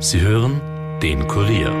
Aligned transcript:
Sie 0.00 0.20
hören 0.20 0.60
den 1.02 1.26
Kurier. 1.26 1.72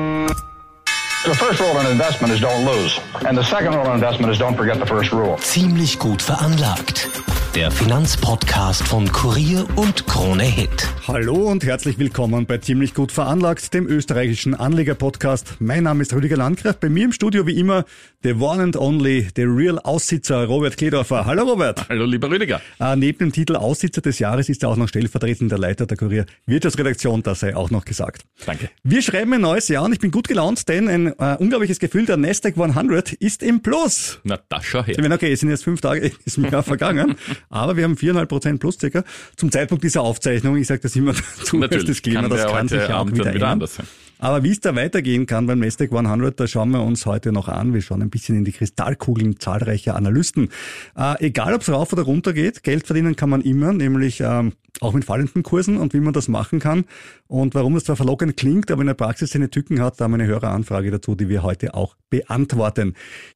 Ziemlich 5.40 5.98
gut 6.00 6.22
veranlagt. 6.22 7.08
Der 7.54 7.70
Finanzpodcast 7.70 8.86
von 8.86 9.10
Kurier 9.10 9.66
und 9.74 10.06
Krone 10.06 10.44
Hit. 10.44 10.86
Hallo 11.08 11.50
und 11.50 11.64
herzlich 11.64 11.98
willkommen 11.98 12.44
bei 12.46 12.58
Ziemlich 12.58 12.92
gut 12.92 13.10
veranlagt, 13.10 13.72
dem 13.72 13.88
österreichischen 13.88 14.54
Anlegerpodcast. 14.54 15.56
Mein 15.58 15.84
Name 15.84 16.02
ist 16.02 16.12
Rüdiger 16.12 16.36
Landgraf. 16.36 16.76
Bei 16.76 16.90
mir 16.90 17.06
im 17.06 17.12
Studio 17.12 17.46
wie 17.46 17.58
immer 17.58 17.84
the 18.22 18.34
one 18.34 18.62
and 18.62 18.76
only, 18.76 19.28
the 19.34 19.42
real 19.42 19.78
Aussitzer 19.78 20.44
Robert 20.44 20.76
Kledorfer. 20.76 21.24
Hallo 21.24 21.44
Robert. 21.44 21.88
Hallo 21.88 22.04
lieber 22.04 22.30
Rüdiger. 22.30 22.60
Äh, 22.78 22.94
neben 22.96 23.18
dem 23.18 23.32
Titel 23.32 23.56
Aussitzer 23.56 24.02
des 24.02 24.18
Jahres 24.18 24.48
ist 24.50 24.62
er 24.62 24.68
auch 24.68 24.76
noch 24.76 24.88
stellvertretender 24.88 25.56
Leiter 25.58 25.86
der 25.86 25.96
Kurier 25.96 26.26
Wirtschaftsredaktion, 26.46 27.22
das 27.22 27.40
sei 27.40 27.56
auch 27.56 27.70
noch 27.70 27.86
gesagt. 27.86 28.22
Danke. 28.44 28.68
Wir 28.82 29.00
schreiben 29.00 29.32
ein 29.32 29.40
neues 29.40 29.68
Jahr 29.68 29.84
und 29.84 29.92
ich 29.92 29.98
bin 29.98 30.10
gut 30.10 30.28
gelaunt, 30.28 30.68
denn 30.68 30.88
ein 30.88 31.06
äh, 31.18 31.36
unglaubliches 31.38 31.78
Gefühl, 31.78 32.04
der 32.04 32.18
Nasdaq 32.18 32.58
100 32.58 33.14
ist 33.14 33.42
im 33.42 33.62
Plus. 33.62 34.20
Na, 34.24 34.38
das 34.48 34.66
schau 34.66 34.84
her. 34.84 34.94
Ich 34.94 35.00
meine, 35.00 35.14
okay, 35.14 35.32
es 35.32 35.40
sind 35.40 35.48
jetzt 35.48 35.64
fünf 35.64 35.80
Tage, 35.80 36.12
ist 36.24 36.36
im 36.36 36.44
Jahr 36.44 36.62
vergangen, 36.62 37.16
aber 37.50 37.76
wir 37.76 37.84
haben 37.84 37.96
viereinhalb 37.96 38.28
Prozent 38.28 38.60
plus 38.60 38.78
circa. 38.78 39.04
Zum 39.36 39.50
Zeitpunkt 39.52 39.84
dieser 39.84 40.02
Aufzeichnung, 40.02 40.56
ich 40.56 40.66
sage 40.66 40.80
das 40.80 40.96
immer 40.96 41.12
dazu, 41.38 41.56
Natürlich, 41.58 41.86
das 41.86 42.02
Klima, 42.02 42.22
kann 42.22 42.30
das 42.30 42.46
kann 42.46 42.68
sich 42.68 42.80
ja 42.88 42.98
auch 42.98 43.06
wieder, 43.06 43.16
wieder 43.18 43.30
ändern. 43.32 43.50
anders 43.50 43.74
sein. 43.76 43.86
Aber 44.18 44.42
wie 44.42 44.50
es 44.50 44.60
da 44.60 44.74
weitergehen 44.74 45.26
kann 45.26 45.46
beim 45.46 45.60
Nasdaq 45.60 45.92
100, 45.92 46.38
da 46.38 46.46
schauen 46.46 46.70
wir 46.70 46.82
uns 46.82 47.06
heute 47.06 47.30
noch 47.32 47.48
an. 47.48 47.72
Wir 47.72 47.82
schauen 47.82 48.02
ein 48.02 48.10
bisschen 48.10 48.36
in 48.36 48.44
die 48.44 48.52
Kristallkugeln 48.52 49.38
zahlreicher 49.38 49.94
Analysten. 49.94 50.48
Äh, 50.96 51.26
egal, 51.26 51.54
ob 51.54 51.62
es 51.62 51.70
rauf 51.70 51.92
oder 51.92 52.02
runter 52.02 52.32
geht, 52.32 52.62
Geld 52.62 52.86
verdienen 52.86 53.14
kann 53.16 53.30
man 53.30 53.42
immer, 53.42 53.72
nämlich 53.72 54.20
ähm, 54.20 54.52
auch 54.80 54.92
mit 54.92 55.04
fallenden 55.04 55.42
Kursen 55.42 55.76
und 55.76 55.94
wie 55.94 56.00
man 56.00 56.12
das 56.12 56.28
machen 56.28 56.58
kann. 56.58 56.84
Und 57.26 57.54
warum 57.54 57.74
das 57.74 57.84
zwar 57.84 57.96
verlockend 57.96 58.36
klingt, 58.36 58.70
aber 58.70 58.82
in 58.82 58.88
der 58.88 58.94
Praxis 58.94 59.30
seine 59.30 59.50
Tücken 59.50 59.80
hat, 59.80 60.00
da 60.00 60.04
haben 60.04 60.12
wir 60.12 60.16
eine 60.16 60.26
Höreranfrage 60.26 60.90
dazu, 60.90 61.14
die 61.14 61.28
wir 61.28 61.42
heute 61.42 61.74
auch 61.74 61.96
beantworten. 62.10 62.94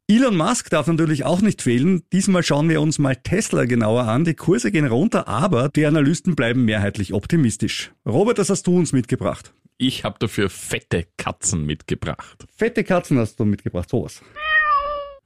Elon 0.09 0.37
Musk 0.37 0.71
darf 0.71 0.87
natürlich 0.89 1.25
auch 1.25 1.43
nicht 1.43 1.63
fehlen. 1.63 2.03
Diesmal 2.13 2.43
schauen 2.43 2.69
wir 2.69 2.81
uns 2.81 2.99
mal 2.99 3.17
Tesla 3.17 3.65
genauer 3.67 4.05
an. 4.05 4.25
Die 4.25 4.35
Kurse 4.35 4.73
gehen 4.73 4.87
runter, 4.87 5.29
aber 5.29 5.69
die 5.69 5.87
Analysten 5.87 6.35
bleiben 6.35 6.65
mehrheitlich 6.65 7.13
optimistisch. 7.13 7.93
Robert, 8.07 8.39
das 8.39 8.51
hast 8.51 8.67
du 8.67 8.77
uns 8.77 8.93
mitgebracht. 8.93 9.53
Ich 9.79 10.05
habe 10.05 10.17
dafür 10.19 10.49
fette 10.51 11.07
Katzen 11.17 11.65
mitgebracht. 11.67 12.45
Fette 12.57 12.85
Katzen 12.85 13.19
hast 13.19 13.39
du 13.41 13.45
mitgebracht, 13.45 13.89
sowas. 13.89 14.23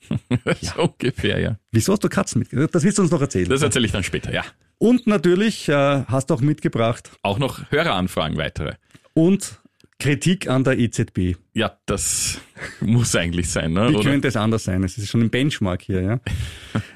so 0.61 0.83
ungefähr, 0.83 1.41
ja. 1.41 1.59
Wieso 1.73 1.93
hast 1.93 2.05
du 2.05 2.09
Katzen 2.09 2.39
mitgebracht? 2.39 2.75
Das 2.75 2.85
willst 2.85 2.99
du 2.99 3.03
uns 3.03 3.11
noch 3.11 3.21
erzählen. 3.21 3.49
Das 3.49 3.63
erzähle 3.63 3.87
ich 3.87 3.93
dann 3.93 4.05
später, 4.05 4.33
ja. 4.33 4.45
und 4.79 5.07
natürlich 5.07 5.69
äh, 5.69 6.05
hast 6.07 6.31
du 6.31 6.35
auch 6.35 6.41
mitgebracht 6.41 7.11
Auch 7.23 7.39
noch 7.39 7.71
Höreranfragen 7.71 8.39
weitere. 8.39 8.75
und 9.15 9.61
Kritik 9.99 10.49
an 10.49 10.63
der 10.63 10.79
EZB. 10.79 11.37
Ja, 11.55 11.79
das 11.87 12.39
muss 12.81 13.17
eigentlich 13.17 13.49
sein, 13.49 13.73
ne? 13.73 13.89
Wie 13.89 13.97
Oder? 13.97 14.11
könnte 14.11 14.29
es 14.29 14.37
anders 14.37 14.65
sein? 14.65 14.85
Es 14.85 14.99
ist 14.99 15.09
schon 15.09 15.23
ein 15.23 15.31
Benchmark 15.31 15.83
hier, 15.83 16.03
ja. 16.03 16.21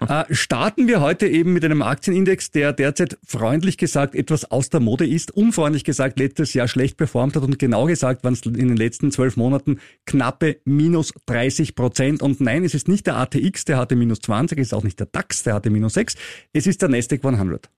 äh, 0.22 0.34
starten 0.34 0.86
wir 0.86 1.00
heute 1.00 1.26
eben 1.26 1.54
mit 1.54 1.64
einem 1.64 1.80
Aktienindex, 1.80 2.50
der 2.50 2.74
derzeit 2.74 3.18
freundlich 3.26 3.78
gesagt 3.78 4.14
etwas 4.14 4.50
aus 4.50 4.68
der 4.68 4.80
Mode 4.80 5.06
ist, 5.06 5.30
unfreundlich 5.30 5.84
gesagt 5.84 6.18
letztes 6.18 6.52
Jahr 6.52 6.68
schlecht 6.68 6.98
performt 6.98 7.36
hat 7.36 7.42
und 7.42 7.58
genau 7.58 7.86
gesagt 7.86 8.22
waren 8.22 8.34
es 8.34 8.42
in 8.42 8.68
den 8.68 8.76
letzten 8.76 9.10
zwölf 9.10 9.38
Monaten 9.38 9.80
knappe 10.04 10.58
minus 10.66 11.14
30 11.24 11.74
Prozent. 11.74 12.20
Und 12.22 12.40
nein, 12.42 12.64
es 12.64 12.74
ist 12.74 12.86
nicht 12.86 13.06
der 13.06 13.16
ATX, 13.16 13.64
der 13.64 13.78
hatte 13.78 13.96
minus 13.96 14.18
20, 14.20 14.58
es 14.58 14.68
ist 14.68 14.74
auch 14.74 14.84
nicht 14.84 15.00
der 15.00 15.06
DAX, 15.06 15.42
der 15.42 15.54
hatte 15.54 15.70
minus 15.70 15.94
6, 15.94 16.16
es 16.52 16.66
ist 16.66 16.82
der 16.82 16.90
Nasdaq 16.90 17.24
100. 17.24 17.70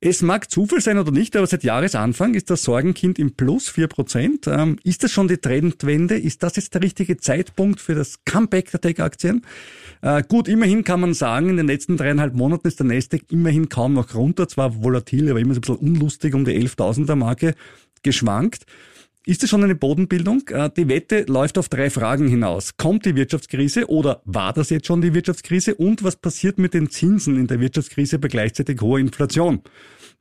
Es 0.00 0.22
mag 0.22 0.50
Zufall 0.50 0.80
sein 0.80 0.98
oder 0.98 1.10
nicht, 1.10 1.36
aber 1.36 1.46
seit 1.46 1.64
Jahresanfang 1.64 2.34
ist 2.34 2.50
das 2.50 2.62
Sorgenkind 2.62 3.18
im 3.18 3.34
Plus 3.34 3.70
4%. 3.70 4.50
Ähm, 4.52 4.78
ist 4.84 5.02
das 5.02 5.12
schon 5.12 5.28
die 5.28 5.38
Trendwende? 5.38 6.16
Ist 6.16 6.42
das 6.42 6.56
jetzt 6.56 6.74
der 6.74 6.82
richtige 6.82 7.16
Zeitpunkt 7.16 7.80
für 7.80 7.94
das 7.94 8.24
Comeback 8.24 8.70
der 8.70 8.80
Tech-Aktien? 8.80 9.44
Äh, 10.00 10.22
gut, 10.26 10.48
immerhin 10.48 10.84
kann 10.84 11.00
man 11.00 11.14
sagen, 11.14 11.50
in 11.50 11.56
den 11.56 11.66
letzten 11.66 11.96
dreieinhalb 11.96 12.34
Monaten 12.34 12.66
ist 12.68 12.80
der 12.80 12.86
Nasdaq 12.86 13.22
immerhin 13.30 13.68
kaum 13.68 13.94
noch 13.94 14.14
runter, 14.14 14.48
zwar 14.48 14.82
volatil, 14.82 15.30
aber 15.30 15.40
immer 15.40 15.54
so 15.54 15.58
ein 15.58 15.60
bisschen 15.60 15.76
unlustig 15.76 16.34
um 16.34 16.44
die 16.44 16.52
11.000er 16.52 17.14
Marke 17.14 17.54
geschwankt. 18.02 18.66
Ist 19.24 19.44
es 19.44 19.50
schon 19.50 19.62
eine 19.62 19.76
Bodenbildung? 19.76 20.42
Äh, 20.48 20.68
Die 20.76 20.88
Wette 20.88 21.24
läuft 21.28 21.56
auf 21.56 21.68
drei 21.68 21.90
Fragen 21.90 22.26
hinaus. 22.26 22.76
Kommt 22.76 23.06
die 23.06 23.14
Wirtschaftskrise 23.14 23.88
oder 23.88 24.20
war 24.24 24.52
das 24.52 24.70
jetzt 24.70 24.88
schon 24.88 25.00
die 25.00 25.14
Wirtschaftskrise? 25.14 25.76
Und 25.76 26.02
was 26.02 26.16
passiert 26.16 26.58
mit 26.58 26.74
den 26.74 26.90
Zinsen 26.90 27.38
in 27.38 27.46
der 27.46 27.60
Wirtschaftskrise 27.60 28.18
bei 28.18 28.26
gleichzeitig 28.26 28.80
hoher 28.80 28.98
Inflation? 28.98 29.62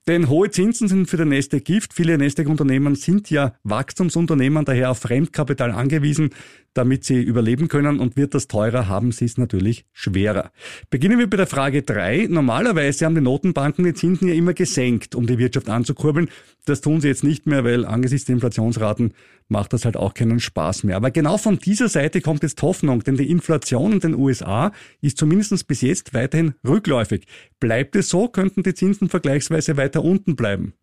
Denn 0.08 0.30
hohe 0.30 0.50
Zinsen 0.50 0.88
sind 0.88 1.10
für 1.10 1.18
den 1.18 1.30
Nasdaq 1.30 1.64
Gift. 1.64 1.94
Viele 1.94 2.18
Nasdaq-Unternehmen 2.18 2.96
sind 2.96 3.30
ja 3.30 3.54
Wachstumsunternehmen, 3.64 4.66
daher 4.66 4.90
auf 4.90 5.00
Fremdkapital 5.00 5.72
angewiesen, 5.72 6.32
damit 6.74 7.04
sie 7.04 7.22
überleben 7.22 7.68
können. 7.68 8.00
Und 8.00 8.18
wird 8.18 8.34
das 8.34 8.48
teurer, 8.48 8.88
haben 8.88 9.12
sie 9.12 9.26
es 9.26 9.38
natürlich 9.38 9.86
schwerer. 9.94 10.52
Beginnen 10.90 11.20
wir 11.20 11.30
bei 11.30 11.38
der 11.38 11.46
Frage 11.46 11.84
drei. 11.84 12.28
Normalerweise 12.28 13.06
haben 13.06 13.14
die 13.14 13.22
Notenbanken 13.22 13.86
die 13.86 13.94
Zinsen 13.94 14.28
ja 14.28 14.34
immer 14.34 14.54
gesenkt, 14.54 15.14
um 15.14 15.28
die 15.28 15.38
Wirtschaft 15.38 15.70
anzukurbeln. 15.70 16.30
Das 16.66 16.82
tun 16.82 17.00
sie 17.00 17.08
jetzt 17.08 17.24
nicht 17.24 17.46
mehr, 17.46 17.64
weil 17.64 17.86
angesichts 17.86 18.26
der 18.26 18.34
Inflationsraten 18.34 19.14
macht 19.52 19.74
das 19.74 19.86
halt 19.86 19.98
auch 19.98 20.14
keinen 20.14 20.40
Spaß 20.40 20.84
mehr. 20.86 20.96
Aber 20.96 21.12
genau 21.12 21.38
von 21.38 21.60
dieser 21.60 21.90
Seite 21.90 22.22
kommt 22.22 22.42
jetzt 22.42 22.62
Hoffnung, 22.62 23.04
denn 23.04 23.18
die 23.18 23.30
Inflation 23.30 23.92
in 23.92 24.00
den 24.00 24.16
USA 24.16 24.72
ist 25.02 25.18
zumindest 25.18 25.68
bis 25.68 25.82
jetzt 25.82 26.14
weiterhin 26.14 26.56
rückläufig. 26.66 27.28
Bleibt 27.60 27.96
es 27.96 28.10
so, 28.10 28.28
könnten 28.28 28.64
die 28.64 28.74
Zinsen 28.74 29.10
vergleichsweise 29.10 29.78
weiter 29.78 30.04
unten 30.04 30.36
bleiben. 30.36 30.74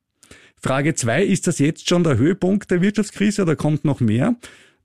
Frage 0.61 0.95
zwei: 0.95 1.25
ist 1.25 1.47
das 1.47 1.59
jetzt 1.59 1.89
schon 1.89 2.05
der 2.05 2.19
Höhepunkt 2.19 2.71
der 2.71 2.83
Wirtschaftskrise 2.83 3.43
oder 3.43 3.57
kommt 3.57 3.85
noch 3.85 4.01
mehr? 4.01 4.37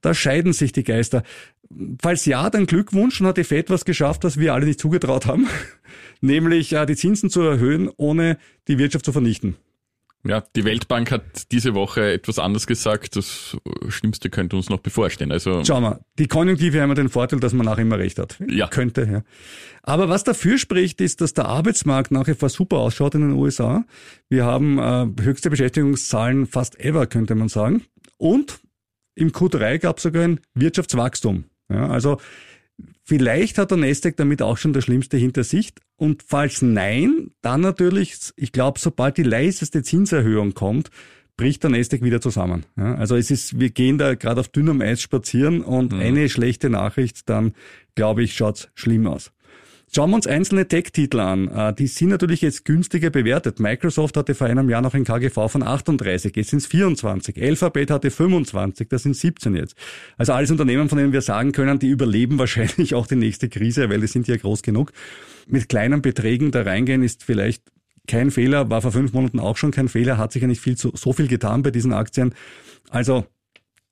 Da 0.02 0.14
scheiden 0.14 0.54
sich 0.54 0.72
die 0.72 0.84
Geister. 0.84 1.24
Falls 2.02 2.26
ja, 2.26 2.50
dann 2.50 2.66
Glückwunsch, 2.66 3.18
dann 3.20 3.28
hat 3.28 3.38
die 3.38 3.44
Fed 3.44 3.70
was 3.70 3.86
geschafft, 3.86 4.24
was 4.24 4.38
wir 4.38 4.54
alle 4.54 4.66
nicht 4.66 4.80
zugetraut 4.80 5.26
haben, 5.26 5.48
nämlich 6.22 6.74
äh, 6.74 6.86
die 6.86 6.96
Zinsen 6.96 7.30
zu 7.30 7.42
erhöhen, 7.42 7.90
ohne 7.98 8.38
die 8.68 8.78
Wirtschaft 8.78 9.06
zu 9.06 9.12
vernichten. 9.12 9.56
Ja, 10.26 10.42
die 10.56 10.64
Weltbank 10.64 11.12
hat 11.12 11.52
diese 11.52 11.74
Woche 11.74 12.14
etwas 12.14 12.40
anders 12.40 12.66
gesagt. 12.66 13.18
Das 13.18 13.58
Schlimmste 13.90 14.30
könnte 14.30 14.56
uns 14.56 14.70
noch 14.70 14.80
bevorstehen. 14.80 15.34
Also 15.34 15.64
Schau 15.66 15.82
mal, 15.82 16.00
die 16.18 16.28
Konjunktive 16.28 16.82
haben 16.82 16.90
ja 16.90 16.96
den 16.96 17.10
Vorteil, 17.10 17.42
dass 17.42 17.52
man 17.52 17.66
nachher 17.66 17.82
immer 17.82 18.00
recht 18.00 18.20
hat. 18.20 18.38
Ja. 18.48 18.68
Könnte, 18.68 19.08
ja. 19.12 19.24
Aber 19.82 20.08
was 20.08 20.24
dafür 20.24 20.58
spricht, 20.58 21.02
ist, 21.02 21.20
dass 21.20 21.34
der 21.34 21.46
Arbeitsmarkt 21.46 22.12
nach 22.12 22.28
wie 22.28 22.36
vor 22.36 22.48
super 22.48 22.78
ausschaut 22.78 23.16
in 23.16 23.22
den 23.22 23.32
USA. 23.34 23.84
Wir 24.30 24.46
haben 24.46 24.80
äh, 24.80 25.08
höchste 25.22 25.50
Beschäftigungszahlen 25.50 26.48
fast 26.48 26.80
ever, 26.80 27.06
könnte 27.06 27.36
man 27.36 27.50
sagen. 27.50 27.84
Und 28.18 28.62
im 29.16 29.32
Q3 29.32 29.80
gab 29.80 29.98
es 29.98 30.04
sogar 30.04 30.24
ein 30.24 30.40
Wirtschaftswachstum. 30.54 31.44
Ja, 31.70 31.90
also 31.90 32.20
vielleicht 33.04 33.58
hat 33.58 33.72
der 33.72 33.78
Nasdaq 33.78 34.16
damit 34.16 34.42
auch 34.42 34.58
schon 34.58 34.72
das 34.72 34.86
Schlimmste 34.86 35.18
hinter 35.18 35.44
sich. 35.44 35.74
Und 36.04 36.22
falls 36.28 36.62
nein, 36.62 37.32
dann 37.42 37.62
natürlich, 37.62 38.34
ich 38.36 38.52
glaube, 38.52 38.78
sobald 38.78 39.16
die 39.16 39.24
leiseste 39.24 39.84
Zinserhöhung 39.84 40.54
kommt, 40.54 40.90
bricht 41.38 41.64
der 41.64 41.70
Nasdaq 41.70 42.02
wieder 42.02 42.20
zusammen. 42.20 42.66
Ja, 42.76 42.96
also 42.96 43.16
es 43.16 43.32
ist, 43.32 43.58
wir 43.58 43.70
gehen 43.70 43.98
da 43.98 44.16
gerade 44.16 44.42
auf 44.42 44.50
dünnem 44.50 44.82
Eis 44.82 45.02
spazieren 45.02 45.62
und 45.62 45.94
eine 45.94 46.28
schlechte 46.28 46.70
Nachricht, 46.70 47.30
dann 47.30 47.54
glaube 47.96 48.22
ich, 48.22 48.36
schaut's 48.36 48.68
schlimm 48.76 49.08
aus. 49.08 49.32
Schauen 49.96 50.10
wir 50.10 50.16
uns 50.16 50.26
einzelne 50.26 50.68
Tech-Titel 50.68 51.20
an. 51.20 51.50
Äh, 51.50 51.76
Die 51.76 51.86
sind 51.86 52.10
natürlich 52.10 52.42
jetzt 52.42 52.66
günstiger 52.66 53.12
bewertet. 53.12 53.60
Microsoft 53.60 54.18
hatte 54.18 54.34
vor 54.34 54.48
einem 54.48 54.68
Jahr 54.68 54.82
noch 54.82 54.96
ein 54.96 55.04
KGV 55.04 55.48
von 55.48 55.62
38, 55.62 56.36
jetzt 56.36 56.50
sind 56.50 56.60
es 56.60 56.66
24. 56.66 57.40
Alphabet 57.40 57.92
hatte 57.92 58.10
25, 58.10 58.90
das 58.90 59.04
sind 59.04 59.16
17 59.16 59.56
jetzt. 59.56 59.76
Also 60.18 60.34
alles 60.34 60.50
Unternehmen, 60.50 60.90
von 60.90 60.98
denen 60.98 61.14
wir 61.14 61.22
sagen 61.22 61.52
können, 61.52 61.78
die 61.78 61.90
überleben 61.90 62.40
wahrscheinlich 62.40 62.96
auch 62.96 63.06
die 63.06 63.18
nächste 63.18 63.50
Krise, 63.50 63.88
weil 63.92 64.02
die 64.02 64.08
sind 64.08 64.28
ja 64.28 64.36
groß 64.36 64.64
genug. 64.64 64.94
Mit 65.46 65.70
kleinen 65.70 66.02
Beträgen 66.02 66.50
da 66.50 66.64
reingehen 66.64 67.04
ist 67.04 67.24
vielleicht 67.24 67.62
kein 68.08 68.32
Fehler, 68.32 68.72
war 68.72 68.82
vor 68.82 68.92
fünf 68.92 69.14
Monaten 69.14 69.40
auch 69.40 69.58
schon 69.58 69.70
kein 69.70 69.90
Fehler, 69.90 70.18
hat 70.18 70.32
sich 70.32 70.42
ja 70.42 70.48
nicht 70.48 70.62
viel 70.62 70.76
zu, 70.76 70.92
so 70.96 71.14
viel 71.14 71.28
getan 71.28 71.62
bei 71.62 71.70
diesen 71.70 71.94
Aktien. 71.94 72.34
Also 72.90 73.26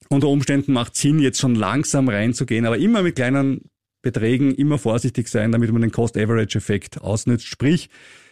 unter 0.10 0.30
Umständen 0.30 0.74
macht 0.74 0.96
Sinn, 0.96 1.20
jetzt 1.20 1.40
schon 1.40 1.54
langsam 1.54 2.10
reinzugehen, 2.10 2.66
aber 2.66 2.80
immer 2.80 3.04
mit 3.04 3.16
kleinen 3.16 3.62
Beträgen, 4.02 4.54
immer 4.56 4.78
vorsichtig 4.78 5.28
sein, 5.28 5.52
damit 5.52 5.72
man 5.72 5.82
den 5.82 5.92
Cost-Average-Effekt 5.92 7.02
ausnützt, 7.02 7.46
sprich 7.46 7.90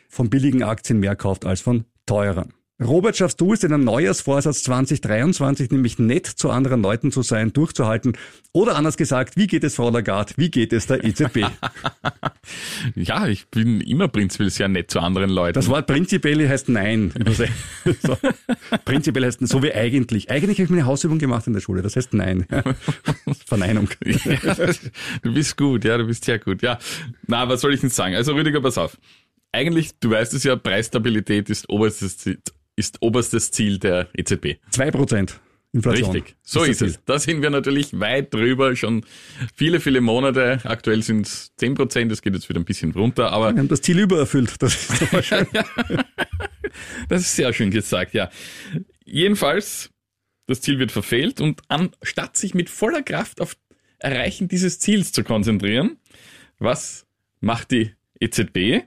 von 0.07 0.29
billigen 0.29 0.63
Aktien 0.63 0.99
mehr 0.99 1.15
kauft 1.15 1.45
als 1.45 1.61
von 1.61 1.85
teuren. 2.05 2.53
Robert, 2.81 3.17
schaffst 3.17 3.41
du 3.41 3.51
es 3.51 3.63
in 3.63 3.73
einem 3.73 3.83
Neujahrsvorsatz 3.83 4.63
2023, 4.63 5.69
nämlich 5.71 5.99
nett 5.99 6.25
zu 6.25 6.49
anderen 6.49 6.81
Leuten 6.81 7.11
zu 7.11 7.23
sein, 7.23 7.51
durchzuhalten? 7.51 8.17
Oder 8.53 8.77
anders 8.77 8.95
gesagt, 8.95 9.35
wie 9.35 9.47
geht 9.47 9.65
es 9.65 9.75
Frau 9.75 9.89
Lagarde? 9.89 10.33
Wie 10.37 10.49
geht 10.49 10.71
es 10.71 10.87
der 10.87 11.03
EZB? 11.03 11.39
ja, 12.95 13.27
ich 13.27 13.49
bin 13.49 13.81
immer 13.81 14.07
prinzipiell 14.07 14.49
sehr 14.49 14.69
nett 14.69 14.91
zu 14.91 15.01
anderen 15.01 15.29
Leuten. 15.29 15.55
Das 15.55 15.67
Wort 15.67 15.87
prinzipiell 15.87 16.47
heißt 16.47 16.69
nein. 16.69 17.13
so. 18.01 18.17
Prinzipiell 18.85 19.25
heißt 19.25 19.45
so 19.45 19.61
wie 19.61 19.73
eigentlich. 19.73 20.31
Eigentlich 20.31 20.59
habe 20.59 20.63
ich 20.63 20.69
meine 20.69 20.85
Hausübung 20.85 21.19
gemacht 21.19 21.47
in 21.47 21.53
der 21.53 21.59
Schule. 21.59 21.81
Das 21.81 21.97
heißt 21.97 22.13
nein. 22.13 22.47
Verneinung. 23.45 23.89
Ja, 24.05 24.73
du 25.21 25.33
bist 25.33 25.57
gut, 25.57 25.83
ja, 25.83 25.97
du 25.97 26.05
bist 26.05 26.23
sehr 26.23 26.39
gut. 26.39 26.61
Ja, 26.61 26.79
na, 27.27 27.49
was 27.49 27.59
soll 27.59 27.73
ich 27.73 27.81
denn 27.81 27.89
sagen? 27.89 28.15
Also 28.15 28.33
Rüdiger, 28.33 28.61
pass 28.61 28.77
auf. 28.77 28.97
Eigentlich, 29.51 29.99
du 29.99 30.11
weißt 30.11 30.33
es 30.33 30.43
ja, 30.43 30.55
Preisstabilität 30.55 31.49
ist 31.49 31.69
oberstes 31.69 32.19
Ziel, 32.19 32.39
ist 32.79 33.01
oberstes 33.01 33.51
Ziel 33.51 33.77
der 33.77 34.07
EZB. 34.15 34.55
Zwei 34.71 34.89
Prozent. 34.89 35.39
Inflation. 35.71 36.11
Richtig, 36.11 36.35
so 36.41 36.63
ist, 36.63 36.81
das 36.81 36.89
es. 36.89 36.99
Da 37.05 37.19
sind 37.19 37.43
wir 37.43 37.51
natürlich 37.51 37.99
weit 37.99 38.33
drüber, 38.33 38.75
schon 38.75 39.05
viele, 39.53 39.79
viele 39.79 40.01
Monate. 40.01 40.59
Aktuell 40.63 41.03
sind 41.03 41.27
es 41.27 41.51
10 41.57 41.75
Prozent, 41.75 42.11
es 42.11 42.23
geht 42.23 42.33
jetzt 42.33 42.49
wieder 42.49 42.59
ein 42.59 42.65
bisschen 42.65 42.91
runter, 42.91 43.31
aber 43.31 43.53
Wir 43.53 43.59
haben 43.59 43.67
das 43.67 43.81
Ziel 43.81 43.99
übererfüllt. 43.99 44.55
Das 44.59 44.73
ist 44.89 45.03
aber 45.03 45.21
schön. 45.23 45.45
das 47.07 47.21
ist 47.21 47.35
sehr 47.35 47.53
schön 47.53 47.69
gesagt, 47.69 48.15
ja. 48.15 48.31
Jedenfalls, 49.05 49.91
das 50.47 50.61
Ziel 50.61 50.79
wird 50.79 50.91
verfehlt 50.91 51.39
und 51.39 51.61
anstatt 51.67 52.35
sich 52.35 52.55
mit 52.55 52.71
voller 52.71 53.03
Kraft 53.03 53.39
auf 53.39 53.55
Erreichen 53.99 54.47
dieses 54.47 54.79
Ziels 54.79 55.11
zu 55.11 55.23
konzentrieren, 55.23 55.97
was 56.57 57.05
macht 57.41 57.69
die 57.71 57.91
EZB? 58.19 58.85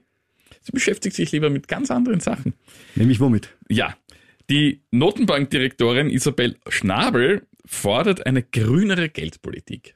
Sie 0.64 0.72
beschäftigt 0.72 1.16
sich 1.16 1.30
lieber 1.32 1.50
mit 1.50 1.68
ganz 1.68 1.90
anderen 1.90 2.20
Sachen. 2.20 2.54
Nämlich 2.94 3.20
womit? 3.20 3.56
Ja, 3.72 3.96
die 4.50 4.82
Notenbankdirektorin 4.90 6.10
Isabel 6.10 6.56
Schnabel 6.68 7.46
fordert 7.64 8.26
eine 8.26 8.42
grünere 8.42 9.08
Geldpolitik. 9.08 9.94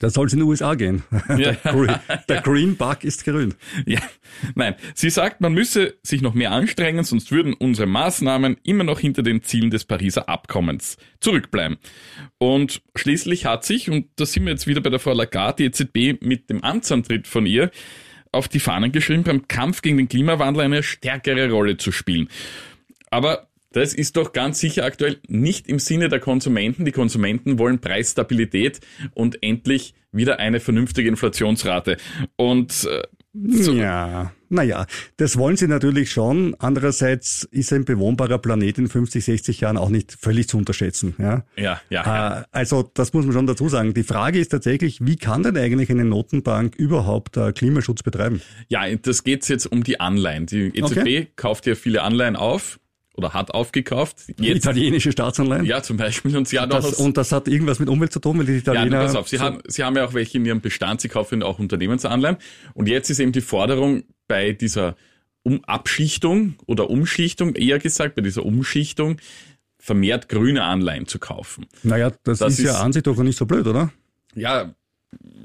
Das 0.00 0.14
soll 0.14 0.26
es 0.26 0.32
in 0.32 0.40
den 0.40 0.48
USA 0.48 0.74
gehen. 0.74 1.04
Ja. 1.28 1.52
Der, 1.52 1.54
Green, 1.54 1.94
der 2.28 2.40
Green 2.42 2.76
Bug 2.76 3.04
ist 3.04 3.24
grün. 3.24 3.54
Ja, 3.86 4.00
nein, 4.56 4.74
sie 4.94 5.10
sagt, 5.10 5.40
man 5.40 5.54
müsse 5.54 5.94
sich 6.02 6.20
noch 6.20 6.34
mehr 6.34 6.50
anstrengen, 6.50 7.04
sonst 7.04 7.30
würden 7.30 7.54
unsere 7.54 7.86
Maßnahmen 7.86 8.56
immer 8.64 8.84
noch 8.84 8.98
hinter 8.98 9.22
den 9.22 9.42
Zielen 9.42 9.70
des 9.70 9.84
Pariser 9.84 10.28
Abkommens 10.28 10.96
zurückbleiben. 11.20 11.78
Und 12.38 12.82
schließlich 12.96 13.46
hat 13.46 13.64
sich, 13.64 13.88
und 13.88 14.08
da 14.16 14.26
sind 14.26 14.44
wir 14.44 14.50
jetzt 14.50 14.66
wieder 14.66 14.80
bei 14.80 14.90
der 14.90 14.98
Frau 14.98 15.12
Lagarde, 15.12 15.62
die 15.62 15.64
EZB 15.66 16.20
mit 16.20 16.50
dem 16.50 16.64
Amtsantritt 16.64 17.28
von 17.28 17.46
ihr 17.46 17.70
auf 18.32 18.48
die 18.48 18.60
Fahnen 18.60 18.92
geschrieben, 18.92 19.22
beim 19.22 19.46
Kampf 19.46 19.82
gegen 19.82 19.98
den 19.98 20.08
Klimawandel 20.08 20.64
eine 20.64 20.82
stärkere 20.82 21.50
Rolle 21.50 21.76
zu 21.76 21.92
spielen. 21.92 22.28
Aber 23.12 23.46
das 23.72 23.94
ist 23.94 24.16
doch 24.16 24.32
ganz 24.32 24.58
sicher 24.58 24.84
aktuell 24.84 25.18
nicht 25.28 25.68
im 25.68 25.78
Sinne 25.78 26.08
der 26.08 26.20
Konsumenten. 26.20 26.84
Die 26.84 26.92
Konsumenten 26.92 27.58
wollen 27.58 27.78
Preisstabilität 27.78 28.80
und 29.14 29.42
endlich 29.42 29.94
wieder 30.12 30.38
eine 30.40 30.60
vernünftige 30.60 31.08
Inflationsrate. 31.08 31.96
Und 32.36 32.84
äh, 32.90 33.02
so, 33.34 33.72
Ja, 33.72 34.32
naja, 34.50 34.84
das 35.16 35.38
wollen 35.38 35.56
sie 35.56 35.68
natürlich 35.68 36.10
schon. 36.12 36.54
Andererseits 36.58 37.48
ist 37.50 37.72
ein 37.72 37.86
bewohnbarer 37.86 38.36
Planet 38.36 38.76
in 38.76 38.88
50, 38.88 39.24
60 39.24 39.60
Jahren 39.60 39.78
auch 39.78 39.88
nicht 39.88 40.12
völlig 40.20 40.48
zu 40.48 40.58
unterschätzen. 40.58 41.14
Ja, 41.18 41.44
ja, 41.56 41.80
ja. 41.88 42.04
ja. 42.04 42.40
Äh, 42.40 42.44
Also 42.50 42.90
das 42.92 43.14
muss 43.14 43.24
man 43.24 43.32
schon 43.32 43.46
dazu 43.46 43.70
sagen. 43.70 43.94
Die 43.94 44.02
Frage 44.02 44.38
ist 44.38 44.48
tatsächlich, 44.50 44.98
wie 45.00 45.16
kann 45.16 45.42
denn 45.42 45.56
eigentlich 45.56 45.88
eine 45.90 46.04
Notenbank 46.04 46.76
überhaupt 46.76 47.38
äh, 47.38 47.52
Klimaschutz 47.52 48.02
betreiben? 48.02 48.42
Ja, 48.68 48.82
das 48.96 49.24
geht's 49.24 49.48
jetzt 49.48 49.64
um 49.64 49.82
die 49.82 49.98
Anleihen. 49.98 50.44
Die 50.44 50.66
EZB 50.76 50.98
Okay. 50.98 51.28
kauft 51.36 51.66
ja 51.66 51.74
viele 51.74 52.02
Anleihen 52.02 52.36
auf 52.36 52.78
oder 53.14 53.32
hat 53.34 53.52
aufgekauft. 53.52 54.16
Jetzt, 54.38 54.56
Italienische 54.64 55.12
Staatsanleihen? 55.12 55.64
ja, 55.66 55.82
zum 55.82 55.96
Beispiel. 55.96 56.36
Und 56.36 56.48
sie 56.48 56.58
hat 56.58 56.70
auch 56.72 56.76
Das, 56.76 56.86
aus- 56.86 56.94
und 56.94 57.16
das 57.16 57.30
hat 57.32 57.46
irgendwas 57.48 57.78
mit 57.78 57.88
Umwelt 57.88 58.12
zu 58.12 58.20
tun, 58.20 58.38
weil 58.38 58.46
die 58.46 58.52
Ja, 58.52 58.58
Italiener... 58.58 58.98
na, 58.98 59.04
pass 59.04 59.16
auf, 59.16 59.28
Sie, 59.28 59.38
haben, 59.38 59.60
Sie 59.66 59.84
haben 59.84 59.96
ja 59.96 60.04
auch 60.06 60.14
welche 60.14 60.38
in 60.38 60.46
Ihrem 60.46 60.60
Bestand, 60.60 61.00
Sie 61.00 61.08
kaufen 61.08 61.42
auch 61.42 61.58
Unternehmensanleihen. 61.58 62.36
Und 62.74 62.88
jetzt 62.88 63.10
ist 63.10 63.18
eben 63.18 63.32
die 63.32 63.40
Forderung 63.42 64.04
bei 64.28 64.52
dieser 64.52 64.96
um 65.44 65.64
Abschichtung 65.64 66.54
oder 66.66 66.88
Umschichtung, 66.88 67.54
eher 67.56 67.78
gesagt, 67.80 68.14
bei 68.14 68.22
dieser 68.22 68.46
Umschichtung, 68.46 69.16
vermehrt 69.78 70.28
grüne 70.28 70.62
Anleihen 70.62 71.06
zu 71.06 71.18
kaufen. 71.18 71.66
naja, 71.82 72.12
das, 72.22 72.38
das 72.38 72.52
ist, 72.58 72.64
ja 72.64 72.70
ist- 72.72 72.76
an 72.80 72.92
sich 72.92 73.02
doch 73.02 73.16
nicht 73.18 73.36
so 73.36 73.46
blöd, 73.46 73.66
oder? 73.66 73.92
Ja, 74.36 74.72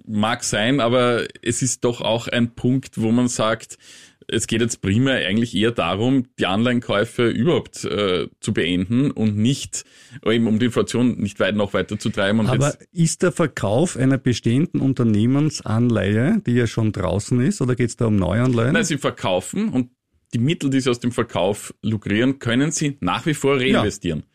mag 0.08 0.44
sein, 0.44 0.80
aber 0.80 1.25
es 1.42 1.62
ist 1.63 1.84
doch 1.84 2.02
auch 2.02 2.28
ein 2.28 2.54
Punkt, 2.54 3.02
wo 3.02 3.12
man 3.12 3.28
sagt, 3.28 3.78
es 4.27 4.47
geht 4.47 4.62
jetzt 4.62 4.81
primär 4.81 5.25
eigentlich 5.27 5.56
eher 5.56 5.71
darum, 5.71 6.25
die 6.38 6.45
Anleihenkäufe 6.45 7.29
überhaupt 7.29 7.85
äh, 7.85 8.27
zu 8.39 8.53
beenden 8.53 9.12
und 9.12 9.38
nicht, 9.38 9.85
eben 10.25 10.47
um 10.47 10.59
die 10.59 10.65
Inflation 10.65 11.18
nicht 11.18 11.39
weit 11.39 11.56
noch 11.56 11.74
weiter 11.74 11.97
zu 11.97 12.09
treiben. 12.09 12.39
Und 12.41 12.50
Aber 12.50 12.75
ist 12.91 13.24
der 13.24 13.31
Verkauf 13.31 13.95
einer 13.95 14.18
bestehenden 14.18 14.81
Unternehmensanleihe, 14.81 16.41
die 16.45 16.53
ja 16.53 16.68
schon 16.68 16.91
draußen 16.91 17.39
ist, 17.41 17.62
oder 17.62 17.75
geht 17.75 17.89
es 17.89 17.95
da 17.95 18.06
um 18.07 18.18
Neuanleihen? 18.18 18.74
nein, 18.74 18.83
sie 18.83 18.97
verkaufen 18.97 19.69
und 19.69 19.91
die 20.33 20.39
Mittel, 20.39 20.69
die 20.69 20.81
sie 20.81 20.89
aus 20.89 21.00
dem 21.00 21.13
Verkauf 21.13 21.74
lukrieren, 21.81 22.39
können 22.39 22.71
sie 22.71 22.97
nach 23.00 23.25
wie 23.25 23.33
vor 23.33 23.59
reinvestieren. 23.59 24.19
Ja, 24.19 24.25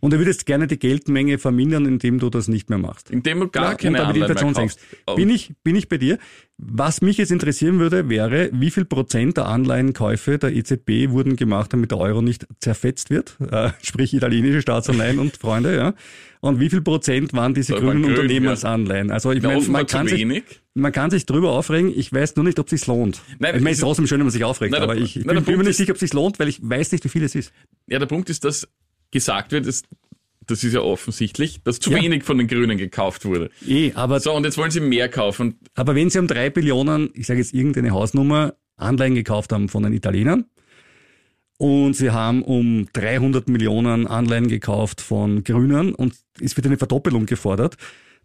und 0.00 0.12
du 0.12 0.18
würdest 0.18 0.46
gerne 0.46 0.66
die 0.66 0.78
Geldmenge 0.78 1.38
vermindern, 1.38 1.86
indem 1.86 2.18
du 2.18 2.30
das 2.30 2.48
nicht 2.48 2.68
mehr 2.70 2.78
machst. 2.78 3.10
Indem 3.10 3.40
du 3.40 3.48
gar 3.48 3.70
Ja, 3.70 3.74
keine 3.74 3.88
und 3.90 3.94
damit 4.08 4.22
Anleihen 4.22 4.34
mehr 4.34 4.42
kaufst. 4.54 4.78
senkst. 4.80 4.80
Bin 5.16 5.30
ich, 5.30 5.52
bin 5.64 5.74
ich 5.76 5.88
bei 5.88 5.98
dir? 5.98 6.18
Was 6.58 7.02
mich 7.02 7.18
jetzt 7.18 7.32
interessieren 7.32 7.78
würde, 7.78 8.08
wäre, 8.08 8.48
wie 8.52 8.70
viel 8.70 8.86
Prozent 8.86 9.36
der 9.36 9.46
Anleihenkäufe 9.46 10.38
der 10.38 10.54
EZB 10.54 11.10
wurden 11.10 11.36
gemacht, 11.36 11.72
damit 11.72 11.90
der 11.90 11.98
Euro 11.98 12.22
nicht 12.22 12.46
zerfetzt 12.60 13.10
wird, 13.10 13.36
äh, 13.50 13.70
sprich 13.82 14.14
italienische 14.14 14.62
Staatsanleihen 14.62 15.18
und 15.18 15.36
Freunde, 15.36 15.76
ja. 15.76 15.94
Und 16.40 16.60
wie 16.60 16.70
viel 16.70 16.80
Prozent 16.80 17.32
waren 17.32 17.54
diese 17.54 17.72
waren 17.74 17.82
grünen 17.84 18.02
grün, 18.04 18.12
Unternehmensanleihen? 18.12 19.10
Also 19.10 19.32
ich 19.32 19.42
Ja, 19.42 19.48
meine, 19.50 19.62
man 19.68 19.86
kann, 19.86 20.06
sich, 20.06 20.20
wenig. 20.20 20.44
man 20.74 20.92
kann 20.92 21.10
sich 21.10 21.26
drüber 21.26 21.50
aufregen, 21.52 21.92
ich 21.94 22.12
weiß 22.12 22.36
nur 22.36 22.44
nicht, 22.44 22.58
ob 22.58 22.66
es 22.66 22.70
sich 22.80 22.86
lohnt. 22.86 23.20
Nein, 23.38 23.56
ich 23.56 23.60
meine, 23.62 23.72
es 23.72 23.78
ist 23.78 23.82
trotzdem 23.84 24.06
schön, 24.06 24.18
wenn 24.20 24.26
man 24.26 24.32
sich 24.32 24.44
aufregt, 24.44 24.72
Nein, 24.72 24.80
der- 24.82 24.90
aber 24.90 24.96
ich, 24.98 25.16
ich 25.16 25.24
nein, 25.24 25.34
der 25.34 25.42
bin, 25.42 25.44
bin 25.52 25.58
mir 25.58 25.64
nicht 25.64 25.76
sicher, 25.76 25.90
ob 25.90 25.96
es 25.96 26.00
sich 26.00 26.12
lohnt, 26.14 26.38
weil 26.38 26.48
ich 26.48 26.60
weiß 26.62 26.92
nicht, 26.92 27.04
wie 27.04 27.08
viel 27.08 27.24
es 27.24 27.34
ist. 27.34 27.52
Ja, 27.88 27.98
der 27.98 28.06
Punkt 28.06 28.30
ist, 28.30 28.44
dass 28.44 28.68
gesagt 29.16 29.52
wird, 29.52 29.66
dass, 29.66 29.82
das 30.46 30.62
ist 30.64 30.74
ja 30.74 30.80
offensichtlich, 30.80 31.60
dass 31.64 31.80
zu 31.80 31.90
Ja. 31.90 32.00
wenig 32.02 32.22
von 32.24 32.38
den 32.38 32.46
Grünen 32.48 32.78
gekauft 32.78 33.24
wurde. 33.24 33.50
Eh, 33.66 33.92
aber 33.94 34.20
So, 34.20 34.32
und 34.32 34.44
jetzt 34.44 34.58
wollen 34.58 34.70
sie 34.70 34.80
mehr 34.80 35.08
kaufen. 35.08 35.58
Aber 35.74 35.94
wenn 35.94 36.08
Sie 36.10 36.18
um 36.18 36.26
drei 36.28 36.50
Billionen, 36.50 37.10
ich 37.14 37.26
sage 37.26 37.40
jetzt 37.40 37.52
irgendeine 37.54 37.90
Hausnummer, 37.90 38.54
Anleihen 38.76 39.14
gekauft 39.14 39.52
haben 39.52 39.68
von 39.68 39.82
den 39.82 39.92
Italienern 39.92 40.44
und 41.58 41.94
Sie 41.94 42.10
haben 42.10 42.42
um 42.42 42.86
300 42.92 43.48
Millionen 43.48 44.06
Anleihen 44.06 44.48
gekauft 44.48 45.00
von 45.00 45.42
Grünen 45.44 45.94
und 45.94 46.14
es 46.40 46.56
wird 46.56 46.66
eine 46.66 46.76
Verdoppelung 46.76 47.24
gefordert, 47.26 47.76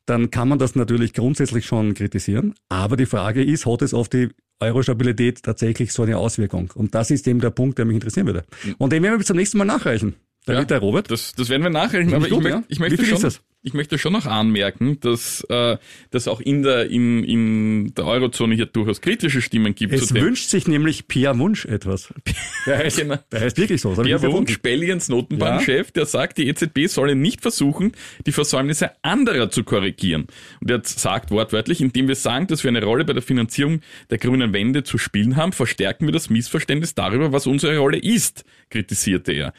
dann 0.05 0.29
kann 0.31 0.49
man 0.49 0.59
das 0.59 0.75
natürlich 0.75 1.13
grundsätzlich 1.13 1.65
schon 1.65 1.93
kritisieren. 1.93 2.53
Aber 2.69 2.97
die 2.97 3.05
Frage 3.05 3.43
ist, 3.43 3.65
hat 3.65 3.81
es 3.81 3.93
auf 3.93 4.09
die 4.09 4.29
Euro-Stabilität 4.59 5.43
tatsächlich 5.43 5.93
so 5.93 6.03
eine 6.03 6.17
Auswirkung? 6.17 6.71
Und 6.75 6.93
das 6.93 7.09
ist 7.11 7.27
eben 7.27 7.39
der 7.39 7.51
Punkt, 7.51 7.77
der 7.77 7.85
mich 7.85 7.95
interessieren 7.95 8.25
würde. 8.27 8.43
Und 8.77 8.91
den 8.91 9.01
werden 9.03 9.13
wir 9.13 9.17
bis 9.19 9.27
zum 9.27 9.37
nächsten 9.37 9.57
Mal 9.57 9.65
nachreichen. 9.65 10.15
Damit 10.45 10.61
Ja. 10.61 10.65
der 10.65 10.79
Robert. 10.79 11.11
Das, 11.11 11.33
das 11.33 11.49
werden 11.49 11.61
wir 11.61 11.69
nachrechnen, 11.69 12.15
aber 12.15 12.25
ich 12.25 12.31
gut, 12.31 12.41
möcht, 12.41 12.55
ja. 12.55 12.63
ich, 12.67 12.79
möchte 12.79 13.05
schon, 13.05 13.31
ich 13.61 13.75
möchte 13.75 13.99
schon 13.99 14.11
noch 14.11 14.25
anmerken, 14.25 14.99
dass, 14.99 15.45
äh, 15.49 15.77
dass 16.09 16.27
auch 16.27 16.39
in 16.41 16.63
der, 16.63 16.89
in, 16.89 17.23
in 17.23 17.93
der 17.93 18.07
Eurozone 18.07 18.55
hier 18.55 18.65
durchaus 18.65 19.01
kritische 19.01 19.39
Stimmen 19.43 19.75
gibt 19.75 19.93
Es 19.93 20.15
wünscht 20.15 20.49
sich 20.49 20.67
nämlich 20.67 21.07
Pierre 21.07 21.37
Wunsch 21.37 21.65
etwas. 21.65 22.11
Der 22.65 22.77
heißt, 22.79 22.97
Genau. 22.97 23.17
der 23.31 23.41
heißt 23.41 23.57
wirklich 23.57 23.81
so. 23.81 23.89
erfunden. 23.91 24.33
Wunsch, 24.33 24.59
Belgiens 24.61 25.09
Notenbankchef, 25.09 25.91
der 25.91 26.05
sagt, 26.07 26.37
die 26.39 26.47
EZB 26.47 26.87
solle 26.87 27.15
nicht 27.15 27.41
versuchen, 27.41 27.91
die 28.25 28.31
Versäumnisse 28.31 28.91
anderer 29.03 29.49
zu 29.51 29.63
korrigieren. 29.63 30.25
Und 30.59 30.71
er 30.71 30.81
sagt 30.83 31.29
wortwörtlich, 31.31 31.81
indem 31.81 32.07
wir 32.07 32.15
sagen, 32.15 32.47
dass 32.47 32.63
wir 32.63 32.69
eine 32.69 32.83
Rolle 32.83 33.05
bei 33.05 33.13
der 33.13 33.21
Finanzierung 33.23 33.81
der 34.09 34.17
grünen 34.17 34.53
Wende 34.53 34.83
zu 34.83 34.97
spielen 34.97 35.35
haben, 35.35 35.53
verstärken 35.53 36.05
wir 36.07 36.11
das 36.13 36.29
Missverständnis 36.31 36.95
darüber, 36.95 37.31
was 37.31 37.45
unsere 37.47 37.77
Rolle 37.77 37.97
ist, 37.99 38.43
kritisierte 38.69 39.31
er. 39.33 39.53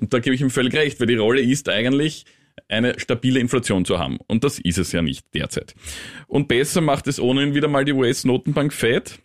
Und 0.00 0.12
da 0.14 0.18
gebe 0.18 0.34
ich 0.34 0.40
ihm 0.40 0.50
völlig 0.50 0.74
recht, 0.74 0.98
weil 1.00 1.06
die 1.06 1.16
Rolle 1.16 1.40
ist 1.40 1.68
eigentlich, 1.68 2.24
eine 2.68 2.98
stabile 2.98 3.40
Inflation 3.40 3.84
zu 3.84 3.98
haben. 3.98 4.18
Und 4.26 4.44
das 4.44 4.58
ist 4.58 4.78
es 4.78 4.92
ja 4.92 5.02
nicht 5.02 5.26
derzeit. 5.34 5.74
Und 6.26 6.48
besser 6.48 6.80
macht 6.80 7.06
es 7.06 7.18
ohnehin 7.20 7.54
wieder 7.54 7.68
mal 7.68 7.84
die 7.84 7.92
US-Notenbank 7.92 8.72
Fed. 8.72 9.18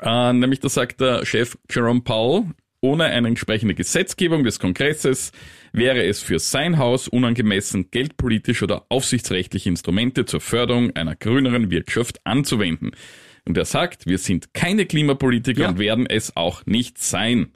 Äh, 0.00 0.32
nämlich 0.32 0.60
da 0.60 0.68
sagt 0.68 1.00
der 1.00 1.24
Chef 1.26 1.56
Jerome 1.70 2.00
Powell, 2.02 2.44
ohne 2.80 3.04
eine 3.04 3.28
entsprechende 3.28 3.74
Gesetzgebung 3.74 4.42
des 4.44 4.58
Kongresses 4.58 5.32
wäre 5.72 6.04
es 6.04 6.20
für 6.20 6.38
sein 6.38 6.78
Haus 6.78 7.08
unangemessen, 7.08 7.90
geldpolitische 7.90 8.64
oder 8.64 8.86
aufsichtsrechtliche 8.88 9.68
Instrumente 9.68 10.24
zur 10.24 10.40
Förderung 10.40 10.94
einer 10.96 11.14
grüneren 11.14 11.70
Wirtschaft 11.70 12.20
anzuwenden. 12.24 12.92
Und 13.44 13.56
er 13.56 13.64
sagt, 13.64 14.06
wir 14.06 14.18
sind 14.18 14.54
keine 14.54 14.86
Klimapolitiker 14.86 15.62
Ja. 15.62 15.68
und 15.70 15.78
werden 15.78 16.06
es 16.06 16.36
auch 16.36 16.64
nicht 16.66 16.98
sein. 16.98 17.52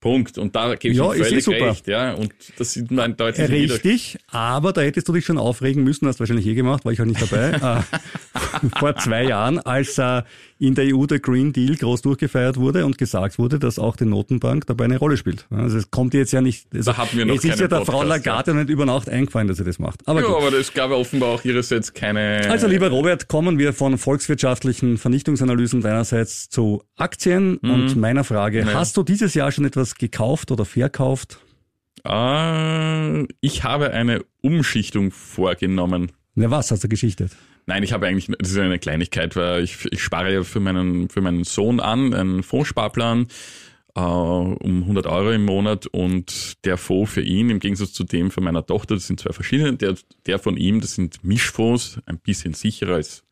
Punkt. 0.00 0.38
Und 0.38 0.56
da 0.56 0.74
gebe 0.74 0.92
ich 0.92 0.98
Ja, 0.98 1.12
ihm 1.12 1.20
ist 1.20 1.26
eh 1.26 1.28
völlig 1.30 1.44
super. 1.44 1.66
recht. 1.66 1.86
Ja, 1.86 2.14
und 2.14 2.32
das 2.58 2.72
sieht 2.72 2.90
man 2.90 3.16
deutlich 3.16 3.48
wieder. 3.50 3.74
Richtig, 3.74 4.18
aber 4.28 4.72
da 4.72 4.80
hättest 4.80 5.08
du 5.08 5.12
dich 5.12 5.24
schon 5.24 5.38
aufregen 5.38 5.84
müssen, 5.84 6.08
hast 6.08 6.16
du 6.16 6.20
wahrscheinlich 6.20 6.46
eh 6.46 6.54
gemacht, 6.54 6.84
war 6.84 6.92
ich 6.92 7.00
auch 7.00 7.06
nicht 7.06 7.20
dabei, 7.20 7.82
äh, 7.82 8.68
vor 8.78 8.96
zwei 8.96 9.24
Jahren, 9.24 9.58
als 9.58 9.98
äh, 9.98 10.22
in 10.60 10.74
der 10.74 10.94
EU 10.94 11.06
der 11.06 11.18
Green 11.20 11.52
Deal 11.52 11.74
groß 11.74 12.02
durchgefeiert 12.02 12.58
wurde 12.58 12.84
und 12.84 12.98
gesagt 12.98 13.38
wurde, 13.38 13.58
dass 13.58 13.78
auch 13.78 13.96
die 13.96 14.04
Notenbank 14.04 14.66
dabei 14.66 14.84
eine 14.84 14.98
Rolle 14.98 15.16
spielt. 15.16 15.46
Also 15.50 15.78
es 15.78 15.90
kommt 15.90 16.12
jetzt 16.14 16.32
ja 16.32 16.42
nicht, 16.42 16.66
also 16.74 16.92
Da 16.92 16.98
hatten 16.98 17.16
wir 17.16 17.24
noch 17.24 17.34
es 17.36 17.44
ist 17.44 17.58
ja 17.58 17.66
der 17.66 17.84
Frau 17.86 18.02
Lagarde 18.02 18.54
nicht 18.54 18.68
über 18.68 18.84
Nacht 18.84 19.08
eingefallen, 19.08 19.48
dass 19.48 19.56
sie 19.56 19.64
das 19.64 19.78
macht. 19.78 20.06
Aber 20.06 20.20
Ja, 20.20 20.26
gut. 20.26 20.36
aber 20.36 20.52
es 20.58 20.72
gab 20.74 20.90
ja 20.90 20.96
offenbar 20.96 21.30
auch 21.30 21.44
ihrerseits 21.44 21.94
keine. 21.94 22.42
Also 22.50 22.66
lieber 22.66 22.88
Robert, 22.90 23.26
kommen 23.28 23.58
wir 23.58 23.72
von 23.72 23.96
volkswirtschaftlichen 23.96 24.98
Vernichtungsanalysen 24.98 25.80
deinerseits 25.80 26.50
zu 26.50 26.82
Aktien 26.96 27.58
Mhm. 27.62 27.70
und 27.70 27.96
meiner 27.96 28.22
Frage, 28.24 28.66
hast 28.74 28.96
du 28.98 29.02
dieses 29.02 29.32
Jahr 29.34 29.50
schon 29.52 29.64
etwas 29.64 29.94
gekauft 29.94 30.50
oder 30.52 30.66
verkauft? 30.66 31.40
Ah, 32.04 33.24
ich 33.40 33.64
habe 33.64 33.90
eine 33.92 34.24
Umschichtung 34.42 35.10
vorgenommen. 35.10 36.12
Na 36.34 36.50
was 36.50 36.70
hast 36.70 36.84
du 36.84 36.88
geschichtet? 36.88 37.32
Nein, 37.70 37.84
ich 37.84 37.92
habe 37.92 38.08
eigentlich, 38.08 38.26
das 38.36 38.50
ist 38.50 38.58
eine 38.58 38.80
Kleinigkeit, 38.80 39.36
weil 39.36 39.62
ich, 39.62 39.86
ich 39.92 40.02
spare 40.02 40.32
ja 40.32 40.42
für 40.42 40.58
meinen, 40.58 41.08
für 41.08 41.20
meinen 41.20 41.44
Sohn 41.44 41.78
an, 41.78 42.12
einen 42.12 42.42
Fondssparplan. 42.42 43.28
äh, 43.94 44.00
um 44.00 44.82
100 44.82 45.06
Euro 45.06 45.30
im 45.30 45.44
Monat 45.44 45.86
und 45.86 46.64
der 46.64 46.76
Fonds 46.76 47.12
für 47.12 47.20
ihn, 47.20 47.48
im 47.48 47.60
Gegensatz 47.60 47.92
zu 47.92 48.02
dem 48.02 48.32
von 48.32 48.42
meiner 48.42 48.66
Tochter, 48.66 48.96
das 48.96 49.06
sind 49.06 49.20
zwei 49.20 49.32
verschiedene, 49.32 49.76
der, 49.76 49.94
der 50.26 50.40
von 50.40 50.56
ihm, 50.56 50.80
das 50.80 50.96
sind 50.96 51.22
Mischfonds, 51.22 52.00
ein 52.06 52.18
bisschen 52.18 52.54
sicherer 52.54 52.96
als 52.96 53.22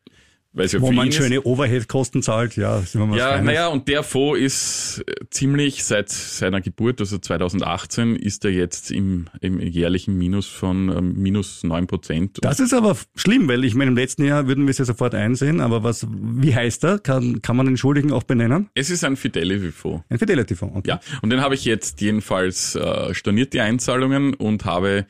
ja 0.54 0.80
Wo 0.80 0.90
man 0.92 1.12
schöne 1.12 1.42
Overhead-Kosten 1.42 2.22
zahlt, 2.22 2.56
ja, 2.56 2.80
sind 2.80 3.00
wir 3.00 3.06
mal 3.06 3.18
Ja, 3.18 3.40
naja, 3.40 3.68
und 3.68 3.86
der 3.88 4.02
Fonds 4.02 4.40
ist 4.40 5.04
äh, 5.06 5.26
ziemlich 5.30 5.84
seit 5.84 6.08
seiner 6.08 6.60
Geburt, 6.60 7.00
also 7.00 7.18
2018, 7.18 8.16
ist 8.16 8.44
er 8.44 8.50
jetzt 8.50 8.90
im, 8.90 9.28
im 9.40 9.60
jährlichen 9.60 10.16
Minus 10.16 10.46
von 10.46 10.88
ähm, 10.88 11.14
minus 11.14 11.62
neun 11.64 11.86
Prozent. 11.86 12.38
Das 12.40 12.60
ist 12.60 12.72
aber 12.72 12.96
schlimm, 13.14 13.48
weil 13.48 13.64
ich 13.64 13.74
meine, 13.74 13.90
im 13.90 13.96
letzten 13.96 14.24
Jahr 14.24 14.46
würden 14.46 14.66
wir 14.66 14.70
es 14.70 14.78
ja 14.78 14.84
sofort 14.84 15.14
einsehen, 15.14 15.60
aber 15.60 15.82
was, 15.82 16.06
wie 16.10 16.54
heißt 16.54 16.84
er? 16.84 16.98
Kann, 16.98 17.42
kann 17.42 17.56
man 17.56 17.66
den 17.66 17.76
Schuldigen 17.76 18.12
auch 18.12 18.22
benennen? 18.22 18.70
Es 18.74 18.90
ist 18.90 19.04
ein 19.04 19.16
Fidelity-Fonds. 19.16 20.04
Ein 20.08 20.18
Fidelity-Fonds. 20.18 20.76
Okay. 20.76 20.88
Ja, 20.88 21.00
und 21.22 21.30
den 21.30 21.40
habe 21.40 21.54
ich 21.54 21.64
jetzt 21.64 22.00
jedenfalls 22.00 22.74
äh, 22.74 23.14
storniert, 23.14 23.52
die 23.52 23.60
Einzahlungen, 23.60 24.34
und 24.34 24.64
habe 24.64 25.06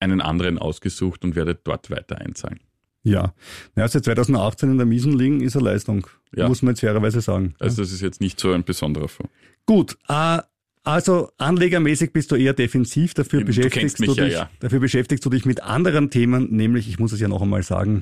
einen 0.00 0.20
anderen 0.20 0.58
ausgesucht 0.58 1.24
und 1.24 1.36
werde 1.36 1.54
dort 1.54 1.90
weiter 1.90 2.18
einzahlen. 2.18 2.60
Ja. 3.06 3.32
Naja, 3.76 3.88
seit 3.88 4.04
2018 4.04 4.72
in 4.72 4.78
der 4.78 4.86
Miesen 4.86 5.16
liegen 5.16 5.40
ist 5.40 5.56
eine 5.56 5.64
Leistung. 5.64 6.08
Ja. 6.34 6.48
Muss 6.48 6.62
man 6.62 6.72
jetzt 6.72 6.80
fairerweise 6.80 7.20
sagen. 7.20 7.54
Also 7.60 7.80
das 7.82 7.92
ist 7.92 8.00
jetzt 8.02 8.20
nicht 8.20 8.40
so 8.40 8.50
ein 8.50 8.64
besonderer 8.64 9.06
Fonds. 9.06 9.32
Gut, 9.64 9.96
äh, 10.08 10.38
also 10.82 11.30
anlegermäßig 11.38 12.12
bist 12.12 12.32
du 12.32 12.36
eher 12.36 12.52
defensiv, 12.52 13.14
dafür 13.14 13.40
Du 13.40 13.46
beschäftigst 13.46 14.00
du 14.00 14.12
ja, 14.12 14.24
dich, 14.24 14.32
ja. 14.32 14.50
dafür 14.58 14.80
beschäftigst 14.80 15.24
du 15.24 15.30
dich 15.30 15.44
mit 15.44 15.62
anderen 15.62 16.10
Themen, 16.10 16.48
nämlich, 16.50 16.88
ich 16.88 16.98
muss 16.98 17.12
es 17.12 17.20
ja 17.20 17.28
noch 17.28 17.42
einmal 17.42 17.62
sagen, 17.62 18.00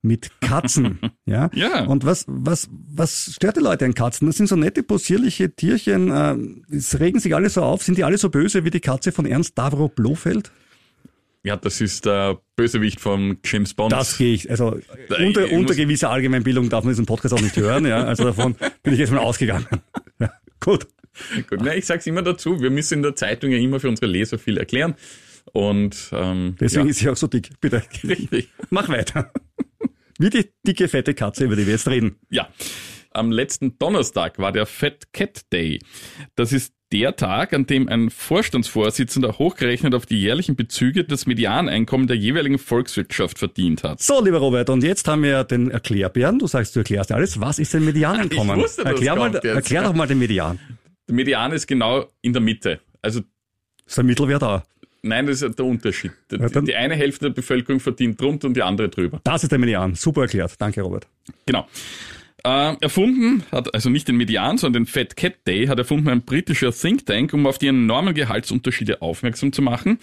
mit 0.00 0.30
Katzen. 0.40 0.98
ja? 1.26 1.50
Ja. 1.52 1.84
Und 1.84 2.06
was, 2.06 2.24
was, 2.26 2.68
was 2.70 3.32
stört 3.34 3.56
die 3.56 3.60
Leute 3.60 3.84
an 3.84 3.94
Katzen? 3.94 4.28
Das 4.28 4.38
sind 4.38 4.48
so 4.48 4.56
nette, 4.56 4.82
possierliche 4.82 5.54
Tierchen, 5.54 6.10
äh, 6.10 6.74
es 6.74 7.00
regen 7.00 7.20
sich 7.20 7.34
alle 7.34 7.50
so 7.50 7.62
auf, 7.62 7.82
sind 7.82 7.98
die 7.98 8.04
alle 8.04 8.16
so 8.16 8.30
böse 8.30 8.64
wie 8.64 8.70
die 8.70 8.80
Katze 8.80 9.12
von 9.12 9.26
Ernst 9.26 9.58
Davro 9.58 9.88
Blofeld? 9.88 10.50
Ja, 11.44 11.56
das 11.56 11.80
ist 11.80 12.04
der 12.04 12.40
Bösewicht 12.56 13.00
von 13.00 13.38
James 13.44 13.74
Bond. 13.74 13.92
Das 13.92 14.18
gehe 14.18 14.34
ich, 14.34 14.50
also 14.50 14.78
unter, 15.18 15.46
ich 15.46 15.52
unter 15.52 15.74
gewisser 15.74 16.10
Allgemeinbildung 16.10 16.68
darf 16.68 16.84
man 16.84 16.92
diesen 16.92 17.06
Podcast 17.06 17.34
auch 17.34 17.40
nicht 17.40 17.56
hören, 17.56 17.86
ja, 17.86 18.04
also 18.04 18.24
davon 18.24 18.56
bin 18.82 18.92
ich 18.92 18.98
jetzt 18.98 19.12
mal 19.12 19.20
ausgegangen. 19.20 19.66
Ja, 20.18 20.32
gut. 20.60 20.86
Gut, 21.48 21.60
na, 21.62 21.74
ich 21.74 21.86
sag's 21.86 22.06
immer 22.06 22.22
dazu, 22.22 22.60
wir 22.60 22.70
müssen 22.70 22.94
in 22.94 23.02
der 23.02 23.14
Zeitung 23.16 23.50
ja 23.50 23.58
immer 23.58 23.80
für 23.80 23.88
unsere 23.88 24.06
Leser 24.06 24.38
viel 24.38 24.56
erklären. 24.56 24.94
Und 25.52 26.10
ähm, 26.12 26.56
Deswegen 26.60 26.86
ja, 26.86 26.90
ist 26.90 26.98
sie 26.98 27.08
auch 27.08 27.16
so 27.16 27.26
dick. 27.26 27.50
Bitte. 27.60 27.82
richtig. 28.04 28.48
Mach 28.70 28.88
weiter. 28.88 29.32
Wie 30.18 30.30
die 30.30 30.50
dicke, 30.66 30.88
fette 30.88 31.14
Katze, 31.14 31.44
über 31.44 31.56
die 31.56 31.66
wir 31.66 31.72
jetzt 31.72 31.88
reden. 31.88 32.16
Ja, 32.28 32.48
am 33.10 33.30
letzten 33.32 33.78
Donnerstag 33.78 34.38
war 34.38 34.52
der 34.52 34.66
Fat 34.66 35.12
Cat 35.12 35.52
Day. 35.52 35.80
Das 36.34 36.52
ist 36.52 36.74
der 36.92 37.16
Tag, 37.16 37.52
an 37.52 37.66
dem 37.66 37.88
ein 37.88 38.10
Vorstandsvorsitzender 38.10 39.38
hochgerechnet 39.38 39.94
auf 39.94 40.06
die 40.06 40.20
jährlichen 40.20 40.56
Bezüge 40.56 41.04
das 41.04 41.26
Medianeinkommen 41.26 42.06
der 42.06 42.16
jeweiligen 42.16 42.58
Volkswirtschaft 42.58 43.38
verdient 43.38 43.82
hat. 43.84 44.00
So, 44.00 44.24
lieber 44.24 44.38
Robert, 44.38 44.70
und 44.70 44.82
jetzt 44.82 45.06
haben 45.06 45.22
wir 45.22 45.44
den 45.44 45.70
Erklärbären. 45.70 46.38
Du 46.38 46.46
sagst, 46.46 46.74
du 46.76 46.80
erklärst 46.80 47.12
alles. 47.12 47.40
Was 47.40 47.58
ist 47.58 47.74
denn 47.74 47.84
Medianeinkommen? 47.84 48.56
Ich 48.58 48.64
wusste, 48.64 48.84
Erklär, 48.84 49.16
mal, 49.16 49.30
kommt 49.30 49.44
jetzt. 49.44 49.54
erklär 49.54 49.82
doch 49.82 49.92
mal 49.94 50.06
den 50.06 50.18
Median. 50.18 50.58
Der 51.08 51.14
Median 51.14 51.52
ist 51.52 51.66
genau 51.66 52.06
in 52.22 52.32
der 52.32 52.42
Mitte. 52.42 52.80
Also 53.02 53.20
Ist 53.86 53.96
der 53.96 54.04
Mittelwert 54.04 54.42
da? 54.42 54.62
nein, 55.02 55.26
das 55.26 55.42
ist 55.42 55.58
der 55.58 55.64
Unterschied. 55.64 56.12
Die, 56.30 56.36
Ja, 56.36 56.48
die 56.48 56.74
eine 56.74 56.94
Hälfte 56.96 57.26
der 57.26 57.34
Bevölkerung 57.34 57.80
verdient 57.80 58.20
drunter 58.20 58.48
und 58.48 58.54
die 58.54 58.62
andere 58.62 58.88
drüber. 58.88 59.20
Das 59.24 59.42
ist 59.42 59.50
der 59.52 59.58
Median. 59.58 59.94
Super 59.94 60.22
erklärt. 60.22 60.54
Danke, 60.58 60.82
Robert. 60.82 61.06
Genau. 61.46 61.66
Äh, 62.48 62.76
erfunden 62.80 63.42
hat, 63.52 63.74
also 63.74 63.90
nicht 63.90 64.08
den 64.08 64.16
Median, 64.16 64.56
sondern 64.56 64.84
den 64.84 64.86
Fat 64.86 65.16
Cat 65.16 65.46
Day, 65.46 65.66
hat 65.66 65.78
erfunden 65.78 66.08
ein 66.08 66.22
britischer 66.22 66.72
Think 66.72 67.04
Tank, 67.04 67.34
um 67.34 67.46
auf 67.46 67.58
die 67.58 67.66
enormen 67.66 68.14
Gehaltsunterschiede 68.14 69.02
aufmerksam 69.02 69.52
zu 69.52 69.60
machen. 69.60 69.98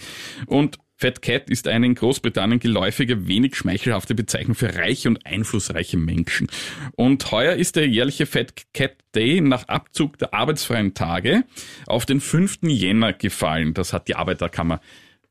Und 0.45 0.77
Fat 0.95 1.23
Cat 1.23 1.49
ist 1.49 1.67
eine 1.67 1.87
in 1.87 1.95
Großbritannien 1.95 2.59
geläufige, 2.59 3.27
wenig 3.27 3.55
schmeichelhafte 3.55 4.13
Bezeichnung 4.13 4.53
für 4.53 4.75
reiche 4.75 5.09
und 5.09 5.25
einflussreiche 5.25 5.97
Menschen. 5.97 6.47
Und 6.95 7.31
heuer 7.31 7.55
ist 7.55 7.77
der 7.77 7.87
jährliche 7.87 8.27
Fat 8.27 8.53
Cat 8.75 8.93
Day 9.15 9.41
nach 9.41 9.67
Abzug 9.67 10.19
der 10.19 10.35
arbeitsfreien 10.35 10.93
Tage 10.93 11.45
auf 11.87 12.05
den 12.05 12.19
5. 12.21 12.59
Jänner 12.63 13.13
gefallen. 13.13 13.73
Das 13.73 13.91
hat 13.91 14.07
die 14.07 14.15
Arbeiterkammer 14.15 14.81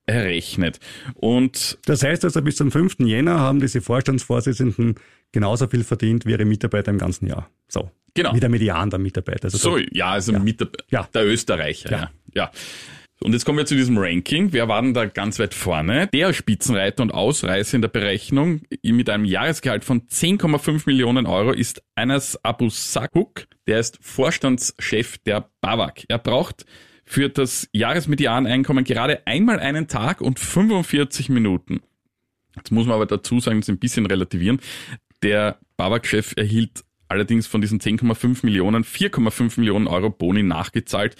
errechnet. 0.06 0.80
Und 1.14 1.78
Das 1.86 2.02
heißt 2.02 2.24
also, 2.24 2.42
bis 2.42 2.56
zum 2.56 2.70
5. 2.70 2.96
Jänner 3.00 3.40
haben 3.40 3.60
diese 3.60 3.80
Vorstandsvorsitzenden 3.80 4.94
genauso 5.32 5.66
viel 5.66 5.84
verdient 5.84 6.26
wie 6.26 6.32
ihre 6.32 6.44
Mitarbeiter 6.44 6.90
im 6.90 6.98
ganzen 6.98 7.26
Jahr. 7.26 7.50
So. 7.68 7.90
Genau. 8.14 8.32
Wie 8.34 8.40
der 8.40 8.48
Median 8.50 8.90
der 8.90 8.98
Mitarbeiter. 9.00 9.44
Also 9.44 9.58
So, 9.58 9.76
der- 9.76 9.88
ja, 9.92 10.06
also 10.10 10.32
mit 10.38 10.60
der, 10.60 10.68
Ja. 10.90 11.08
der 11.12 11.26
Österreicher, 11.26 11.90
Ja. 11.90 11.98
ja. 11.98 12.10
ja. 12.34 12.50
Und 13.20 13.32
jetzt 13.32 13.44
kommen 13.44 13.58
wir 13.58 13.64
zu 13.66 13.74
diesem 13.74 13.96
Ranking. 13.96 14.52
Wer 14.52 14.68
war 14.68 14.82
denn 14.82 14.92
da 14.92 15.06
ganz 15.06 15.38
weit 15.38 15.54
vorne? 15.54 16.08
Der 16.08 16.32
Spitzenreiter 16.32 17.02
und 17.02 17.12
Ausreißer 17.12 17.76
in 17.76 17.80
der 17.82 17.88
Berechnung 17.88 18.60
mit 18.82 19.08
einem 19.08 19.24
Jahresgehalt 19.24 19.82
von 19.84 20.06
10,5 20.08 20.82
Millionen 20.86 21.24
Euro 21.26 21.52
ist 21.52 21.82
Anas 21.94 22.38
Abu 22.44 22.68
Sakuk. 22.70 23.46
Der 23.66 23.80
ist 23.80 23.98
Vorstandschef 24.02 25.16
der 25.18 25.48
BAWAG. 25.62 26.04
Er 26.08 26.18
braucht 26.18 26.66
für 27.04 27.28
das 27.28 27.68
Jahresmedianeinkommen 27.72 28.84
gerade 28.84 29.26
einmal 29.26 29.60
einen 29.60 29.88
Tag 29.88 30.20
und 30.20 30.38
45 30.38 31.28
Minuten. 31.28 31.80
Jetzt 32.56 32.70
muss 32.70 32.86
man 32.86 32.96
aber 32.96 33.06
dazu 33.06 33.40
sagen, 33.40 33.60
das 33.60 33.68
ein 33.68 33.78
bisschen 33.78 34.06
relativieren. 34.06 34.60
Der 35.22 35.58
BAWAG-Chef 35.76 36.34
erhielt 36.36 36.84
allerdings 37.08 37.46
von 37.46 37.60
diesen 37.60 37.80
10,5 37.80 38.44
Millionen 38.44 38.84
4,5 38.84 39.60
Millionen 39.60 39.86
Euro 39.86 40.10
Boni 40.10 40.42
nachgezahlt, 40.42 41.16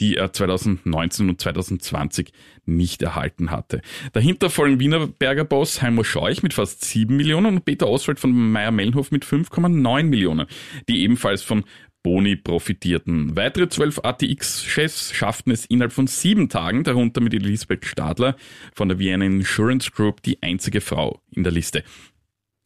die 0.00 0.16
er 0.16 0.32
2019 0.32 1.28
und 1.28 1.40
2020 1.40 2.32
nicht 2.66 3.02
erhalten 3.02 3.50
hatte. 3.50 3.80
Dahinter 4.12 4.50
folgen 4.50 4.80
Wienerberger 4.80 5.44
Boss 5.44 5.80
Heimo 5.80 6.04
Scheuch 6.04 6.42
mit 6.42 6.54
fast 6.54 6.84
7 6.84 7.16
Millionen 7.16 7.56
und 7.56 7.64
Peter 7.64 7.88
Oswald 7.88 8.20
von 8.20 8.32
Meyer-Mellenhof 8.32 9.10
mit 9.10 9.24
5,9 9.24 10.02
Millionen, 10.04 10.46
die 10.88 11.02
ebenfalls 11.02 11.42
von 11.42 11.64
Boni 12.08 12.36
profitierten. 12.36 13.36
Weitere 13.36 13.68
zwölf 13.68 13.98
ATX-Chefs 14.02 15.12
schafften 15.12 15.52
es 15.52 15.66
innerhalb 15.66 15.92
von 15.92 16.06
sieben 16.06 16.48
Tagen, 16.48 16.82
darunter 16.82 17.20
mit 17.20 17.34
Elisabeth 17.34 17.84
Stadler 17.84 18.34
von 18.72 18.88
der 18.88 18.98
Vienna 18.98 19.26
Insurance 19.26 19.90
Group 19.90 20.22
die 20.22 20.42
einzige 20.42 20.80
Frau 20.80 21.20
in 21.30 21.42
der 21.42 21.52
Liste. 21.52 21.84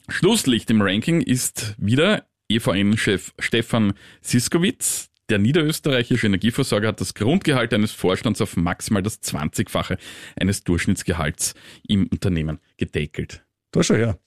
Schlusslicht 0.09 0.71
im 0.71 0.81
Ranking 0.81 1.23
ist 1.23 1.75
wieder 1.77 2.25
EVN-Chef 2.49 3.33
Stefan 3.41 3.95
Siskowitz. 4.21 5.11
Der 5.29 5.41
niederösterreichische 5.41 6.29
Energieversorger 6.29 6.87
hat 6.87 7.01
das 7.01 7.13
Grundgehalt 7.13 7.75
eines 7.75 7.91
Vorstands 7.91 8.41
auf 8.41 8.57
maximal 8.57 9.03
das 9.03 9.23
20-fache 9.23 9.99
eines 10.39 10.63
Durchschnittsgehalts 10.63 11.55
im 11.89 12.07
Unternehmen 12.07 12.61
gedeckelt. 12.77 13.45
Da 13.73 13.83
schon 13.83 13.97
her. 13.97 14.21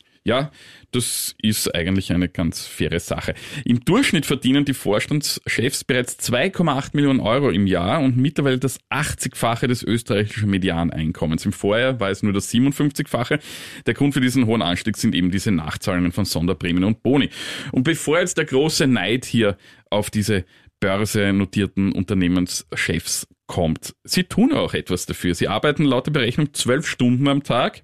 Das 0.91 1.35
ist 1.39 1.73
eigentlich 1.75 2.11
eine 2.11 2.27
ganz 2.27 2.65
faire 2.65 2.99
Sache. 2.99 3.35
Im 3.63 3.85
Durchschnitt 3.85 4.25
verdienen 4.25 4.65
die 4.65 4.73
Vorstandschefs 4.73 5.83
bereits 5.83 6.17
2,8 6.17 6.89
Millionen 6.93 7.19
Euro 7.19 7.51
im 7.51 7.67
Jahr 7.67 8.01
und 8.01 8.17
mittlerweile 8.17 8.57
das 8.57 8.79
80-fache 8.89 9.67
des 9.67 9.83
österreichischen 9.83 10.49
Medianeinkommens. 10.49 11.45
Im 11.45 11.53
Vorjahr 11.53 11.99
war 11.99 12.09
es 12.09 12.23
nur 12.23 12.33
das 12.33 12.51
57-fache. 12.51 13.39
Der 13.85 13.93
Grund 13.93 14.15
für 14.15 14.21
diesen 14.21 14.47
hohen 14.47 14.63
Anstieg 14.63 14.97
sind 14.97 15.13
eben 15.13 15.29
diese 15.29 15.51
Nachzahlungen 15.51 16.11
von 16.11 16.25
Sonderprämien 16.25 16.85
und 16.85 17.03
Boni. 17.03 17.29
Und 17.71 17.83
bevor 17.83 18.19
jetzt 18.19 18.39
der 18.39 18.45
große 18.45 18.87
Neid 18.87 19.25
hier 19.25 19.57
auf 19.91 20.09
diese 20.09 20.43
börsennotierten 20.79 21.91
Unternehmenschefs 21.91 23.27
kommt, 23.45 23.95
sie 24.03 24.23
tun 24.23 24.53
auch 24.53 24.73
etwas 24.73 25.05
dafür. 25.05 25.35
Sie 25.35 25.47
arbeiten 25.47 25.83
laut 25.83 26.07
der 26.07 26.13
Berechnung 26.13 26.51
zwölf 26.55 26.87
Stunden 26.87 27.27
am 27.27 27.43
Tag, 27.43 27.83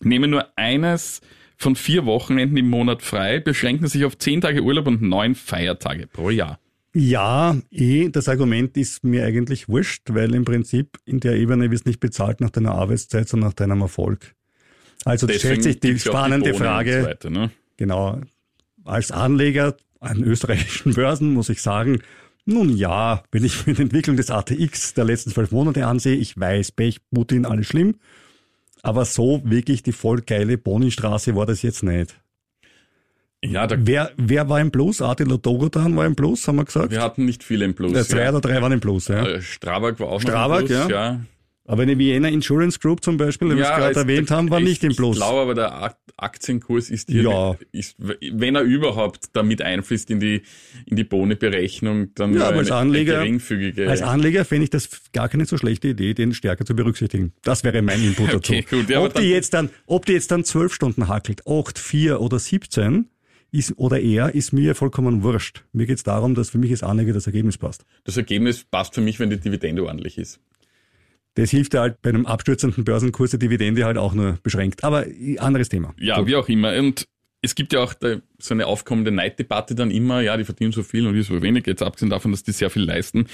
nehmen 0.00 0.30
nur 0.30 0.46
eines 0.56 1.20
von 1.56 1.76
vier 1.76 2.04
Wochenenden 2.04 2.56
im 2.56 2.68
Monat 2.68 3.02
frei, 3.02 3.40
beschränken 3.40 3.86
sich 3.88 4.04
auf 4.04 4.18
zehn 4.18 4.40
Tage 4.40 4.62
Urlaub 4.62 4.86
und 4.86 5.02
neun 5.02 5.34
Feiertage 5.34 6.06
pro 6.06 6.30
Jahr. 6.30 6.58
Ja, 6.94 7.56
eh, 7.70 8.08
das 8.08 8.28
Argument 8.28 8.76
ist 8.76 9.04
mir 9.04 9.24
eigentlich 9.24 9.68
wurscht, 9.68 10.04
weil 10.08 10.34
im 10.34 10.44
Prinzip 10.44 10.98
in 11.04 11.20
der 11.20 11.36
Ebene 11.36 11.70
wirst 11.70 11.84
nicht 11.86 12.00
bezahlt 12.00 12.40
nach 12.40 12.50
deiner 12.50 12.72
Arbeitszeit, 12.72 13.28
sondern 13.28 13.50
nach 13.50 13.54
deinem 13.54 13.82
Erfolg. 13.82 14.34
Also 15.04 15.26
das 15.26 15.36
stellt 15.36 15.62
sich 15.62 15.78
die 15.78 15.98
spannende 15.98 16.52
und 16.52 16.58
Frage, 16.58 17.04
weiter, 17.04 17.30
ne? 17.30 17.50
genau, 17.76 18.20
als 18.84 19.10
Anleger 19.12 19.76
an 20.00 20.22
österreichischen 20.22 20.94
Börsen 20.94 21.34
muss 21.34 21.48
ich 21.48 21.60
sagen, 21.60 22.00
nun 22.46 22.74
ja, 22.74 23.22
wenn 23.30 23.44
ich 23.44 23.66
mir 23.66 23.74
die 23.74 23.82
Entwicklung 23.82 24.16
des 24.16 24.30
ATX 24.30 24.94
der 24.94 25.04
letzten 25.04 25.30
zwölf 25.30 25.50
Monate 25.50 25.86
ansehe, 25.86 26.16
ich 26.16 26.38
weiß, 26.38 26.72
Pech, 26.72 27.00
Putin, 27.12 27.44
alles 27.44 27.66
schlimm, 27.66 27.96
aber 28.86 29.04
so 29.04 29.40
wirklich 29.44 29.82
die 29.82 29.90
voll 29.90 30.20
geile 30.20 30.56
Boni-Straße 30.56 31.34
war 31.34 31.44
das 31.44 31.62
jetzt 31.62 31.82
nicht. 31.82 32.20
Ja, 33.44 33.66
da, 33.66 33.76
Wer, 33.78 34.12
wer 34.16 34.48
war 34.48 34.60
im 34.60 34.70
Plus? 34.70 35.02
Attila 35.02 35.36
Dogodan 35.38 35.96
war 35.96 36.06
im 36.06 36.14
Plus, 36.14 36.46
haben 36.46 36.56
wir 36.56 36.64
gesagt? 36.64 36.92
wir 36.92 37.02
hatten 37.02 37.24
nicht 37.24 37.42
viele 37.42 37.64
im 37.64 37.74
Plus. 37.74 37.92
Ja, 37.92 38.04
zwei 38.04 38.22
ja. 38.22 38.30
oder 38.30 38.40
drei 38.40 38.62
waren 38.62 38.70
im 38.70 38.80
Plus, 38.80 39.08
ja. 39.08 39.26
Äh, 39.26 39.42
Strabag 39.42 39.98
war 39.98 40.08
auch 40.08 40.20
Strabag, 40.20 40.62
noch 40.62 40.70
im 40.70 40.76
Plus, 40.76 40.88
ja. 40.88 41.12
ja. 41.12 41.20
Aber 41.68 41.82
eine 41.82 41.98
Vienna 41.98 42.28
Insurance 42.28 42.78
Group 42.78 43.02
zum 43.02 43.16
Beispiel, 43.16 43.48
die 43.50 43.56
wir 43.56 43.64
es 43.64 43.68
gerade 43.70 43.94
erwähnt 44.00 44.30
haben, 44.30 44.50
war 44.50 44.58
ich, 44.60 44.64
nicht 44.64 44.84
im 44.84 44.92
Ich 44.92 44.96
Plus. 44.96 45.16
glaube 45.16 45.40
aber, 45.40 45.54
der 45.54 45.72
Ak- 45.82 45.98
Aktienkurs 46.16 46.90
ist 46.90 47.10
hier, 47.10 47.22
Ja. 47.24 47.56
ist, 47.72 47.96
wenn 47.98 48.54
er 48.54 48.62
überhaupt 48.62 49.24
damit 49.34 49.60
einfließt 49.62 50.10
in 50.10 50.20
die, 50.20 50.42
in 50.86 50.96
die 50.96 51.04
Boni-Berechnung, 51.04 52.14
dann 52.14 52.34
Ja, 52.34 52.48
aber 52.48 52.58
als 52.58 52.70
eine, 52.70 52.80
Anleger- 52.92 53.14
eine 53.16 53.24
geringfügige. 53.24 53.88
Als 53.88 54.02
Anleger 54.02 54.44
fände 54.44 54.64
ich 54.64 54.70
das 54.70 54.88
gar 55.12 55.28
keine 55.28 55.44
so 55.46 55.56
schlechte 55.58 55.88
Idee, 55.88 56.14
den 56.14 56.32
stärker 56.34 56.64
zu 56.64 56.74
berücksichtigen. 56.74 57.32
Das 57.42 57.64
wäre 57.64 57.82
mein 57.82 58.02
Input 58.02 58.28
dazu. 58.32 58.52
Okay, 58.52 58.64
gut, 58.68 58.88
ja, 58.88 59.02
ob, 59.02 59.14
die 59.14 59.22
jetzt 59.30 59.52
dann, 59.54 59.70
ob 59.86 60.06
die 60.06 60.12
jetzt 60.12 60.30
dann 60.30 60.44
zwölf 60.44 60.72
Stunden 60.72 61.08
hackelt, 61.08 61.46
acht, 61.46 61.78
vier 61.78 62.20
oder 62.20 62.38
17 62.38 63.08
ist, 63.52 63.74
oder 63.76 64.00
eher, 64.00 64.34
ist 64.34 64.52
mir 64.52 64.74
vollkommen 64.74 65.22
wurscht. 65.22 65.64
Mir 65.72 65.86
geht 65.86 65.98
es 65.98 66.02
darum, 66.02 66.34
dass 66.34 66.50
für 66.50 66.58
mich 66.58 66.70
als 66.70 66.82
Anleger 66.82 67.12
das 67.12 67.26
Ergebnis 67.26 67.58
passt. 67.58 67.84
das 68.04 68.16
Ergebnis 68.16 68.64
passt 68.64 68.94
für 68.94 69.00
mich, 69.00 69.18
wenn 69.20 69.30
die 69.30 69.38
Dividende 69.40 69.84
ordentlich 69.84 70.18
ist. 70.18 70.40
Das 71.36 71.50
hilft 71.50 71.74
ja 71.74 71.82
halt 71.82 72.02
bei 72.02 72.10
einem 72.10 72.26
abstürzenden 72.26 72.84
Börsenkurs 72.84 73.30
der 73.30 73.38
Dividende 73.38 73.84
halt 73.84 73.96
auch 73.98 74.12
nur 74.14 74.38
beschränkt. 74.42 74.82
Aber 74.84 75.06
äh, 75.06 75.38
anderes 75.38 75.68
Thema. 75.68 75.94
Ja, 75.98 76.16
Gut. 76.18 76.26
wie 76.26 76.36
auch 76.36 76.48
immer. 76.48 76.76
Und 76.76 77.06
es 77.42 77.54
gibt 77.54 77.72
ja 77.74 77.80
auch 77.80 77.94
da 77.94 78.16
so 78.38 78.54
eine 78.54 78.66
aufkommende 78.66 79.12
Neiddebatte 79.12 79.74
dann 79.74 79.90
immer, 79.90 80.20
ja, 80.22 80.36
die 80.36 80.44
verdienen 80.44 80.72
so 80.72 80.82
viel 80.82 81.06
und 81.06 81.14
die 81.14 81.22
so 81.22 81.40
wenig, 81.42 81.66
jetzt 81.66 81.82
abgesehen 81.82 82.10
davon, 82.10 82.32
dass 82.32 82.42
die 82.42 82.52
sehr 82.52 82.70
viel 82.70 82.82
leisten. 82.82 83.26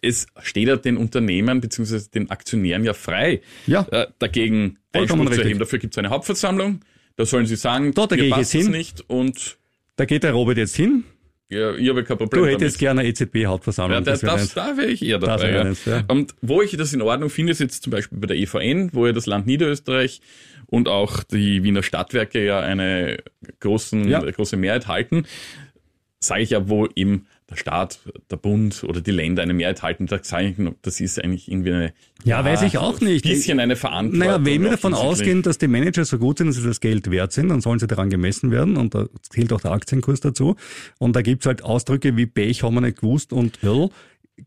Es 0.00 0.26
steht 0.42 0.66
ja 0.68 0.76
den 0.76 0.96
Unternehmern 0.96 1.60
bzw. 1.60 2.00
den 2.12 2.30
Aktionären 2.30 2.82
ja 2.84 2.94
frei, 2.94 3.40
Ja. 3.66 3.86
äh, 3.90 4.06
dagegen 4.18 4.78
Einspruch 4.92 5.30
zu 5.30 5.40
erheben. 5.42 5.60
Dafür 5.60 5.78
gibt 5.78 5.94
es 5.94 5.98
eine 5.98 6.10
Hauptversammlung, 6.10 6.80
da 7.16 7.24
sollen 7.26 7.46
sie 7.46 7.56
sagen, 7.56 7.92
Dort, 7.94 8.12
da 8.12 8.16
mir 8.16 8.30
passt 8.30 8.54
es 8.54 8.62
hin. 8.62 8.72
nicht 8.72 9.04
und 9.08 9.58
Da 9.96 10.06
geht 10.06 10.22
der 10.24 10.32
Robert 10.32 10.56
jetzt 10.56 10.74
hin. 10.74 11.04
Ja, 11.52 11.74
ich 11.74 11.88
habe 11.88 12.02
kein 12.04 12.18
Problem 12.18 12.42
Du 12.44 12.48
hättest 12.48 12.76
damit. 12.76 12.78
gerne 12.78 13.00
eine 13.00 13.08
EZB-Hauptversammlung. 13.10 13.98
Ja, 13.98 14.00
da, 14.00 14.10
das 14.12 14.20
das, 14.20 14.54
da 14.54 14.76
wäre 14.76 14.88
ich 14.90 15.04
eher 15.04 15.18
dabei. 15.18 15.52
Ja. 15.52 15.60
eins, 15.62 15.84
ja. 15.84 16.02
Und 16.08 16.34
wo 16.40 16.62
ich 16.62 16.76
das 16.76 16.92
in 16.92 17.02
Ordnung 17.02 17.30
finde, 17.30 17.52
ist 17.52 17.60
jetzt 17.60 17.82
zum 17.82 17.90
Beispiel 17.90 18.18
bei 18.18 18.26
der 18.26 18.36
EVN, 18.36 18.90
wo 18.92 19.06
ja 19.06 19.12
das 19.12 19.26
Land 19.26 19.46
Niederösterreich 19.46 20.20
und 20.66 20.88
auch 20.88 21.22
die 21.24 21.62
Wiener 21.62 21.82
Stadtwerke 21.82 22.44
ja 22.44 22.60
eine 22.60 23.18
großen, 23.60 24.08
Ja. 24.08 24.20
große 24.20 24.56
Mehrheit 24.56 24.88
halten, 24.88 25.24
sage 26.18 26.42
ich 26.42 26.50
ja, 26.50 26.68
wo 26.68 26.86
eben 26.94 27.26
Staat, 27.56 28.00
der 28.30 28.36
Bund 28.36 28.84
oder 28.84 29.00
die 29.00 29.10
Länder 29.10 29.42
eine 29.42 29.54
Mehrheit 29.54 29.82
halten, 29.82 30.06
da 30.06 30.18
sage 30.22 30.48
ich, 30.48 30.56
das 30.82 31.00
ist 31.00 31.22
eigentlich 31.22 31.50
irgendwie 31.50 31.72
eine 31.72 31.92
Ja, 32.24 32.44
weiß 32.44 32.62
ich 32.62 32.78
auch 32.78 33.00
nicht. 33.00 33.24
bisschen 33.24 33.60
eine 33.60 33.76
Verantwortung. 33.76 34.18
Naja, 34.18 34.44
wenn 34.44 34.62
wir 34.62 34.70
davon 34.70 34.94
ausgehen, 34.94 35.42
dass 35.42 35.58
die 35.58 35.68
Manager 35.68 36.04
so 36.04 36.18
gut 36.18 36.38
sind, 36.38 36.48
dass 36.48 36.56
sie 36.56 36.64
das 36.64 36.80
Geld 36.80 37.10
wert 37.10 37.32
sind, 37.32 37.48
dann 37.48 37.60
sollen 37.60 37.78
sie 37.78 37.86
daran 37.86 38.10
gemessen 38.10 38.50
werden 38.50 38.76
und 38.76 38.94
da 38.94 39.06
zählt 39.30 39.52
auch 39.52 39.60
der 39.60 39.72
Aktienkurs 39.72 40.20
dazu. 40.20 40.56
Und 40.98 41.16
da 41.16 41.22
gibt's 41.22 41.46
halt 41.46 41.62
Ausdrücke 41.64 42.16
wie 42.16 42.26
Pech 42.26 42.62
haben 42.62 42.74
wir 42.74 42.80
nicht 42.80 43.00
gewusst 43.00 43.32
und 43.32 43.58
Irr. 43.62 43.90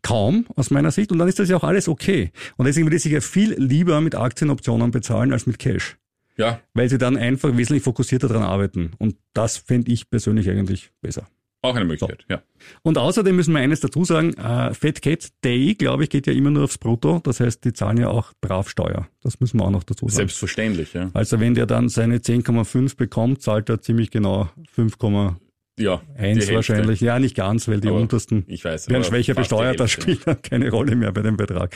Kaum 0.01 0.45
aus 0.55 0.71
meiner 0.71 0.91
Sicht 0.91 1.12
und 1.12 1.19
dann 1.19 1.27
ist 1.27 1.38
das 1.39 1.47
ja 1.47 1.57
auch 1.57 1.63
alles 1.63 1.88
okay. 1.88 2.31
Und 2.57 2.65
deswegen 2.65 2.88
würde 2.88 2.97
ich 2.97 3.05
ja 3.05 3.21
viel 3.21 3.53
lieber 3.53 4.01
mit 4.01 4.15
Aktienoptionen 4.15 4.91
bezahlen 4.91 5.31
als 5.31 5.45
mit 5.45 5.59
Cash, 5.59 5.95
Ja, 6.38 6.59
weil 6.74 6.89
sie 6.89 6.97
dann 6.97 7.15
einfach 7.15 7.55
wesentlich 7.55 7.83
fokussierter 7.83 8.27
daran 8.27 8.43
arbeiten. 8.43 8.91
Und 8.97 9.15
das 9.33 9.57
fände 9.57 9.91
ich 9.91 10.09
persönlich 10.09 10.50
eigentlich 10.50 10.91
besser. 11.01 11.27
Auch 11.65 11.75
eine 11.75 11.86
Möglichkeit, 11.86 12.25
ja. 12.29 12.41
Und 12.81 12.98
außerdem 12.98 13.36
müssen 13.36 13.53
wir 13.53 13.60
eines 13.60 13.79
dazu 13.79 14.03
sagen, 14.05 14.34
äh, 14.34 14.74
Fat 14.74 15.01
Cat 15.01 15.27
Day, 15.43 15.75
glaube 15.75 16.03
ich, 16.03 16.10
geht 16.10 16.27
ja 16.27 16.34
immer 16.34 16.50
nur 16.51 16.63
aufs 16.65 16.77
Brutto. 16.77 17.19
Das 17.24 17.39
heißt, 17.39 17.63
die 17.63 17.74
zahlen 17.74 17.98
ja 17.98 18.07
auch 18.10 18.31
brav 18.41 18.69
Steuer. 18.69 19.07
Das 19.22 19.39
müssen 19.39 19.60
wir 19.60 19.65
auch 19.65 19.72
noch 19.72 19.84
dazu 19.84 20.05
sagen. 20.07 20.15
Selbstverständlich, 20.17 20.93
ja. 20.93 21.10
Also 21.13 21.39
wenn 21.39 21.53
der 21.55 21.65
dann 21.65 21.89
seine 21.89 22.17
10,5 22.17 22.95
bekommt, 22.98 23.41
zahlt 23.41 23.69
er 23.69 23.81
ziemlich 23.81 24.12
genau 24.12 24.50
5,1 24.75 25.36
Ja, 25.77 26.01
Hälfte. 26.15 26.55
wahrscheinlich. 26.55 27.01
Ja, 27.01 27.19
nicht 27.19 27.36
ganz, 27.36 27.67
weil 27.67 27.81
die 27.81 27.89
Aber 27.89 27.98
untersten 28.00 28.45
Ich 28.48 28.63
weiß. 28.65 28.89
werden 28.89 29.03
schwächer 29.03 29.34
besteuert. 29.36 29.79
Das 29.79 29.91
spielt 29.91 30.25
dann 30.25 30.41
keine 30.41 30.69
Rolle 30.72 30.95
mehr 30.95 31.12
bei 31.12 31.22
dem 31.22 31.38
Betrag. 31.38 31.75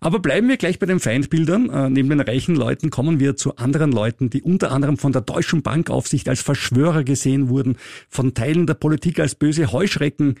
Aber 0.00 0.18
bleiben 0.18 0.48
wir 0.48 0.56
gleich 0.56 0.78
bei 0.78 0.86
den 0.86 1.00
Feindbildern. 1.00 1.70
Äh, 1.70 1.90
neben 1.90 2.08
den 2.08 2.20
reichen 2.20 2.54
Leuten 2.54 2.90
kommen 2.90 3.20
wir 3.20 3.36
zu 3.36 3.56
anderen 3.56 3.92
Leuten, 3.92 4.30
die 4.30 4.42
unter 4.42 4.72
anderem 4.72 4.96
von 4.96 5.12
der 5.12 5.22
Deutschen 5.22 5.62
Bankaufsicht 5.62 6.28
als 6.28 6.42
Verschwörer 6.42 7.04
gesehen 7.04 7.48
wurden, 7.48 7.76
von 8.08 8.34
Teilen 8.34 8.66
der 8.66 8.74
Politik 8.74 9.20
als 9.20 9.34
böse 9.34 9.72
Heuschrecken, 9.72 10.36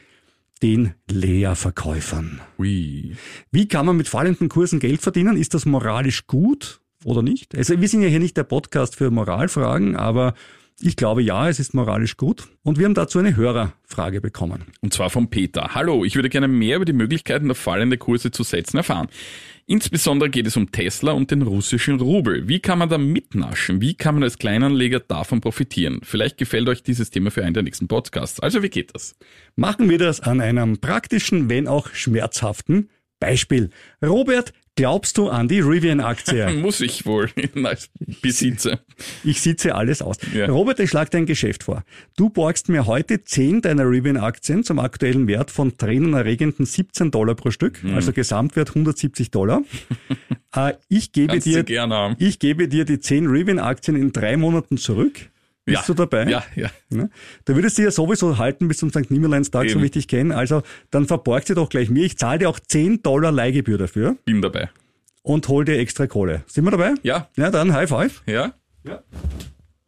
den 0.62 0.94
Leerverkäufern. 1.10 2.40
Ui. 2.58 3.16
Wie 3.50 3.68
kann 3.68 3.86
man 3.86 3.96
mit 3.96 4.08
fallenden 4.08 4.48
Kursen 4.48 4.80
Geld 4.80 5.02
verdienen? 5.02 5.36
Ist 5.36 5.54
das 5.54 5.66
moralisch 5.66 6.26
gut 6.26 6.80
oder 7.04 7.22
nicht? 7.22 7.56
Also 7.56 7.80
wir 7.80 7.88
sind 7.88 8.02
ja 8.02 8.08
hier 8.08 8.20
nicht 8.20 8.36
der 8.36 8.44
Podcast 8.44 8.96
für 8.96 9.10
Moralfragen, 9.10 9.96
aber 9.96 10.34
ich 10.80 10.96
glaube 10.96 11.22
ja, 11.22 11.48
es 11.48 11.60
ist 11.60 11.74
moralisch 11.74 12.16
gut. 12.16 12.48
Und 12.62 12.78
wir 12.78 12.84
haben 12.84 12.94
dazu 12.94 13.18
eine 13.18 13.36
Hörerfrage 13.36 14.20
bekommen. 14.20 14.66
Und 14.80 14.92
zwar 14.92 15.10
von 15.10 15.30
Peter. 15.30 15.74
Hallo, 15.74 16.04
ich 16.04 16.16
würde 16.16 16.28
gerne 16.28 16.48
mehr 16.48 16.76
über 16.76 16.84
die 16.84 16.92
Möglichkeiten 16.92 17.46
der 17.46 17.54
fallende 17.54 17.96
Kurse 17.96 18.30
zu 18.30 18.42
setzen 18.42 18.78
erfahren. 18.78 19.08
Insbesondere 19.66 20.28
geht 20.28 20.46
es 20.46 20.56
um 20.56 20.72
Tesla 20.72 21.12
und 21.12 21.30
den 21.30 21.42
russischen 21.42 22.00
Rubel. 22.00 22.48
Wie 22.48 22.60
kann 22.60 22.78
man 22.78 22.88
da 22.90 22.98
mitnaschen? 22.98 23.80
Wie 23.80 23.94
kann 23.94 24.16
man 24.16 24.24
als 24.24 24.36
Kleinanleger 24.36 25.00
davon 25.00 25.40
profitieren? 25.40 26.00
Vielleicht 26.02 26.36
gefällt 26.36 26.68
euch 26.68 26.82
dieses 26.82 27.10
Thema 27.10 27.30
für 27.30 27.44
einen 27.44 27.54
der 27.54 27.62
nächsten 27.62 27.88
Podcasts. 27.88 28.40
Also 28.40 28.62
wie 28.62 28.68
geht 28.68 28.94
das? 28.94 29.16
Machen 29.56 29.88
wir 29.88 29.98
das 29.98 30.20
an 30.20 30.40
einem 30.40 30.78
praktischen, 30.78 31.48
wenn 31.48 31.66
auch 31.66 31.88
schmerzhaften 31.94 32.90
Beispiel. 33.20 33.70
Robert, 34.04 34.52
glaubst 34.76 35.18
du 35.18 35.28
an 35.28 35.48
die 35.48 35.60
Rivian-Aktie? 35.60 36.52
Muss 36.60 36.80
ich 36.80 37.06
wohl 37.06 37.30
als 37.64 37.90
Besitzer. 38.22 38.80
Ich 39.22 39.40
sitze 39.40 39.74
alles 39.74 40.02
aus. 40.02 40.16
Ja. 40.32 40.46
Robert, 40.46 40.80
ich 40.80 40.90
schlage 40.90 41.10
dir 41.10 41.18
ein 41.18 41.26
Geschäft 41.26 41.64
vor. 41.64 41.84
Du 42.16 42.30
borgst 42.30 42.68
mir 42.68 42.86
heute 42.86 43.24
10 43.24 43.62
deiner 43.62 43.88
Rivian-Aktien 43.88 44.64
zum 44.64 44.78
aktuellen 44.78 45.26
Wert 45.26 45.50
von 45.50 45.76
tränenerregenden 45.76 46.66
17 46.66 47.10
Dollar 47.10 47.34
pro 47.34 47.50
Stück, 47.50 47.82
Hm. 47.82 47.94
also 47.94 48.12
Gesamtwert 48.12 48.70
170 48.70 49.30
Dollar. 49.30 49.62
äh, 50.56 50.74
ich, 50.88 51.12
gebe 51.12 51.32
Kannst 51.32 51.46
dir, 51.46 52.16
ich 52.18 52.38
gebe 52.38 52.68
dir 52.68 52.84
die 52.84 53.00
10 53.00 53.26
Rivian-Aktien 53.26 53.96
in 53.96 54.12
drei 54.12 54.36
Monaten 54.36 54.76
zurück. 54.76 55.30
Bist 55.66 55.78
Ja. 55.80 55.84
du 55.86 55.94
dabei? 55.94 56.24
Ja, 56.30 56.44
ja. 56.56 56.70
Ne? 56.90 57.08
Da 57.46 57.54
würdest 57.54 57.78
du 57.78 57.82
ja 57.82 57.90
sowieso 57.90 58.36
halten 58.38 58.68
bis 58.68 58.78
zum 58.78 58.90
St. 58.90 59.10
Nimmerleinstag, 59.10 59.70
so 59.70 59.80
wie 59.80 59.86
ich 59.86 59.90
dich 59.92 60.08
kenne. 60.08 60.36
Also 60.36 60.62
dann 60.90 61.06
verborg 61.06 61.46
sie 61.46 61.54
doch 61.54 61.68
gleich 61.70 61.88
mir. 61.90 62.04
Ich 62.04 62.18
zahle 62.18 62.40
dir 62.40 62.48
auch 62.50 62.58
10 62.60 63.02
Dollar 63.02 63.32
Leihgebühr 63.32 63.78
dafür 63.78 64.16
Bin 64.26 64.42
dabei. 64.42 64.68
und 65.22 65.48
hol 65.48 65.64
dir 65.64 65.78
extra 65.78 66.06
Kohle. 66.06 66.42
Sind 66.46 66.64
wir 66.64 66.70
dabei? 66.70 66.94
Ja, 67.02 67.28
Ja, 67.36 67.50
dann 67.50 67.72
High 67.72 67.88
Five. 67.88 68.22
ja. 68.26 68.52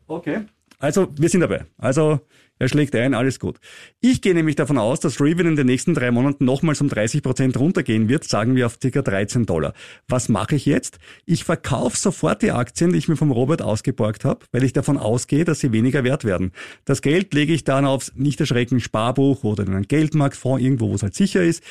Okay. 0.07 0.43
Also, 0.79 1.09
wir 1.19 1.29
sind 1.29 1.41
dabei. 1.41 1.65
Also, 1.79 2.21
er 2.59 2.69
schlägt 2.69 2.95
ein, 2.95 3.15
alles 3.15 3.39
gut. 3.39 3.59
Ich 4.01 4.23
gehe 4.23 4.35
nämlich 4.35 4.57
davon 4.57 4.79
aus, 4.79 5.01
dass 5.01 5.21
Rivian 5.21 5.49
in 5.49 5.57
den 5.57 5.67
nächsten 5.67 5.95
drei 5.95 6.11
Monaten 6.11 6.45
nochmals 6.45 6.81
um 6.81 6.89
30 6.89 7.23
Prozent 7.23 7.59
runtergehen 7.59 8.09
wird, 8.09 8.25
sagen 8.25 8.57
wir 8.57 8.67
auf 8.67 8.79
ca. 8.81 9.03
13 9.03 9.45
Dollar. 9.45 9.75
Was 10.09 10.29
mache 10.29 10.57
ich 10.57 10.65
jetzt? 10.65 10.99
Ich 11.27 11.45
verkaufe 11.45 11.97
sofort 11.97 12.43
die 12.43 12.53
Aktien, 12.53 12.93
die 12.93 12.99
ich 12.99 13.09
mir 13.09 13.17
vom 13.17 13.31
Robert 13.31 13.61
ausgeborgt 13.61 14.25
habe, 14.25 14.47
weil 14.53 14.65
ich 14.65 14.73
davon 14.73 14.97
ausgehe, 14.97 15.45
dass 15.45 15.61
sie 15.61 15.73
weniger 15.73 16.05
wert 16.05 16.25
werden. 16.25 16.53
Das 16.85 17.03
Geld 17.03 17.35
lege 17.35 17.53
ich 17.53 17.65
dann 17.65 17.85
aufs 17.85 18.13
nicht 18.15 18.41
erschrecken 18.41 18.81
Sparbuch 18.81 19.45
oder 19.45 19.65
in 19.65 19.75
einen 19.75 19.89
Geldmarktfonds, 19.89 20.63
irgendwo, 20.63 20.91
wo 20.91 20.95
es 20.95 21.03
halt 21.03 21.15
sicher 21.15 21.43
ist. 21.43 21.63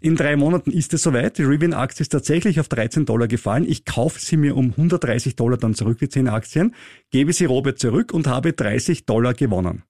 In 0.00 0.16
drei 0.16 0.34
Monaten 0.34 0.72
ist 0.72 0.92
es 0.94 1.04
soweit. 1.04 1.38
Die 1.38 1.44
Rivian-Aktie 1.44 2.02
ist 2.02 2.08
tatsächlich 2.08 2.58
auf 2.58 2.66
13 2.66 3.06
Dollar 3.06 3.28
gefallen. 3.28 3.64
Ich 3.64 3.84
kaufe 3.84 4.18
sie 4.18 4.36
mir 4.36 4.56
um 4.56 4.70
130 4.70 5.36
Dollar 5.36 5.58
dann 5.58 5.74
zurück, 5.74 5.98
die 5.98 6.08
10 6.08 6.26
Aktien, 6.26 6.74
gebe 7.12 7.32
sie 7.32 7.44
Robert 7.44 7.78
zurück 7.78 8.12
und 8.12 8.26
habe 8.26 8.52
30 8.52 9.06
Dollar 9.06 9.32
gewonnen. 9.32 9.84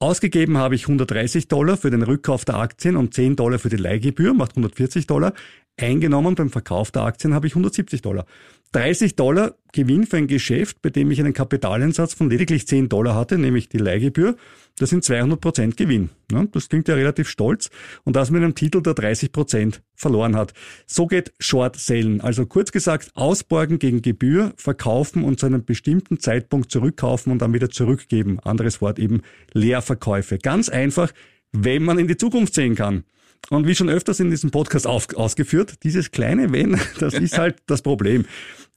Ausgegeben 0.00 0.58
habe 0.58 0.74
ich 0.74 0.82
130 0.82 1.48
Dollar 1.48 1.76
für 1.76 1.90
den 1.90 2.02
Rückkauf 2.02 2.44
der 2.44 2.56
Aktien 2.56 2.96
und 2.96 3.14
10 3.14 3.36
Dollar 3.36 3.58
für 3.58 3.68
die 3.68 3.76
Leihgebühr, 3.76 4.34
macht 4.34 4.52
140 4.52 5.06
Dollar. 5.06 5.32
Eingenommen 5.76 6.34
beim 6.34 6.50
Verkauf 6.50 6.90
der 6.90 7.02
Aktien 7.02 7.34
habe 7.34 7.46
ich 7.46 7.52
170 7.52 8.02
Dollar. 8.02 8.26
30 8.72 9.14
Dollar 9.16 9.54
Gewinn 9.72 10.06
für 10.06 10.16
ein 10.16 10.26
Geschäft, 10.26 10.82
bei 10.82 10.90
dem 10.90 11.10
ich 11.10 11.20
einen 11.20 11.32
Kapitaleinsatz 11.32 12.14
von 12.14 12.30
lediglich 12.30 12.66
10 12.66 12.88
Dollar 12.88 13.14
hatte, 13.14 13.38
nämlich 13.38 13.68
die 13.68 13.78
Leihgebühr. 13.78 14.36
Das 14.78 14.90
sind 14.90 15.04
200 15.04 15.40
Prozent 15.40 15.76
Gewinn. 15.76 16.10
Ja, 16.32 16.44
das 16.50 16.68
klingt 16.68 16.88
ja 16.88 16.94
relativ 16.94 17.28
stolz. 17.28 17.70
Und 18.04 18.16
das 18.16 18.30
mit 18.30 18.42
einem 18.42 18.54
Titel, 18.54 18.82
der 18.82 18.94
30 18.94 19.30
Prozent 19.32 19.82
verloren 19.94 20.36
hat. 20.36 20.54
So 20.86 21.06
geht 21.06 21.32
Short 21.38 21.76
Sellen. 21.76 22.20
Also 22.20 22.46
kurz 22.46 22.72
gesagt, 22.72 23.10
ausborgen 23.14 23.78
gegen 23.78 24.02
Gebühr, 24.02 24.52
verkaufen 24.56 25.22
und 25.22 25.38
zu 25.38 25.46
einem 25.46 25.64
bestimmten 25.64 26.18
Zeitpunkt 26.18 26.70
zurückkaufen 26.70 27.30
und 27.32 27.42
dann 27.42 27.52
wieder 27.52 27.70
zurückgeben. 27.70 28.40
Anderes 28.40 28.80
Wort 28.80 28.98
eben 28.98 29.22
Leerverkäufe. 29.52 30.38
Ganz 30.38 30.68
einfach, 30.68 31.12
wenn 31.52 31.84
man 31.84 31.98
in 31.98 32.08
die 32.08 32.16
Zukunft 32.16 32.54
sehen 32.54 32.74
kann. 32.74 33.04
Und 33.50 33.66
wie 33.66 33.74
schon 33.74 33.88
öfters 33.88 34.20
in 34.20 34.30
diesem 34.30 34.50
Podcast 34.50 34.86
auf, 34.86 35.14
ausgeführt, 35.14 35.82
dieses 35.82 36.10
kleine 36.10 36.52
Wenn, 36.52 36.80
das 36.98 37.14
ist 37.14 37.38
halt 37.38 37.56
das 37.66 37.82
Problem. 37.82 38.24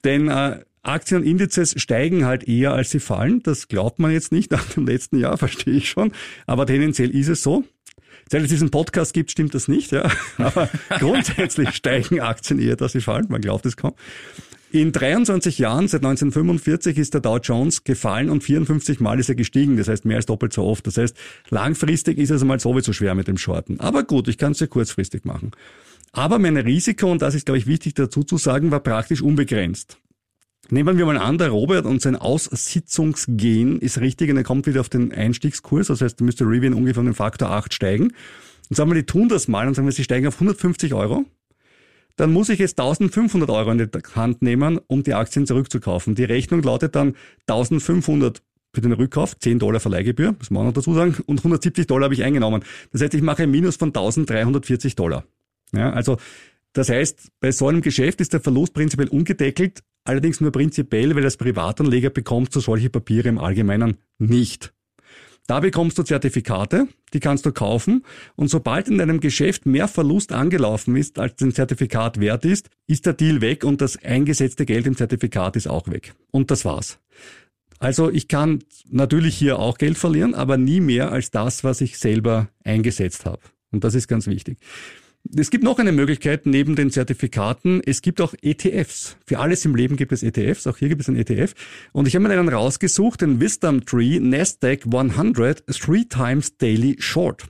Denn 0.04 0.28
äh, 0.30 0.60
Aktien 0.84 1.22
und 1.22 1.28
Indizes 1.28 1.74
steigen 1.78 2.26
halt 2.26 2.48
eher, 2.48 2.74
als 2.74 2.92
sie 2.92 3.00
fallen. 3.00 3.44
Das 3.44 3.68
glaubt 3.68 4.00
man 4.00 4.12
jetzt 4.12 4.32
nicht 4.32 4.52
nach 4.52 4.66
dem 4.66 4.86
letzten 4.86 5.20
Jahr, 5.20 5.38
verstehe 5.38 5.76
ich 5.76 5.90
schon. 5.90 6.12
Aber 6.46 6.66
tendenziell 6.66 7.10
ist 7.10 7.28
es 7.28 7.44
so. 7.44 7.64
Seit 8.30 8.42
es 8.42 8.50
diesen 8.50 8.72
Podcast 8.72 9.14
gibt, 9.14 9.32
stimmt 9.32 9.54
das 9.54 9.70
nicht, 9.70 9.92
ja. 9.92 10.10
Aber 10.38 10.70
grundsätzlich 10.90 11.72
steigen 11.72 12.20
Aktien 12.20 12.60
eher, 12.60 12.76
dass 12.76 12.92
sie 12.92 13.02
fallen. 13.02 13.28
Man 13.30 13.42
glaubt 13.42 13.66
es 13.66 13.78
kaum. 13.78 13.94
In 14.70 14.92
23 14.92 15.60
Jahren, 15.60 15.88
seit 15.88 16.04
1945, 16.04 16.98
ist 16.98 17.14
der 17.14 17.22
Dow 17.22 17.38
Jones 17.38 17.86
gefallen 17.86 18.30
und 18.30 18.44
54 18.44 19.00
Mal 19.00 19.18
ist 19.18 19.30
er 19.30 19.36
gestiegen. 19.36 19.78
Das 19.78 19.88
heißt, 19.88 20.04
mehr 20.04 20.18
als 20.18 20.26
doppelt 20.26 20.52
so 20.52 20.64
oft. 20.66 20.86
Das 20.86 20.98
heißt, 20.98 21.16
langfristig 21.50 22.18
ist 22.18 22.32
es 22.32 22.42
einmal 22.42 22.60
sowieso 22.60 22.92
schwer 22.92 23.16
mit 23.16 23.30
dem 23.30 23.38
Shorten. 23.38 23.80
Aber 23.80 24.04
gut, 24.04 24.28
ich 24.28 24.38
kann 24.38 24.52
es 24.52 24.60
ja 24.60 24.68
kurzfristig 24.68 25.24
machen. 25.24 25.52
Aber 26.12 26.38
mein 26.38 26.58
Risiko, 26.58 27.10
und 27.10 27.22
das 27.22 27.34
ist, 27.34 27.46
glaube 27.46 27.60
ich, 27.60 27.68
wichtig 27.68 27.94
dazu 27.94 28.24
zu 28.24 28.38
sagen, 28.38 28.70
war 28.70 28.82
praktisch 28.82 29.22
unbegrenzt. 29.22 30.00
Nehmen 30.70 30.98
wir 30.98 31.06
mal 31.06 31.18
an, 31.18 31.38
der 31.38 31.50
Robert 31.50 31.86
und 31.86 32.02
sein 32.02 32.18
Aussitzungsgehen 32.18 33.80
ist 33.80 34.02
richtig 34.02 34.30
und 34.30 34.36
er 34.36 34.44
kommt 34.44 34.68
wieder 34.68 34.82
auf 34.82 34.90
den 34.90 35.14
Einstiegskurs. 35.14 35.88
Das 35.88 36.02
heißt, 36.02 36.20
da 36.20 36.26
müsste 36.26 36.44
Rivian 36.44 36.74
ungefähr 36.74 37.00
um 37.00 37.06
den 37.06 37.16
Faktor 37.16 37.52
8 37.52 37.74
steigen. 37.74 38.12
Und 38.70 38.76
sagen 38.76 38.90
wir, 38.90 38.96
die 38.96 39.06
tun 39.06 39.30
das 39.30 39.48
mal 39.48 39.66
und 39.66 39.76
sagen 39.76 39.88
wir, 39.88 39.94
sie 39.94 40.04
steigen 40.04 40.28
auf 40.28 40.36
150 40.36 40.94
Euro. 40.94 41.24
Dann 42.18 42.34
muss 42.34 42.50
ich 42.50 42.60
jetzt 42.60 42.80
1500 42.80 43.50
Euro 43.50 43.72
in 43.72 43.78
die 43.78 43.88
Hand 44.16 44.42
nehmen, 44.42 44.80
um 44.88 45.04
die 45.04 45.14
Aktien 45.14 45.46
zurückzukaufen. 45.46 46.16
Die 46.16 46.24
Rechnung 46.24 46.62
lautet 46.64 46.96
dann 46.96 47.16
1500 47.48 48.42
für 48.74 48.82
den 48.82 48.92
Rückkauf, 48.92 49.38
10 49.40 49.60
Dollar 49.60 49.80
Verleihgebühr, 49.80 50.36
das 50.38 50.50
muss 50.50 50.58
man 50.58 50.68
noch 50.68 50.74
dazu 50.74 50.94
sagen, 50.94 51.16
und 51.26 51.40
170 51.40 51.88
Dollar 51.88 52.06
habe 52.06 52.14
ich 52.14 52.24
eingenommen. 52.24 52.64
Das 52.92 53.02
heißt, 53.02 53.14
ich 53.14 53.22
mache 53.22 53.44
ein 53.44 53.52
Minus 53.52 53.78
von 53.78 53.90
1340 53.90 54.96
Dollar. 54.96 55.24
Ja, 55.74 55.92
also 55.92 56.18
das 56.74 56.90
heißt, 56.90 57.30
bei 57.40 57.52
so 57.52 57.68
einem 57.68 57.82
Geschäft 57.82 58.22
ist 58.22 58.34
der 58.34 58.40
Verlust 58.40 58.74
prinzipiell 58.74 59.08
ungedeckelt, 59.08 59.84
allerdings 60.04 60.42
nur 60.42 60.52
prinzipiell, 60.52 61.16
weil 61.16 61.24
als 61.24 61.38
Privatanleger 61.38 62.10
bekommst 62.10 62.56
du 62.56 62.60
solche 62.60 62.90
Papiere 62.90 63.30
im 63.30 63.40
Allgemeinen 63.40 63.98
nicht. 64.20 64.74
Da 65.48 65.62
bekommst 65.62 65.98
du 65.98 66.04
Zertifikate, 66.04 66.90
die 67.14 67.22
kannst 67.22 67.46
du 67.46 67.54
kaufen 67.54 68.04
und 68.36 68.50
sobald 68.50 68.90
in 68.90 68.98
deinem 68.98 69.22
Geschäft 69.22 69.66
mehr 69.66 69.88
Verlust 69.88 70.34
angelaufen 70.34 70.98
ist, 70.98 71.20
als 71.20 71.38
dein 71.38 71.54
Zertifikat 71.54 72.20
wert 72.20 72.44
ist, 72.44 72.70
ist 72.86 73.06
der 73.06 73.14
Deal 73.14 73.40
weg 73.40 73.64
und 73.64 73.80
das 73.80 73.98
eingesetzte 74.04 74.66
Geld 74.66 74.86
im 74.88 74.98
Zertifikat 74.98 75.56
ist 75.56 75.68
auch 75.68 75.88
weg. 75.88 76.14
Und 76.32 76.52
das 76.52 76.66
war's. 76.66 77.00
Also 77.80 78.12
ich 78.12 78.28
kann 78.28 78.64
natürlich 78.90 79.38
hier 79.38 79.60
auch 79.60 79.78
Geld 79.78 79.98
verlieren, 79.98 80.36
aber 80.36 80.58
nie 80.58 80.82
mehr 80.82 81.14
als 81.14 81.32
das, 81.32 81.64
was 81.64 81.80
ich 81.80 81.98
selber 81.98 82.50
eingesetzt 82.66 83.26
habe. 83.26 83.42
Und 83.72 83.86
das 83.86 83.96
ist 83.96 84.08
ganz 84.10 84.28
wichtig. 84.28 84.58
Es 85.36 85.50
gibt 85.50 85.64
noch 85.64 85.78
eine 85.80 85.92
Möglichkeit 85.92 86.46
neben 86.46 86.76
den 86.76 86.90
Zertifikaten. 86.90 87.82
Es 87.86 88.02
gibt 88.02 88.22
auch 88.22 88.34
ETFs. 88.42 89.18
Für 89.26 89.40
alles 89.40 89.66
im 89.66 89.76
Leben 89.76 89.98
gibt 89.98 90.12
es 90.12 90.24
ETFs. 90.24 90.68
Auch 90.68 90.78
hier 90.78 90.90
gibt 90.90 91.02
es 91.02 91.10
einen 91.10 91.18
ETF. 91.18 91.54
Und 91.92 92.08
ich 92.08 92.16
habe 92.16 92.28
mir 92.28 92.34
einen 92.34 92.50
rausgesucht, 92.50 93.22
den 93.22 93.42
Wisdom 93.42 93.86
Tree 93.86 94.20
Nasdaq 94.20 94.86
100 94.86 95.66
Three 95.68 96.06
Times 96.06 96.58
Daily 96.58 96.96
Short. 97.00 97.46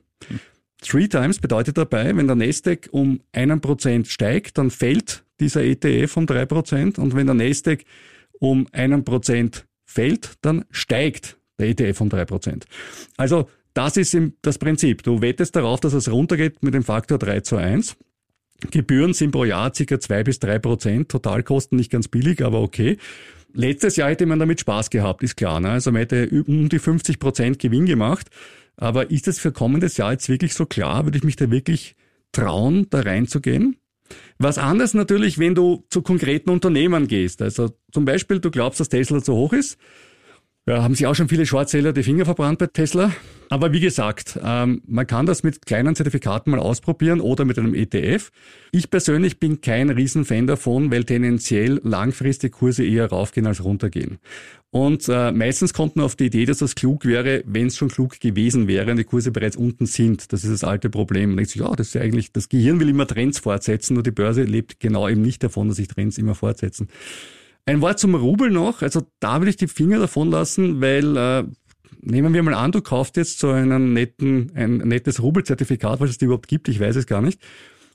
Three 0.81 1.07
Times 1.07 1.39
bedeutet 1.39 1.77
dabei, 1.77 2.15
wenn 2.15 2.27
der 2.27 2.35
Nasdaq 2.35 2.89
um 2.91 3.19
einen 3.31 3.61
Prozent 3.61 4.07
steigt, 4.07 4.57
dann 4.57 4.69
fällt 4.69 5.23
dieser 5.39 5.63
ETF 5.63 6.17
um 6.17 6.25
drei 6.25 6.45
Prozent. 6.45 6.99
Und 6.99 7.15
wenn 7.15 7.27
der 7.27 7.35
Nasdaq 7.35 7.83
um 8.39 8.67
einen 8.71 9.03
Prozent 9.03 9.65
fällt, 9.85 10.35
dann 10.41 10.65
steigt 10.71 11.37
der 11.59 11.69
ETF 11.69 12.01
um 12.01 12.09
drei 12.09 12.25
Prozent. 12.25 12.65
Also 13.17 13.49
das 13.77 13.95
ist 13.95 14.17
das 14.41 14.57
Prinzip. 14.57 15.03
Du 15.03 15.21
wettest 15.21 15.55
darauf, 15.55 15.79
dass 15.79 15.93
es 15.93 16.11
runtergeht 16.11 16.63
mit 16.63 16.73
dem 16.73 16.83
Faktor 16.83 17.19
3 17.19 17.41
zu 17.41 17.57
1. 17.57 17.95
Gebühren 18.71 19.13
sind 19.13 19.31
pro 19.31 19.45
Jahr 19.45 19.71
ca. 19.71 19.99
2 19.99 20.23
bis 20.23 20.39
3 20.39 20.57
Prozent. 20.57 21.09
Totalkosten 21.09 21.77
nicht 21.77 21.91
ganz 21.91 22.07
billig, 22.07 22.43
aber 22.43 22.61
okay. 22.61 22.97
Letztes 23.53 23.95
Jahr 23.95 24.09
hätte 24.09 24.25
man 24.25 24.39
damit 24.39 24.59
Spaß 24.59 24.89
gehabt, 24.89 25.21
ist 25.21 25.37
klar. 25.37 25.59
Ne? 25.59 25.69
Also 25.69 25.91
man 25.91 25.99
hätte 25.99 26.27
um 26.47 26.69
die 26.69 26.79
50 26.79 27.19
Prozent 27.19 27.59
Gewinn 27.59 27.85
gemacht. 27.85 28.29
Aber 28.77 29.11
ist 29.11 29.27
es 29.27 29.39
für 29.39 29.51
kommendes 29.51 29.97
Jahr 29.97 30.11
jetzt 30.11 30.27
wirklich 30.27 30.55
so 30.55 30.65
klar? 30.65 31.05
Würde 31.05 31.19
ich 31.19 31.23
mich 31.23 31.35
da 31.35 31.49
wirklich 31.51 31.95
trauen, 32.31 32.87
da 32.89 33.01
reinzugehen? 33.01 33.77
Was 34.39 34.57
anderes 34.57 34.95
natürlich, 34.95 35.37
wenn 35.37 35.53
du 35.53 35.85
zu 35.89 36.01
konkreten 36.01 36.49
Unternehmen 36.49 37.07
gehst. 37.07 37.41
Also 37.41 37.71
zum 37.91 38.05
Beispiel, 38.05 38.39
du 38.39 38.49
glaubst, 38.49 38.79
dass 38.79 38.89
Tesla 38.89 39.21
zu 39.21 39.33
hoch 39.35 39.53
ist. 39.53 39.77
Ja, 40.67 40.83
haben 40.83 40.95
sich 40.95 41.07
auch 41.07 41.15
schon 41.15 41.29
viele 41.29 41.45
Shortseller 41.45 41.93
die 41.93 42.03
Finger 42.03 42.25
verbrannt 42.25 42.59
bei 42.59 42.67
Tesla. 42.67 43.13
Aber 43.49 43.71
wie 43.71 43.79
gesagt, 43.79 44.37
ähm, 44.43 44.81
man 44.85 45.07
kann 45.07 45.25
das 45.25 45.41
mit 45.41 45.65
kleinen 45.65 45.95
Zertifikaten 45.95 46.51
mal 46.51 46.59
ausprobieren 46.59 47.21
oder 47.21 47.45
mit 47.45 47.57
einem 47.57 47.73
ETF. 47.73 48.31
Ich 48.73 48.89
persönlich 48.89 49.39
bin 49.39 49.61
kein 49.61 49.89
Riesenfan 49.89 50.45
davon, 50.45 50.91
weil 50.91 51.05
tendenziell 51.05 51.79
langfristig 51.85 52.51
Kurse 52.51 52.83
eher 52.83 53.07
raufgehen 53.07 53.47
als 53.47 53.63
runtergehen. 53.63 54.17
Und 54.69 55.07
äh, 55.07 55.31
meistens 55.31 55.73
kommt 55.73 55.95
man 55.95 56.03
auf 56.03 56.17
die 56.17 56.25
Idee, 56.25 56.43
dass 56.43 56.57
das 56.57 56.75
klug 56.75 57.05
wäre, 57.05 57.43
wenn 57.45 57.67
es 57.67 57.77
schon 57.77 57.87
klug 57.87 58.19
gewesen 58.19 58.67
wäre 58.67 58.91
und 58.91 58.97
die 58.97 59.05
Kurse 59.05 59.31
bereits 59.31 59.55
unten 59.55 59.85
sind. 59.85 60.33
Das 60.33 60.43
ist 60.43 60.51
das 60.51 60.65
alte 60.65 60.89
Problem. 60.89 61.29
Man 61.29 61.37
denkt 61.37 61.51
sich, 61.51 61.61
ja, 61.61 61.73
das 61.73 61.87
ist 61.87 61.93
ja 61.93 62.01
eigentlich, 62.01 62.33
das 62.33 62.49
Gehirn 62.49 62.81
will 62.81 62.89
immer 62.89 63.07
Trends 63.07 63.39
fortsetzen, 63.39 63.93
nur 63.93 64.03
die 64.03 64.11
Börse 64.11 64.43
lebt 64.43 64.81
genau 64.81 65.07
eben 65.07 65.21
nicht 65.21 65.41
davon, 65.43 65.69
dass 65.69 65.77
sich 65.77 65.87
Trends 65.87 66.17
immer 66.17 66.35
fortsetzen. 66.35 66.89
Ein 67.67 67.81
Wort 67.81 67.99
zum 67.99 68.15
Rubel 68.15 68.49
noch. 68.49 68.81
Also 68.81 69.01
da 69.19 69.41
will 69.41 69.49
ich 69.49 69.57
die 69.57 69.67
Finger 69.67 69.99
davon 69.99 70.31
lassen, 70.31 70.79
weil 70.79 71.17
äh, 71.17 71.43
nehmen 71.99 72.33
wir 72.33 72.41
mal 72.41 72.53
an, 72.53 72.71
du 72.71 72.81
kaufst 72.81 73.17
jetzt 73.17 73.39
so 73.39 73.49
einen 73.49 73.91
netten, 73.91 74.53
ein 74.55 74.77
nettes 74.77 75.21
Rubelzertifikat, 75.21 75.99
was 75.99 76.11
es 76.11 76.21
überhaupt 76.21 76.47
gibt, 76.47 76.69
ich 76.69 76.79
weiß 76.79 76.95
es 76.95 77.07
gar 77.07 77.21
nicht. 77.21 77.41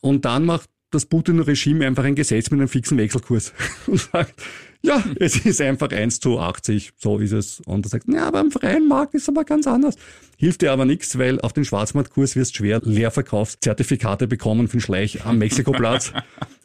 Und 0.03 0.27
dann 0.27 0.45
macht 0.45 0.69
das 0.91 1.07
Putin-Regime 1.07 1.87
einfach 1.87 2.05
ein 2.05 2.15
Gesetz 2.15 2.51
mit 2.51 2.61
einem 2.61 2.69
fixen 2.69 2.99
Wechselkurs 2.99 3.55
und 3.87 3.99
sagt, 3.99 4.43
ja, 4.83 5.03
es 5.19 5.37
ist 5.37 5.63
einfach 5.63 5.91
1 5.91 6.21
zu 6.21 6.39
80, 6.39 6.93
so 6.99 7.19
ist 7.19 7.33
es. 7.33 7.61
Und 7.61 7.87
er 7.87 7.89
sagt, 7.89 8.07
ja, 8.09 8.27
aber 8.27 8.41
am 8.41 8.51
freien 8.51 8.87
Markt 8.87 9.15
ist 9.15 9.23
es 9.23 9.29
aber 9.31 9.45
ganz 9.45 9.67
anders. 9.67 9.97
Hilft 10.37 10.61
dir 10.61 10.73
aber 10.73 10.85
nichts, 10.85 11.17
weil 11.17 11.41
auf 11.41 11.55
den 11.55 11.65
Schwarzmarktkurs 11.65 12.37
wirst 12.37 12.53
du 12.53 12.57
schwer 12.59 12.83
Leerverkaufszertifikate 12.85 14.27
bekommen 14.27 14.69
für 14.69 14.77
den 14.77 14.83
Schleich 14.83 15.25
am 15.25 15.39
Mexikoplatz. 15.39 16.13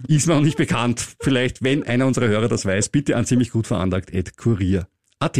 ist 0.08 0.28
mir 0.28 0.36
noch 0.36 0.42
nicht 0.42 0.58
bekannt. 0.58 1.16
Vielleicht, 1.20 1.64
wenn 1.64 1.84
einer 1.84 2.06
unserer 2.06 2.28
Hörer 2.28 2.48
das 2.48 2.66
weiß, 2.66 2.90
bitte 2.90 3.16
an 3.16 3.26
ziemlich 3.26 3.52
gut 3.52 3.68
veranlagt, 3.68 4.14
at 4.14 4.38
kurier.at. 4.38 5.40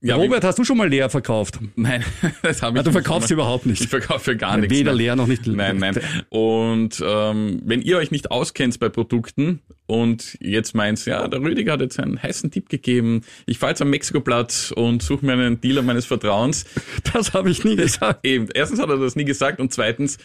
Ja, 0.00 0.14
Robert, 0.14 0.44
hast 0.44 0.58
du 0.60 0.64
schon 0.64 0.76
mal 0.76 0.88
leer 0.88 1.10
verkauft? 1.10 1.58
Nein, 1.74 2.04
das 2.42 2.62
habe 2.62 2.78
ich 2.78 2.80
ah, 2.80 2.84
Du 2.84 2.92
verkaufst 2.92 3.32
überhaupt 3.32 3.66
nicht. 3.66 3.82
Ich 3.82 3.88
verkaufe 3.88 4.36
gar 4.36 4.56
nichts. 4.56 4.76
Weder 4.76 4.92
leer 4.92 5.16
noch 5.16 5.26
nicht. 5.26 5.46
Nein, 5.46 5.78
nein. 5.78 5.98
Und 6.28 7.02
ähm, 7.04 7.60
wenn 7.64 7.82
ihr 7.82 7.98
euch 7.98 8.12
nicht 8.12 8.30
auskennt 8.30 8.78
bei 8.78 8.88
Produkten 8.88 9.60
und 9.86 10.38
jetzt 10.40 10.74
meint, 10.74 11.04
ja, 11.04 11.26
der 11.26 11.40
Rüdiger 11.40 11.72
hat 11.72 11.80
jetzt 11.80 11.98
einen 11.98 12.22
heißen 12.22 12.52
Tipp 12.52 12.68
gegeben, 12.68 13.22
ich 13.46 13.58
fahre 13.58 13.72
jetzt 13.72 13.82
am 13.82 13.90
Mexikoplatz 13.90 14.72
und 14.74 15.02
suche 15.02 15.26
mir 15.26 15.32
einen 15.32 15.60
Dealer 15.60 15.82
meines 15.82 16.06
Vertrauens. 16.06 16.64
Das 17.12 17.32
habe 17.32 17.50
ich 17.50 17.64
nie 17.64 17.74
gesagt. 17.74 18.24
Eben, 18.24 18.48
erstens 18.54 18.80
hat 18.80 18.90
er 18.90 18.98
das 18.98 19.16
nie 19.16 19.24
gesagt 19.24 19.60
und 19.60 19.72
zweitens 19.72 20.18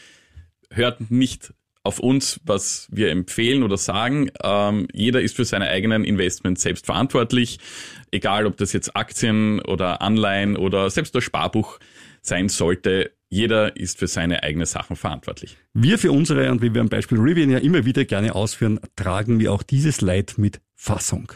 hört 0.70 1.10
nicht 1.10 1.54
auf 1.84 2.00
uns, 2.00 2.40
was 2.46 2.88
wir 2.92 3.10
empfehlen 3.10 3.64
oder 3.64 3.78
sagen. 3.78 4.32
Ähm, 4.42 4.88
jeder 4.94 5.22
ist 5.22 5.36
für 5.36 5.46
seine 5.46 5.68
eigenen 5.70 6.06
Investments 6.06 6.62
selbst 6.62 6.86
verantwortlich, 6.86 7.60
egal 8.12 8.46
ob 8.46 8.58
das 8.58 8.74
jetzt 8.74 8.96
Aktien 8.96 9.60
oder 9.62 10.02
Anleihen 10.02 10.56
oder 10.56 10.90
selbst 10.90 11.14
das 11.14 11.24
Sparbuch 11.24 11.80
sein 12.22 12.50
sollte. 12.50 13.12
Jeder 13.30 13.76
ist 13.76 14.00
für 14.00 14.08
seine 14.08 14.44
eigenen 14.44 14.68
Sachen 14.68 14.96
verantwortlich. 14.96 15.58
Wir 15.74 15.98
für 15.98 16.12
unsere, 16.12 16.52
und 16.52 16.62
wie 16.62 16.74
wir 16.74 16.82
am 16.82 16.90
Beispiel 16.90 17.20
Rivian 17.20 17.50
ja 17.50 17.58
immer 17.58 17.84
wieder 17.84 18.06
gerne 18.06 18.36
ausführen, 18.36 18.80
tragen 18.96 19.40
wir 19.40 19.52
auch 19.52 19.64
dieses 19.64 20.02
Leid 20.02 20.36
mit 20.38 20.62
Fassung. 20.76 21.32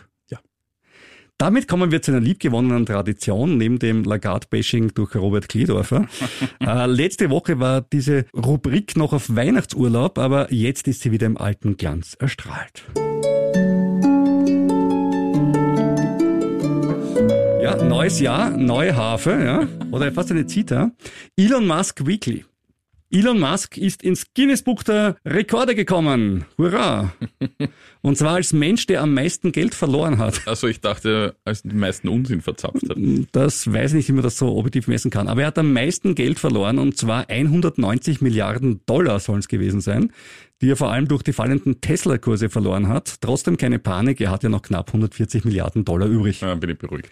Damit 1.39 1.67
kommen 1.67 1.91
wir 1.91 2.01
zu 2.01 2.11
einer 2.11 2.19
liebgewonnenen 2.19 2.87
Tradition, 2.87 3.57
neben 3.57 3.77
dem 3.77 4.03
Lagarde-Bashing 4.03 4.95
durch 4.95 5.15
Robert 5.15 5.47
Kledorfer. 5.47 6.07
äh, 6.59 6.87
letzte 6.87 7.29
Woche 7.29 7.59
war 7.59 7.81
diese 7.81 8.25
Rubrik 8.33 8.97
noch 8.97 9.13
auf 9.13 9.35
Weihnachtsurlaub, 9.35 10.17
aber 10.17 10.51
jetzt 10.51 10.87
ist 10.87 11.01
sie 11.01 11.11
wieder 11.11 11.27
im 11.27 11.37
alten 11.37 11.77
Glanz 11.77 12.15
erstrahlt. 12.19 12.85
Ja, 17.61 17.83
neues 17.83 18.19
Jahr, 18.19 18.49
neue 18.49 18.95
Hafe, 18.95 19.31
ja, 19.31 19.67
oder 19.91 20.11
fast 20.11 20.31
eine 20.31 20.47
Zita. 20.47 20.89
Elon 21.35 21.67
Musk 21.67 22.07
Weekly. 22.07 22.45
Elon 23.09 23.39
Musk 23.39 23.77
ist 23.77 24.03
ins 24.03 24.25
Guinness 24.33 24.63
Buch 24.63 24.83
der 24.83 25.15
Rekorde 25.25 25.75
gekommen. 25.75 26.43
Hurra! 26.57 27.13
Und 28.01 28.17
zwar 28.17 28.33
als 28.33 28.51
Mensch, 28.51 28.85
der 28.85 29.01
am 29.01 29.13
meisten 29.13 29.53
Geld 29.53 29.73
verloren 29.73 30.17
hat. 30.17 30.41
Also 30.45 30.67
ich 30.67 30.81
dachte, 30.81 31.35
als 31.45 31.61
den 31.61 31.79
meisten 31.79 32.09
Unsinn 32.09 32.41
verzapft 32.41 32.89
hat. 32.89 32.97
Das 33.31 33.71
weiß 33.71 33.91
ich 33.91 33.95
nicht, 33.95 34.09
wie 34.09 34.13
man 34.13 34.23
das 34.23 34.37
so 34.37 34.57
objektiv 34.57 34.89
messen 34.89 35.09
kann. 35.09 35.29
Aber 35.29 35.41
er 35.41 35.47
hat 35.47 35.57
am 35.57 35.71
meisten 35.71 36.15
Geld 36.15 36.37
verloren 36.37 36.79
und 36.79 36.97
zwar 36.97 37.29
190 37.29 38.19
Milliarden 38.19 38.81
Dollar 38.85 39.21
sollen 39.21 39.39
es 39.39 39.47
gewesen 39.47 39.79
sein, 39.79 40.11
die 40.61 40.69
er 40.69 40.75
vor 40.75 40.91
allem 40.91 41.07
durch 41.07 41.23
die 41.23 41.33
fallenden 41.33 41.79
Tesla-Kurse 41.79 42.49
verloren 42.49 42.89
hat. 42.89 43.21
Trotzdem 43.21 43.55
keine 43.55 43.79
Panik, 43.79 44.19
er 44.19 44.31
hat 44.31 44.43
ja 44.43 44.49
noch 44.49 44.63
knapp 44.63 44.89
140 44.89 45.45
Milliarden 45.45 45.85
Dollar 45.85 46.09
übrig. 46.09 46.41
Ja, 46.41 46.55
bin 46.55 46.71
ich 46.71 46.77
beruhigt. 46.77 47.09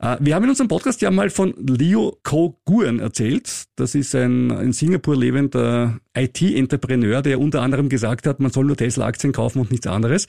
Äh, 0.00 0.16
wir 0.20 0.34
haben 0.34 0.44
in 0.44 0.50
unserem 0.50 0.68
Podcast 0.68 1.00
ja 1.02 1.10
mal 1.10 1.30
von 1.30 1.54
Leo 1.58 2.18
Ko 2.22 2.58
Guren 2.64 3.00
erzählt. 3.00 3.64
Das 3.76 3.94
ist 3.94 4.14
ein 4.14 4.50
in 4.50 4.72
Singapur 4.72 5.16
lebender 5.16 6.00
IT-Entrepreneur, 6.16 7.22
der 7.22 7.40
unter 7.40 7.62
anderem 7.62 7.88
gesagt 7.88 8.26
hat, 8.26 8.40
man 8.40 8.50
soll 8.50 8.64
nur 8.64 8.76
Tesla-Aktien 8.76 9.32
kaufen 9.32 9.60
und 9.60 9.70
nichts 9.70 9.86
anderes. 9.86 10.26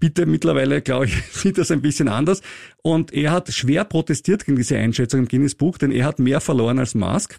Bitte 0.00 0.26
mittlerweile, 0.26 0.80
glaube 0.80 1.06
ich, 1.06 1.22
sieht 1.32 1.58
das 1.58 1.70
ein 1.70 1.82
bisschen 1.82 2.08
anders. 2.08 2.42
Und 2.82 3.12
er 3.12 3.32
hat 3.32 3.52
schwer 3.52 3.84
protestiert 3.84 4.44
gegen 4.44 4.56
diese 4.56 4.76
Einschätzung 4.76 5.20
im 5.20 5.28
Guinness 5.28 5.54
Buch, 5.54 5.78
denn 5.78 5.90
er 5.90 6.04
hat 6.04 6.18
mehr 6.18 6.40
verloren 6.40 6.78
als 6.78 6.94
Musk. 6.94 7.38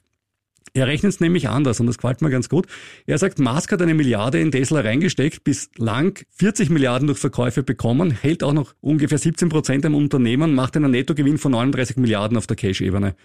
Er 0.74 0.88
rechnet 0.88 1.13
es 1.13 1.19
nämlich 1.19 1.50
anders 1.50 1.80
und 1.80 1.88
das 1.88 1.98
gefällt 1.98 2.22
mir 2.22 2.30
ganz 2.30 2.48
gut. 2.48 2.67
Er 3.06 3.17
sagt, 3.17 3.39
Musk 3.39 3.72
hat 3.72 3.82
eine 3.82 3.93
Milliarde 3.93 4.39
in 4.39 4.52
Tesla 4.52 4.82
reingesteckt, 4.82 5.43
bislang 5.43 6.19
40 6.30 6.69
Milliarden 6.69 7.08
durch 7.08 7.19
Verkäufe 7.19 7.63
bekommen, 7.63 8.12
hält 8.12 8.43
auch 8.43 8.54
noch 8.54 8.74
ungefähr 8.82 9.17
17 9.17 9.50
Prozent 9.50 9.86
am 9.86 9.95
Unternehmen, 9.95 10.54
macht 10.54 10.78
einen 10.78 10.91
Nettogewinn 10.91 11.38
von 11.38 11.54
39 11.54 11.98
Milliarden 11.98 12.38
auf 12.38 12.48
der 12.48 12.56
Cash-Ebene. 12.56 13.15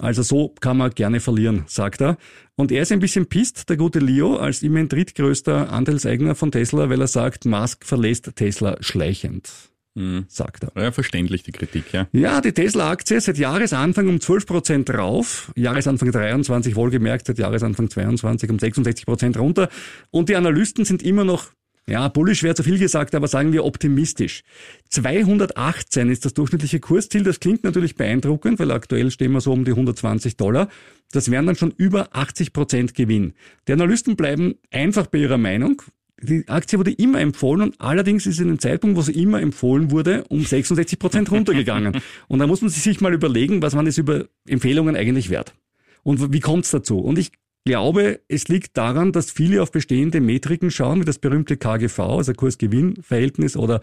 Also 0.00 0.22
so 0.22 0.54
kann 0.60 0.76
man 0.76 0.90
gerne 0.90 1.20
verlieren, 1.20 1.64
sagt 1.66 2.00
er. 2.00 2.16
Und 2.56 2.72
er 2.72 2.82
ist 2.82 2.92
ein 2.92 2.98
bisschen 2.98 3.26
pisst, 3.26 3.68
der 3.68 3.76
gute 3.76 4.00
Leo, 4.00 4.36
als 4.36 4.62
immerhin 4.62 4.88
drittgrößter 4.88 5.72
Anteilseigner 5.72 6.34
von 6.34 6.50
Tesla, 6.50 6.90
weil 6.90 7.00
er 7.00 7.06
sagt, 7.06 7.44
Musk 7.44 7.84
verlässt 7.84 8.30
Tesla 8.34 8.76
schleichend. 8.80 9.50
Mhm. 9.94 10.24
Sagt 10.28 10.64
er. 10.64 10.82
Ja, 10.82 10.92
verständlich 10.92 11.44
die 11.44 11.52
Kritik, 11.52 11.92
ja. 11.92 12.08
Ja, 12.12 12.40
die 12.40 12.52
Tesla-Aktie 12.52 13.20
seit 13.20 13.38
Jahresanfang 13.38 14.08
um 14.08 14.20
12 14.20 14.46
Prozent 14.46 14.90
rauf, 14.90 15.52
Jahresanfang 15.54 16.10
23 16.10 16.74
wohlgemerkt, 16.74 17.26
seit 17.26 17.38
Jahresanfang 17.38 17.88
22 17.88 18.50
um 18.50 18.58
66 18.58 19.06
Prozent 19.06 19.38
runter. 19.38 19.68
Und 20.10 20.28
die 20.28 20.36
Analysten 20.36 20.84
sind 20.84 21.02
immer 21.02 21.24
noch 21.24 21.50
ja, 21.86 22.08
bullisch 22.08 22.42
wäre 22.42 22.54
zu 22.54 22.62
viel 22.62 22.78
gesagt, 22.78 23.14
aber 23.14 23.28
sagen 23.28 23.52
wir 23.52 23.64
optimistisch. 23.64 24.42
218 24.88 26.08
ist 26.08 26.24
das 26.24 26.32
durchschnittliche 26.32 26.80
Kursziel. 26.80 27.24
Das 27.24 27.40
klingt 27.40 27.62
natürlich 27.62 27.94
beeindruckend, 27.94 28.58
weil 28.58 28.70
aktuell 28.70 29.10
stehen 29.10 29.32
wir 29.32 29.42
so 29.42 29.52
um 29.52 29.66
die 29.66 29.72
120 29.72 30.38
Dollar. 30.38 30.68
Das 31.12 31.30
wären 31.30 31.46
dann 31.46 31.56
schon 31.56 31.74
über 31.76 32.08
80 32.12 32.54
Prozent 32.54 32.94
Gewinn. 32.94 33.34
Die 33.68 33.74
Analysten 33.74 34.16
bleiben 34.16 34.54
einfach 34.70 35.08
bei 35.08 35.18
ihrer 35.18 35.36
Meinung. 35.36 35.82
Die 36.24 36.48
Aktie 36.48 36.78
wurde 36.78 36.92
immer 36.92 37.20
empfohlen 37.20 37.60
und 37.60 37.80
allerdings 37.80 38.26
ist 38.26 38.40
in 38.40 38.48
dem 38.48 38.58
Zeitpunkt, 38.58 38.96
wo 38.96 39.02
sie 39.02 39.12
immer 39.12 39.40
empfohlen 39.40 39.90
wurde, 39.90 40.24
um 40.28 40.44
66 40.44 40.98
Prozent 40.98 41.30
runtergegangen. 41.30 42.00
und 42.28 42.38
da 42.38 42.46
muss 42.46 42.62
man 42.62 42.70
sich 42.70 43.00
mal 43.00 43.12
überlegen, 43.12 43.62
was 43.62 43.74
man 43.74 43.86
es 43.86 43.98
über 43.98 44.26
Empfehlungen 44.46 44.96
eigentlich 44.96 45.30
wert. 45.30 45.54
Und 46.02 46.32
wie 46.32 46.40
kommt 46.40 46.64
es 46.64 46.70
dazu? 46.70 46.98
Und 46.98 47.18
ich 47.18 47.32
glaube, 47.64 48.20
es 48.28 48.48
liegt 48.48 48.76
daran, 48.76 49.12
dass 49.12 49.30
viele 49.30 49.62
auf 49.62 49.72
bestehende 49.72 50.20
Metriken 50.20 50.70
schauen, 50.70 51.00
wie 51.00 51.04
das 51.04 51.18
berühmte 51.18 51.56
KGV, 51.56 51.98
also 51.98 52.32
Kurs-Gewinn-Verhältnis 52.32 53.56
oder 53.56 53.80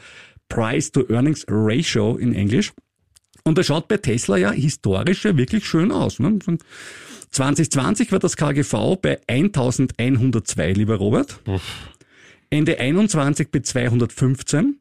Price-to-Earnings-Ratio 0.49 2.17
in 2.17 2.33
Englisch. 2.33 2.73
Und 3.43 3.57
das 3.57 3.65
schaut 3.65 3.87
bei 3.87 3.97
Tesla 3.97 4.37
ja 4.37 4.51
historisch 4.51 5.25
ja 5.25 5.35
wirklich 5.35 5.65
schön 5.65 5.91
aus. 5.91 6.19
Ne? 6.19 6.39
2020 7.31 8.11
war 8.11 8.19
das 8.19 8.35
KGV 8.35 8.97
bei 9.01 9.19
1102, 9.27 10.73
lieber 10.73 10.95
Robert. 10.95 11.39
Ende 12.51 12.79
21 12.79 13.49
bei 13.49 13.61
215 13.61 14.77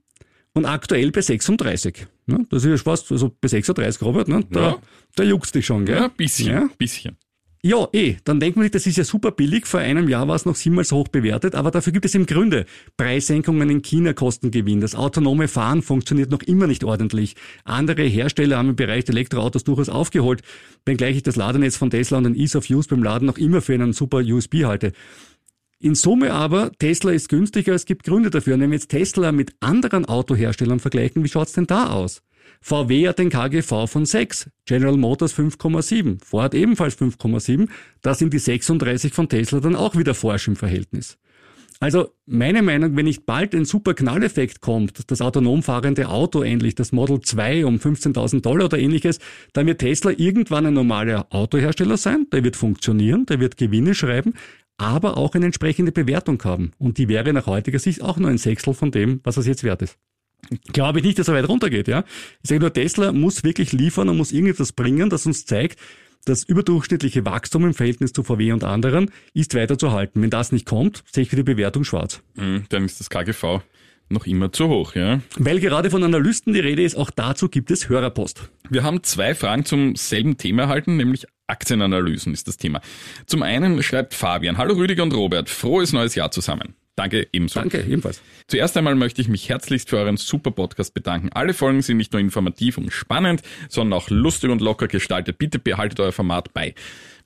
und 0.53 0.65
aktuell 0.67 1.11
bei 1.13 1.23
36. 1.23 2.07
Ne? 2.27 2.45
Das 2.51 2.65
ist 2.65 2.71
ja 2.71 2.77
fast, 2.77 3.11
also 3.11 3.35
bei 3.41 3.49
36, 3.49 4.03
Robert, 4.03 4.29
ne? 4.29 4.45
da, 4.51 4.61
ja. 4.61 4.79
da 5.17 5.23
juckt's 5.23 5.53
dich 5.53 5.65
schon, 5.65 5.87
gell? 5.87 5.97
Ja, 5.97 6.09
bisschen, 6.09 6.49
ja? 6.49 6.69
bisschen. 6.77 7.17
Ja, 7.63 7.87
eh, 7.93 8.17
dann 8.25 8.41
denkt 8.41 8.57
man 8.57 8.65
sich, 8.65 8.73
das 8.73 8.87
ist 8.87 8.97
ja 8.97 9.05
super 9.05 9.33
billig. 9.33 9.67
Vor 9.67 9.81
einem 9.81 10.09
Jahr 10.09 10.27
war 10.27 10.35
es 10.35 10.47
noch 10.47 10.57
siebenmal 10.57 10.85
so 10.85 10.97
hoch 10.97 11.09
bewertet, 11.09 11.55
aber 11.55 11.71
dafür 11.71 11.93
gibt 11.93 12.07
es 12.07 12.15
im 12.15 12.25
Grunde 12.25 12.65
Preissenkungen 12.97 13.69
in 13.69 13.83
China 13.83 14.15
Kostengewinn. 14.15 14.81
Das 14.81 14.95
autonome 14.95 15.47
Fahren 15.47 15.83
funktioniert 15.83 16.31
noch 16.31 16.41
immer 16.43 16.67
nicht 16.67 16.85
ordentlich. 16.85 17.37
Andere 17.65 18.05
Hersteller 18.05 18.57
haben 18.57 18.71
im 18.71 18.77
Bereich 18.77 19.05
der 19.05 19.15
Elektroautos 19.15 19.65
durchaus 19.65 19.91
aufgeholt, 19.91 20.41
wenngleich 20.87 21.17
ich 21.17 21.23
das 21.23 21.37
Ladenetz 21.37 21.77
von 21.77 21.91
Tesla 21.91 22.17
und 22.17 22.25
den 22.25 22.35
Ease 22.35 22.57
of 22.57 22.71
Use 22.71 22.89
beim 22.89 23.03
Laden 23.03 23.27
noch 23.27 23.37
immer 23.37 23.61
für 23.61 23.75
einen 23.75 23.93
super 23.93 24.21
USB 24.21 24.65
halte. 24.65 24.93
In 25.83 25.95
Summe 25.95 26.35
aber, 26.35 26.73
Tesla 26.79 27.13
ist 27.13 27.31
günstiger, 27.31 27.73
es 27.73 27.87
gibt 27.87 28.05
Gründe 28.05 28.29
dafür. 28.29 28.61
Wenn 28.61 28.71
wir 28.71 28.77
jetzt 28.77 28.91
Tesla 28.91 29.33
mit 29.33 29.55
anderen 29.61 30.05
Autoherstellern 30.05 30.79
vergleichen, 30.79 31.25
wie 31.25 31.29
schaut's 31.29 31.55
denn 31.55 31.67
da 31.67 31.89
aus? 31.89 32.23
VW 32.61 33.09
hat 33.09 33.19
den 33.19 33.31
KGV 33.31 33.87
von 33.87 34.05
6, 34.05 34.51
General 34.67 34.99
Motors 34.99 35.35
5,7, 35.35 36.23
Ford 36.23 36.55
ebenfalls 36.55 36.99
5,7. 36.99 37.71
Da 38.03 38.13
sind 38.13 38.35
die 38.35 38.39
36 38.39 39.15
von 39.15 39.31
Tesla 39.31 39.61
dann 39.61 39.75
auch 39.75 39.97
wieder 39.97 40.13
forsch 40.13 40.49
im 40.49 40.57
Verhältnis. 40.57 41.17
Also 41.83 42.11
meine 42.27 42.61
Meinung, 42.61 42.95
wenn 42.95 43.07
nicht 43.07 43.25
bald 43.25 43.55
ein 43.55 43.65
super 43.65 43.95
Knalleffekt 43.95 44.61
kommt, 44.61 45.11
das 45.11 45.23
autonom 45.23 45.63
fahrende 45.63 46.11
Auto 46.11 46.43
endlich, 46.43 46.75
das 46.75 46.93
Model 46.93 47.23
2 47.23 47.65
um 47.65 47.77
15.000 47.77 48.43
Dollar 48.43 48.67
oder 48.67 48.79
ähnliches, 48.79 49.19
dann 49.55 49.67
wird 49.67 49.81
Tesla 49.81 50.11
irgendwann 50.11 50.67
ein 50.67 50.75
normaler 50.75 51.27
Autohersteller 51.31 51.97
sein, 51.97 52.27
der 52.31 52.45
wird 52.45 52.57
funktionieren, 52.57 53.25
der 53.25 53.41
wird 53.41 53.57
Gewinne 53.57 53.95
schreiben, 53.95 54.35
aber 54.81 55.17
auch 55.17 55.35
eine 55.35 55.47
entsprechende 55.47 55.93
Bewertung 55.93 56.43
haben. 56.45 56.73
Und 56.79 56.99
die 56.99 57.09
wäre 57.09 57.33
nach 57.33 57.47
heutiger 57.47 57.79
Sicht 57.79 58.03
auch 58.03 58.17
nur 58.17 58.31
ein 58.31 58.39
Sechstel 58.39 58.75
von 58.75 58.91
dem, 58.91 59.21
was 59.25 59.37
es 59.37 59.47
jetzt 59.47 59.65
wert 59.65 59.83
ist 59.83 59.99
glaube 60.73 60.99
ich 60.99 61.05
nicht, 61.05 61.19
dass 61.19 61.29
er 61.29 61.35
weit 61.35 61.49
runtergeht. 61.49 61.89
Ja? 61.89 62.05
Ich 62.43 62.49
sage 62.49 62.61
nur, 62.61 62.73
Tesla 62.73 63.13
muss 63.13 63.45
wirklich 63.45 63.73
liefern 63.73 64.09
und 64.09 64.17
muss 64.17 64.33
irgendetwas 64.33 64.73
bringen, 64.73 65.11
das 65.11 65.27
uns 65.27 65.45
zeigt, 65.45 65.79
das 66.25 66.45
überdurchschnittliche 66.45 67.25
Wachstum 67.25 67.65
im 67.65 67.75
Verhältnis 67.75 68.13
zu 68.13 68.23
VW 68.23 68.53
und 68.53 68.65
anderen 68.65 69.11
ist 69.33 69.55
weiter 69.55 69.79
zu 69.79 69.93
halten. 69.93 70.21
Wenn 70.21 70.31
das 70.31 70.53
nicht 70.53 70.67
kommt, 70.67 71.03
sehe 71.11 71.23
ich 71.23 71.31
für 71.31 71.37
die 71.37 71.43
Bewertung 71.43 71.85
schwarz. 71.85 72.23
Mhm, 72.35 72.65
dann 72.69 72.85
ist 72.85 73.01
das 73.01 73.11
KGV 73.11 73.61
noch 74.11 74.27
immer 74.27 74.53
zu 74.53 74.69
hoch, 74.69 74.95
ja. 74.97 75.21
Weil 75.39 75.61
gerade 75.61 75.89
von 75.89 76.03
Analysten 76.03 76.53
die 76.53 76.61
Rede 76.61 76.83
ist, 76.83 76.97
auch 76.97 77.11
dazu 77.11 77.49
gibt 77.49 77.71
es 77.71 77.89
Hörerpost. 77.89 78.51
Wir 78.69 78.83
haben 78.83 79.03
zwei 79.03 79.35
Fragen 79.35 79.65
zum 79.65 79.95
selben 79.95 80.37
Thema 80.37 80.63
erhalten, 80.63 80.97
nämlich 80.97 81.27
Aktienanalysen 81.51 82.33
ist 82.33 82.49
das 82.49 82.57
Thema. 82.57 82.81
Zum 83.27 83.43
einen 83.43 83.83
schreibt 83.83 84.15
Fabian, 84.15 84.57
Hallo 84.57 84.75
Rüdiger 84.75 85.03
und 85.03 85.13
Robert, 85.13 85.49
frohes 85.49 85.93
neues 85.93 86.15
Jahr 86.15 86.31
zusammen. 86.31 86.75
Danke 86.97 87.29
ebenso. 87.33 87.61
Danke, 87.61 87.81
ebenfalls. 87.81 88.21
Zuerst 88.47 88.77
einmal 88.77 88.95
möchte 88.95 89.23
ich 89.23 89.29
mich 89.29 89.49
herzlichst 89.49 89.89
für 89.89 89.97
euren 89.97 90.17
super 90.17 90.51
Podcast 90.51 90.93
bedanken. 90.93 91.31
Alle 91.33 91.55
Folgen 91.55 91.81
sind 91.83 91.97
nicht 91.97 92.13
nur 92.13 92.21
informativ 92.21 92.77
und 92.77 92.93
spannend, 92.93 93.43
sondern 93.69 93.99
auch 93.99 94.11
lustig 94.11 94.51
und 94.51 94.61
locker 94.61 94.87
gestaltet. 94.87 95.39
Bitte 95.39 95.59
behaltet 95.59 95.99
euer 96.01 96.13
Format 96.13 96.53
bei. 96.53 96.75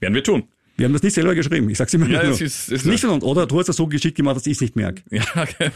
Werden 0.01 0.15
wir 0.15 0.23
tun. 0.23 0.45
Wir 0.77 0.87
haben 0.87 0.93
das 0.93 1.03
nicht 1.03 1.15
selber 1.15 1.35
geschrieben. 1.37 1.71
Ich 1.71 1.79
sag's 1.79 1.95
immer 1.95 2.09
ja. 2.09 2.23
Es 2.23 2.41
ist, 2.41 2.73
es 2.73 2.85
nicht 2.85 3.05
von 3.05 3.23
Oder 3.23 3.47
du 3.47 3.59
hast 3.59 3.69
das 3.69 3.77
so 3.77 3.87
geschickt 3.87 4.17
gemacht, 4.17 4.37
dass 4.37 4.47
ich 4.47 4.55
es 4.55 4.61
nicht 4.61 4.77
merke. 4.77 5.03
Ja, 5.11 5.23
okay. 5.37 5.71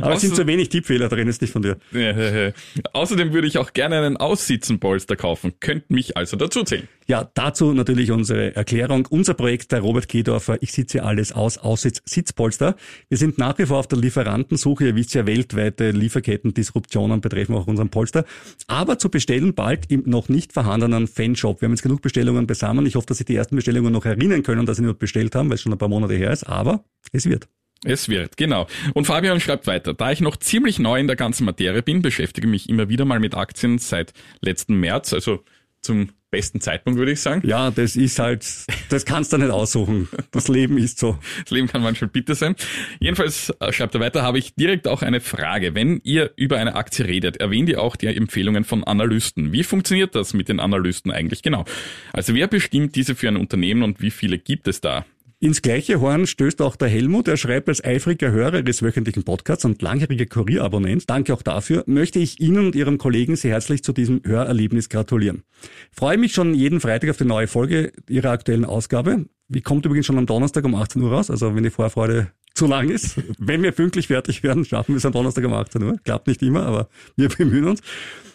Aber 0.00 0.14
es 0.14 0.20
sind 0.20 0.36
zu 0.36 0.46
wenig 0.46 0.68
Tippfehler 0.68 1.08
drin, 1.08 1.26
ist 1.26 1.42
nicht 1.42 1.52
von 1.52 1.62
dir. 1.62 1.78
Ja, 1.90 2.16
ja, 2.16 2.46
ja. 2.46 2.52
Außerdem 2.92 3.32
würde 3.32 3.48
ich 3.48 3.58
auch 3.58 3.72
gerne 3.72 3.98
einen 3.98 4.16
Aussitzenpolster 4.16 5.16
kaufen. 5.16 5.54
Könnt 5.58 5.90
mich 5.90 6.16
also 6.16 6.36
dazu 6.36 6.62
zählen. 6.62 6.86
Ja, 7.10 7.28
dazu 7.34 7.72
natürlich 7.72 8.12
unsere 8.12 8.54
Erklärung. 8.54 9.04
Unser 9.10 9.34
Projekt 9.34 9.72
der 9.72 9.80
Robert 9.80 10.08
Kedorfer, 10.08 10.58
ich 10.60 10.70
sitze 10.70 11.02
alles 11.02 11.32
aus, 11.32 11.58
Aussitz, 11.58 12.00
Sitzpolster. 12.04 12.76
Wir 13.08 13.18
sind 13.18 13.36
nach 13.36 13.58
wie 13.58 13.66
vor 13.66 13.78
auf 13.78 13.88
der 13.88 13.98
Lieferantensuche. 13.98 14.86
Ihr 14.86 14.94
wisst 14.94 15.14
ja, 15.14 15.26
weltweite 15.26 15.90
Lieferketten-Disruptionen 15.90 17.20
betreffen 17.20 17.56
auch 17.56 17.66
unseren 17.66 17.88
Polster. 17.88 18.24
Aber 18.68 19.00
zu 19.00 19.10
bestellen 19.10 19.54
bald 19.54 19.90
im 19.90 20.04
noch 20.06 20.28
nicht 20.28 20.52
vorhandenen 20.52 21.08
Fanshop. 21.08 21.60
Wir 21.60 21.66
haben 21.66 21.72
jetzt 21.72 21.82
genug 21.82 22.00
Bestellungen 22.00 22.46
beisammen. 22.46 22.86
Ich 22.86 22.94
hoffe, 22.94 23.08
dass 23.08 23.18
Sie 23.18 23.24
die 23.24 23.34
ersten 23.34 23.56
Bestellungen 23.56 23.92
noch 23.92 24.04
erinnern 24.04 24.44
können, 24.44 24.64
dass 24.64 24.76
Sie 24.76 24.84
nicht 24.84 25.00
bestellt 25.00 25.34
haben, 25.34 25.48
weil 25.48 25.56
es 25.56 25.62
schon 25.62 25.72
ein 25.72 25.78
paar 25.78 25.88
Monate 25.88 26.14
her 26.14 26.30
ist. 26.30 26.44
Aber 26.44 26.84
es 27.10 27.26
wird. 27.26 27.48
Es 27.84 28.08
wird, 28.08 28.36
genau. 28.36 28.68
Und 28.94 29.06
Fabian 29.06 29.40
schreibt 29.40 29.66
weiter. 29.66 29.94
Da 29.94 30.12
ich 30.12 30.20
noch 30.20 30.36
ziemlich 30.36 30.78
neu 30.78 31.00
in 31.00 31.08
der 31.08 31.16
ganzen 31.16 31.44
Materie 31.44 31.82
bin, 31.82 32.02
beschäftige 32.02 32.46
mich 32.46 32.68
immer 32.68 32.88
wieder 32.88 33.04
mal 33.04 33.18
mit 33.18 33.34
Aktien 33.34 33.78
seit 33.78 34.12
letzten 34.42 34.76
März, 34.76 35.12
also 35.12 35.42
zum 35.80 36.10
besten 36.30 36.60
Zeitpunkt, 36.60 36.98
würde 36.98 37.12
ich 37.12 37.20
sagen. 37.20 37.46
Ja, 37.46 37.70
das 37.70 37.96
ist 37.96 38.18
halt, 38.18 38.46
das 38.88 39.04
kannst 39.04 39.32
du 39.32 39.38
nicht 39.38 39.50
aussuchen. 39.50 40.08
Das 40.30 40.48
Leben 40.48 40.78
ist 40.78 40.98
so. 40.98 41.18
Das 41.42 41.50
Leben 41.50 41.66
kann 41.66 41.82
manchmal 41.82 42.08
bitter 42.08 42.34
sein. 42.34 42.54
Jedenfalls, 43.00 43.52
äh, 43.60 43.72
schreibt 43.72 43.94
er 43.94 44.00
weiter, 44.00 44.22
habe 44.22 44.38
ich 44.38 44.54
direkt 44.54 44.86
auch 44.86 45.02
eine 45.02 45.20
Frage. 45.20 45.74
Wenn 45.74 46.00
ihr 46.04 46.30
über 46.36 46.58
eine 46.58 46.76
Aktie 46.76 47.06
redet, 47.06 47.38
erwähnt 47.38 47.68
ihr 47.68 47.80
auch 47.82 47.96
die 47.96 48.06
Empfehlungen 48.06 48.64
von 48.64 48.84
Analysten. 48.84 49.52
Wie 49.52 49.64
funktioniert 49.64 50.14
das 50.14 50.34
mit 50.34 50.48
den 50.48 50.60
Analysten 50.60 51.10
eigentlich 51.10 51.42
genau? 51.42 51.64
Also 52.12 52.34
wer 52.34 52.46
bestimmt 52.46 52.94
diese 52.96 53.14
für 53.14 53.28
ein 53.28 53.36
Unternehmen 53.36 53.82
und 53.82 54.00
wie 54.00 54.10
viele 54.10 54.38
gibt 54.38 54.68
es 54.68 54.80
da? 54.80 55.04
Ins 55.42 55.62
gleiche 55.62 56.02
Horn 56.02 56.26
stößt 56.26 56.60
auch 56.60 56.76
der 56.76 56.88
Helmut. 56.88 57.26
Er 57.26 57.38
schreibt 57.38 57.70
als 57.70 57.82
eifriger 57.82 58.30
Hörer 58.30 58.62
des 58.62 58.82
wöchentlichen 58.82 59.22
Podcasts 59.22 59.64
und 59.64 59.80
langjähriger 59.80 60.26
Kurierabonnent, 60.26 61.08
danke 61.08 61.32
auch 61.32 61.40
dafür, 61.40 61.82
möchte 61.86 62.18
ich 62.18 62.40
Ihnen 62.40 62.66
und 62.66 62.74
Ihrem 62.74 62.98
Kollegen 62.98 63.36
sehr 63.36 63.52
herzlich 63.52 63.82
zu 63.82 63.94
diesem 63.94 64.20
Hörerlebnis 64.22 64.90
gratulieren. 64.90 65.44
Freue 65.92 66.18
mich 66.18 66.34
schon 66.34 66.52
jeden 66.52 66.78
Freitag 66.78 67.08
auf 67.08 67.16
die 67.16 67.24
neue 67.24 67.46
Folge 67.46 67.90
Ihrer 68.06 68.32
aktuellen 68.32 68.66
Ausgabe. 68.66 69.30
Die 69.48 69.62
kommt 69.62 69.86
übrigens 69.86 70.04
schon 70.04 70.18
am 70.18 70.26
Donnerstag 70.26 70.62
um 70.66 70.74
18 70.74 71.00
Uhr 71.00 71.10
raus, 71.10 71.30
also 71.30 71.56
wenn 71.56 71.62
die 71.62 71.70
Vorfreude 71.70 72.32
zu 72.52 72.66
lang 72.66 72.90
ist. 72.90 73.16
Wenn 73.38 73.62
wir 73.62 73.72
pünktlich 73.72 74.08
fertig 74.08 74.42
werden, 74.42 74.66
schaffen 74.66 74.92
wir 74.92 74.98
es 74.98 75.06
am 75.06 75.12
Donnerstag 75.12 75.46
um 75.46 75.54
18 75.54 75.82
Uhr. 75.82 75.96
Klappt 76.04 76.26
nicht 76.26 76.42
immer, 76.42 76.66
aber 76.66 76.90
wir 77.16 77.28
bemühen 77.38 77.64
uns. 77.64 77.80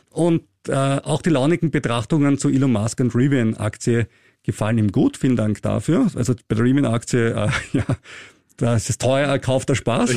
Und 0.10 0.42
äh, 0.68 0.74
auch 0.74 1.22
die 1.22 1.30
launigen 1.30 1.70
Betrachtungen 1.70 2.40
zu 2.40 2.50
Elon 2.50 2.72
Musk 2.72 3.00
und 3.00 3.14
Rivian 3.14 3.56
Aktie 3.58 4.08
gefallen 4.46 4.78
ihm 4.78 4.92
gut. 4.92 5.18
Vielen 5.18 5.36
Dank 5.36 5.62
dafür. 5.62 6.08
Also 6.16 6.34
bei 6.48 6.56
der 6.56 6.64
Riemann-Aktie, 6.64 7.30
äh, 7.32 7.50
ja, 7.78 7.86
da 8.58 8.76
ist 8.76 8.90
es 8.90 8.98
teuer, 8.98 9.38
kauft 9.40 9.70
der 9.70 9.76
Spaß. 9.76 10.16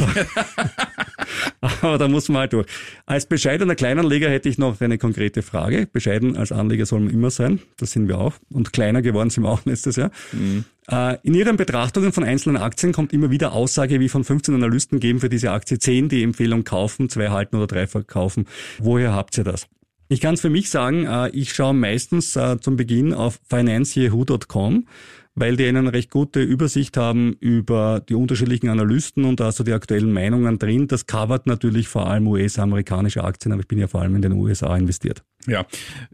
Aber 1.80 1.98
da 1.98 2.06
muss 2.06 2.28
man 2.28 2.40
halt 2.40 2.52
durch. 2.52 2.66
Als 3.04 3.26
bescheidener 3.26 3.74
Kleinanleger 3.74 4.30
hätte 4.30 4.48
ich 4.48 4.58
noch 4.58 4.80
eine 4.80 4.96
konkrete 4.96 5.42
Frage. 5.42 5.88
Bescheiden 5.92 6.36
als 6.36 6.52
Anleger 6.52 6.86
soll 6.86 7.00
man 7.00 7.10
immer 7.10 7.30
sein. 7.30 7.60
Das 7.78 7.90
sind 7.90 8.06
wir 8.06 8.18
auch. 8.18 8.34
Und 8.52 8.72
kleiner 8.72 9.02
geworden 9.02 9.30
sind 9.30 9.42
wir 9.42 9.50
auch 9.50 9.62
letztes 9.64 9.96
Jahr. 9.96 10.12
Mhm. 10.32 10.64
Äh, 10.88 11.16
in 11.22 11.34
Ihren 11.34 11.56
Betrachtungen 11.56 12.12
von 12.12 12.22
einzelnen 12.22 12.56
Aktien 12.56 12.92
kommt 12.92 13.12
immer 13.12 13.30
wieder 13.30 13.52
Aussage, 13.52 13.98
wie 13.98 14.08
von 14.08 14.22
15 14.22 14.54
Analysten 14.54 15.00
geben 15.00 15.18
für 15.18 15.28
diese 15.28 15.50
Aktie 15.50 15.78
10 15.78 16.08
die 16.08 16.22
Empfehlung 16.22 16.62
kaufen, 16.62 17.08
zwei 17.08 17.30
halten 17.30 17.56
oder 17.56 17.66
drei 17.66 17.86
verkaufen. 17.88 18.46
Woher 18.78 19.12
habt 19.12 19.36
ihr 19.36 19.44
das? 19.44 19.66
Ich 20.08 20.20
kann 20.20 20.34
es 20.34 20.40
für 20.40 20.50
mich 20.50 20.70
sagen, 20.70 21.04
äh, 21.04 21.28
ich 21.30 21.52
schaue 21.52 21.74
meistens 21.74 22.34
äh, 22.34 22.58
zum 22.60 22.76
Beginn 22.76 23.12
auf 23.12 23.40
financeyahoo.com, 23.48 24.86
weil 25.34 25.56
die 25.56 25.66
eine 25.66 25.92
recht 25.92 26.10
gute 26.10 26.40
Übersicht 26.40 26.96
haben 26.96 27.34
über 27.40 28.00
die 28.08 28.14
unterschiedlichen 28.14 28.70
Analysten 28.70 29.24
und 29.24 29.40
also 29.40 29.64
die 29.64 29.72
aktuellen 29.72 30.12
Meinungen 30.12 30.58
drin. 30.58 30.88
Das 30.88 31.06
covert 31.06 31.46
natürlich 31.46 31.88
vor 31.88 32.08
allem 32.08 32.26
US-amerikanische 32.26 33.22
Aktien, 33.22 33.52
aber 33.52 33.60
ich 33.60 33.68
bin 33.68 33.78
ja 33.78 33.86
vor 33.86 34.00
allem 34.00 34.16
in 34.16 34.22
den 34.22 34.32
USA 34.32 34.74
investiert. 34.76 35.22
Ja, 35.46 35.66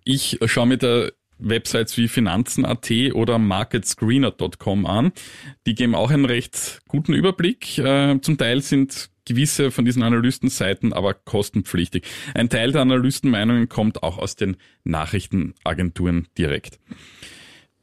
ich 0.05 0.41
schaue 0.45 0.67
mir 0.67 0.79
da 0.79 1.09
Websites 1.39 1.97
wie 1.97 2.09
Finanzen.at 2.09 2.91
oder 3.13 3.39
marketscreener.com 3.39 4.87
an. 4.87 5.13
Die 5.67 5.75
geben 5.75 5.95
auch 5.95 6.11
einen 6.11 6.25
recht 6.25 6.81
guten 6.89 7.13
Überblick. 7.13 7.79
Äh, 7.79 8.21
zum 8.21 8.39
Teil 8.39 8.61
sind 8.61 9.11
gewisse 9.25 9.71
von 9.71 9.85
diesen 9.85 10.03
Analystenseiten 10.03 10.93
aber 10.93 11.15
kostenpflichtig. 11.15 12.05
Ein 12.35 12.49
Teil 12.49 12.73
der 12.73 12.83
Analystenmeinungen 12.83 13.69
kommt 13.69 14.03
auch 14.03 14.19
aus 14.19 14.37
den 14.37 14.57
Nachrichtenagenturen 14.85 16.29
direkt. 16.37 16.79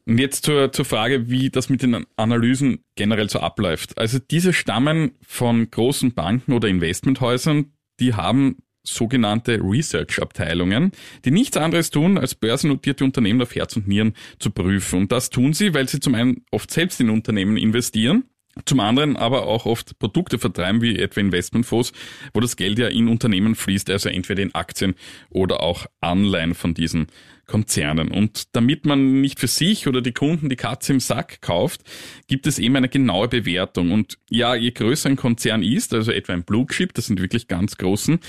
Und 0.05 0.17
jetzt 0.17 0.45
zur, 0.45 0.71
zur 0.71 0.85
Frage, 0.85 1.29
wie 1.29 1.49
das 1.49 1.69
mit 1.69 1.83
den 1.83 2.05
Analysen 2.15 2.83
generell 2.95 3.29
so 3.29 3.39
abläuft. 3.39 3.97
Also 3.97 4.19
diese 4.19 4.51
stammen 4.51 5.11
von 5.21 5.69
großen 5.69 6.13
Banken 6.13 6.53
oder 6.53 6.67
Investmenthäusern, 6.67 7.71
die 7.99 8.13
haben 8.13 8.57
sogenannte 8.83 9.59
Research-Abteilungen, 9.61 10.91
die 11.23 11.29
nichts 11.29 11.55
anderes 11.55 11.91
tun, 11.91 12.17
als 12.17 12.33
börsennotierte 12.33 13.03
Unternehmen 13.03 13.41
auf 13.41 13.53
Herz 13.53 13.75
und 13.75 13.87
Nieren 13.87 14.13
zu 14.39 14.49
prüfen. 14.49 15.01
Und 15.01 15.11
das 15.11 15.29
tun 15.29 15.53
sie, 15.53 15.75
weil 15.75 15.87
sie 15.87 15.99
zum 15.99 16.15
einen 16.15 16.43
oft 16.49 16.71
selbst 16.71 16.99
in 16.99 17.11
Unternehmen 17.11 17.57
investieren 17.57 18.23
zum 18.65 18.79
anderen 18.79 19.15
aber 19.15 19.47
auch 19.47 19.65
oft 19.65 19.97
Produkte 19.99 20.37
vertreiben, 20.37 20.81
wie 20.81 20.97
etwa 20.97 21.21
Investmentfonds, 21.21 21.93
wo 22.33 22.39
das 22.39 22.55
Geld 22.55 22.79
ja 22.79 22.87
in 22.87 23.07
Unternehmen 23.07 23.55
fließt, 23.55 23.89
also 23.89 24.09
entweder 24.09 24.41
in 24.43 24.53
Aktien 24.53 24.95
oder 25.29 25.61
auch 25.61 25.85
Anleihen 26.01 26.53
von 26.53 26.73
diesen 26.73 27.07
Konzernen. 27.51 28.11
Und 28.11 28.55
damit 28.55 28.85
man 28.85 29.19
nicht 29.19 29.39
für 29.39 29.47
sich 29.47 29.87
oder 29.87 30.01
die 30.01 30.13
Kunden 30.13 30.47
die 30.47 30.55
Katze 30.55 30.93
im 30.93 31.01
Sack 31.01 31.41
kauft, 31.41 31.81
gibt 32.27 32.47
es 32.47 32.59
eben 32.59 32.77
eine 32.77 32.87
genaue 32.87 33.27
Bewertung. 33.27 33.91
Und 33.91 34.17
ja, 34.29 34.55
je 34.55 34.71
größer 34.71 35.09
ein 35.09 35.17
Konzern 35.17 35.61
ist, 35.61 35.93
also 35.93 36.13
etwa 36.13 36.31
ein 36.31 36.43
Blue 36.43 36.65
Chip, 36.67 36.93
das 36.93 37.07
sind 37.07 37.21
wirklich 37.21 37.49
ganz 37.49 37.75
großen, 37.77 38.19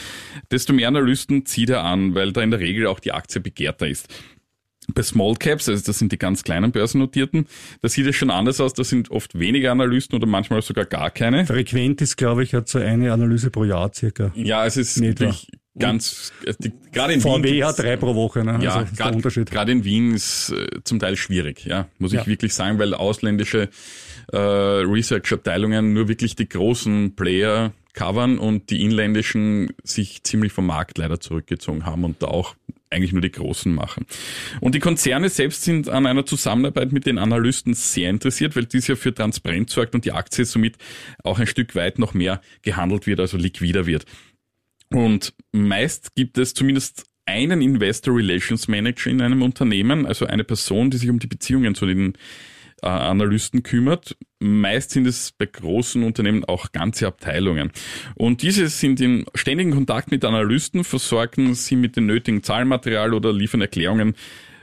desto 0.50 0.72
mehr 0.72 0.88
Analysten 0.88 1.46
zieht 1.46 1.70
er 1.70 1.84
an, 1.84 2.16
weil 2.16 2.32
da 2.32 2.42
in 2.42 2.50
der 2.50 2.58
Regel 2.58 2.88
auch 2.88 2.98
die 2.98 3.12
Aktie 3.12 3.40
begehrter 3.40 3.86
ist. 3.86 4.12
Bei 4.94 5.02
Small 5.02 5.34
Caps, 5.36 5.68
also 5.68 5.82
das 5.84 5.98
sind 5.98 6.12
die 6.12 6.18
ganz 6.18 6.42
kleinen 6.42 6.72
Börsennotierten, 6.72 7.46
da 7.80 7.88
sieht 7.88 8.06
es 8.06 8.16
schon 8.16 8.30
anders 8.30 8.60
aus, 8.60 8.72
da 8.74 8.84
sind 8.84 9.10
oft 9.10 9.38
weniger 9.38 9.72
Analysten 9.72 10.16
oder 10.16 10.26
manchmal 10.26 10.62
sogar 10.62 10.84
gar 10.84 11.10
keine. 11.10 11.46
Frequent 11.46 12.00
ist, 12.02 12.16
glaube 12.16 12.42
ich, 12.42 12.54
hat 12.54 12.68
so 12.68 12.78
eine 12.78 13.12
Analyse 13.12 13.50
pro 13.50 13.64
Jahr 13.64 13.92
circa. 13.94 14.32
Ja, 14.34 14.66
es 14.66 14.76
ist 14.76 15.00
wirklich 15.00 15.48
ganz, 15.78 16.32
die, 16.62 16.70
gerade 16.92 17.14
in 17.14 17.20
VW 17.22 17.42
Wien. 17.44 17.64
hat 17.64 17.78
drei 17.78 17.96
pro 17.96 18.14
Woche, 18.14 18.44
ne? 18.44 18.58
Ja, 18.62 18.76
also 18.76 18.94
gerade, 18.94 19.16
Unterschied. 19.16 19.50
gerade 19.50 19.72
in 19.72 19.84
Wien 19.84 20.14
ist 20.14 20.50
äh, 20.50 20.66
zum 20.84 20.98
Teil 20.98 21.16
schwierig, 21.16 21.64
ja, 21.64 21.88
muss 21.98 22.12
ich 22.12 22.20
Ja. 22.20 22.26
wirklich 22.26 22.52
sagen, 22.52 22.78
weil 22.78 22.92
ausländische 22.92 23.70
äh, 24.32 24.36
Research-Abteilungen 24.36 25.92
nur 25.92 26.08
wirklich 26.08 26.36
die 26.36 26.48
großen 26.48 27.14
Player 27.16 27.72
covern 27.94 28.38
und 28.38 28.70
die 28.70 28.82
inländischen 28.84 29.70
sich 29.84 30.22
ziemlich 30.22 30.52
vom 30.52 30.66
Markt 30.66 30.98
leider 30.98 31.20
zurückgezogen 31.20 31.84
haben 31.86 32.04
und 32.04 32.22
da 32.22 32.28
auch 32.28 32.54
eigentlich 32.92 33.12
nur 33.12 33.22
die 33.22 33.32
Großen 33.32 33.72
machen. 33.72 34.06
Und 34.60 34.74
die 34.74 34.80
Konzerne 34.80 35.28
selbst 35.28 35.62
sind 35.62 35.88
an 35.88 36.06
einer 36.06 36.26
Zusammenarbeit 36.26 36.92
mit 36.92 37.06
den 37.06 37.18
Analysten 37.18 37.74
sehr 37.74 38.10
interessiert, 38.10 38.54
weil 38.54 38.66
dies 38.66 38.86
ja 38.86 38.96
für 38.96 39.14
Transparenz 39.14 39.72
sorgt 39.72 39.94
und 39.94 40.04
die 40.04 40.12
Aktie 40.12 40.44
somit 40.44 40.76
auch 41.24 41.38
ein 41.38 41.46
Stück 41.46 41.74
weit 41.74 41.98
noch 41.98 42.14
mehr 42.14 42.40
gehandelt 42.62 43.06
wird, 43.06 43.20
also 43.20 43.36
liquider 43.36 43.86
wird. 43.86 44.04
Und 44.90 45.32
meist 45.52 46.14
gibt 46.14 46.38
es 46.38 46.54
zumindest 46.54 47.06
einen 47.24 47.62
Investor 47.62 48.14
Relations 48.14 48.68
Manager 48.68 49.10
in 49.10 49.22
einem 49.22 49.42
Unternehmen, 49.42 50.06
also 50.06 50.26
eine 50.26 50.44
Person, 50.44 50.90
die 50.90 50.98
sich 50.98 51.08
um 51.08 51.18
die 51.18 51.26
Beziehungen 51.26 51.74
zu 51.74 51.86
den 51.86 52.14
äh, 52.82 52.86
Analysten 52.86 53.62
kümmert. 53.62 54.16
Meist 54.40 54.90
sind 54.90 55.06
es 55.06 55.32
bei 55.32 55.46
großen 55.46 56.02
Unternehmen 56.02 56.44
auch 56.44 56.72
ganze 56.72 57.06
Abteilungen. 57.06 57.70
Und 58.14 58.42
diese 58.42 58.68
sind 58.68 59.00
in 59.00 59.24
ständigen 59.34 59.72
Kontakt 59.72 60.10
mit 60.10 60.24
Analysten, 60.24 60.84
versorgen 60.84 61.54
sie 61.54 61.76
mit 61.76 61.96
dem 61.96 62.06
nötigen 62.06 62.42
Zahlenmaterial 62.42 63.14
oder 63.14 63.32
liefern 63.32 63.60
Erklärungen 63.60 64.14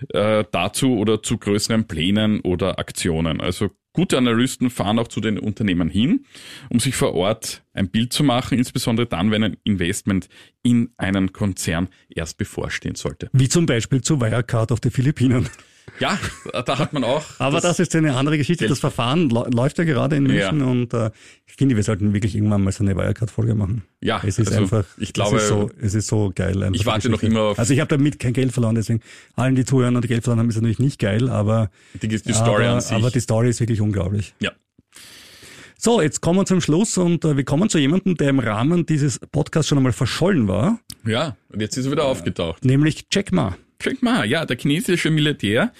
äh, 0.09 0.43
dazu 0.51 0.97
oder 0.97 1.23
zu 1.23 1.37
größeren 1.37 1.87
Plänen 1.87 2.41
oder 2.41 2.79
Aktionen. 2.79 3.41
Also 3.41 3.71
gute 3.93 4.17
Analysten 4.17 4.69
fahren 4.69 4.99
auch 4.99 5.07
zu 5.07 5.19
den 5.19 5.39
Unternehmen 5.39 5.89
hin, 5.89 6.25
um 6.69 6.79
sich 6.79 6.95
vor 6.95 7.13
Ort 7.15 7.63
ein 7.73 7.89
Bild 7.89 8.13
zu 8.13 8.23
machen, 8.23 8.57
insbesondere 8.57 9.07
dann, 9.07 9.31
wenn 9.31 9.43
ein 9.43 9.57
Investment 9.63 10.29
in 10.63 10.91
einen 10.97 11.33
Konzern 11.33 11.89
erst 12.09 12.37
bevorstehen 12.37 12.95
sollte. 12.95 13.29
Wie 13.33 13.49
zum 13.49 13.65
Beispiel 13.65 14.01
zu 14.01 14.21
Wirecard 14.21 14.71
auf 14.71 14.79
den 14.79 14.91
Philippinen. 14.91 15.49
Ja, 15.99 16.17
da 16.65 16.77
hat 16.79 16.93
man 16.93 17.03
auch. 17.03 17.23
Aber 17.39 17.61
das, 17.61 17.79
ist 17.79 17.95
eine 17.95 18.15
andere 18.15 18.37
Geschichte. 18.37 18.63
Geld- 18.63 18.71
Das 18.71 18.79
Verfahren 18.79 19.29
läuft 19.29 19.77
ja 19.77 19.83
gerade 19.83 20.15
in 20.15 20.23
München 20.23 20.59
Ja. 20.59 20.65
und 20.65 20.93
äh, 20.93 21.11
ich 21.47 21.55
finde, 21.55 21.75
wir 21.75 21.83
sollten 21.83 22.13
wirklich 22.13 22.35
irgendwann 22.35 22.63
mal 22.63 22.71
so 22.71 22.83
eine 22.83 22.95
Wirecard-Folge 22.95 23.55
machen. 23.55 23.83
Ja, 24.01 24.21
es 24.25 24.39
ist 24.39 24.47
also 24.49 24.61
einfach, 24.61 24.85
ich 24.97 25.13
glaube- 25.13 25.37
es 25.37 25.43
ist 25.43 25.49
so, 25.49 25.69
es 25.81 25.93
ist 25.93 26.07
so 26.07 26.31
geil. 26.33 26.69
Ich 26.73 26.81
die 26.81 26.85
warte 26.85 27.09
noch 27.09 27.21
immer 27.23 27.41
auf- 27.41 27.59
Also 27.59 27.73
ich 27.73 27.79
habe 27.79 27.89
damit 27.97 28.19
kein 28.19 28.33
Geld 28.33 28.51
verloren, 28.51 28.75
deswegen 28.75 29.01
allen, 29.35 29.55
die 29.55 29.65
zuhören 29.65 29.95
und 29.95 30.07
Geld 30.07 30.23
verloren 30.23 30.39
haben, 30.39 30.49
ist 30.49 30.55
natürlich 30.55 30.79
nicht 30.79 30.99
geil, 30.99 31.29
aber 31.29 31.69
die, 32.01 32.07
die 32.07 32.17
Story 32.33 32.65
aber, 32.65 32.75
an 32.75 32.81
sich. 32.81 32.91
aber 32.95 33.11
die 33.11 33.19
Story 33.19 33.49
ist 33.49 33.59
wirklich 33.59 33.81
unglaublich. 33.81 34.33
ja. 34.39 34.51
So, 35.81 36.01
jetzt 36.01 36.19
kommen 36.19 36.39
wir 36.39 36.45
zum 36.45 36.59
Schluss 36.59 36.97
und 36.97 37.23
äh, 37.23 37.37
wir 37.37 37.45
kommen 37.45 37.69
zu 37.69 37.77
jemandem, 37.77 38.17
der 38.17 38.27
im 38.31 38.39
Rahmen 38.39 38.85
dieses 38.85 39.17
Podcasts 39.31 39.69
schon 39.69 39.77
einmal 39.77 39.93
verschollen 39.93 40.49
war, 40.49 40.77
ja, 41.05 41.37
und 41.53 41.61
jetzt 41.61 41.77
ist 41.77 41.85
er 41.85 41.91
wieder 41.93 42.03
aufgetaucht. 42.03 42.65
nämlich 42.65 43.05
Jack 43.09 43.31
Ma. 43.31 43.55
Jack 43.81 44.03
Ma, 44.03 44.25
ja, 44.25 44.45
der 44.45 44.57
chinesische 44.57 45.09
Milliardär 45.09 45.71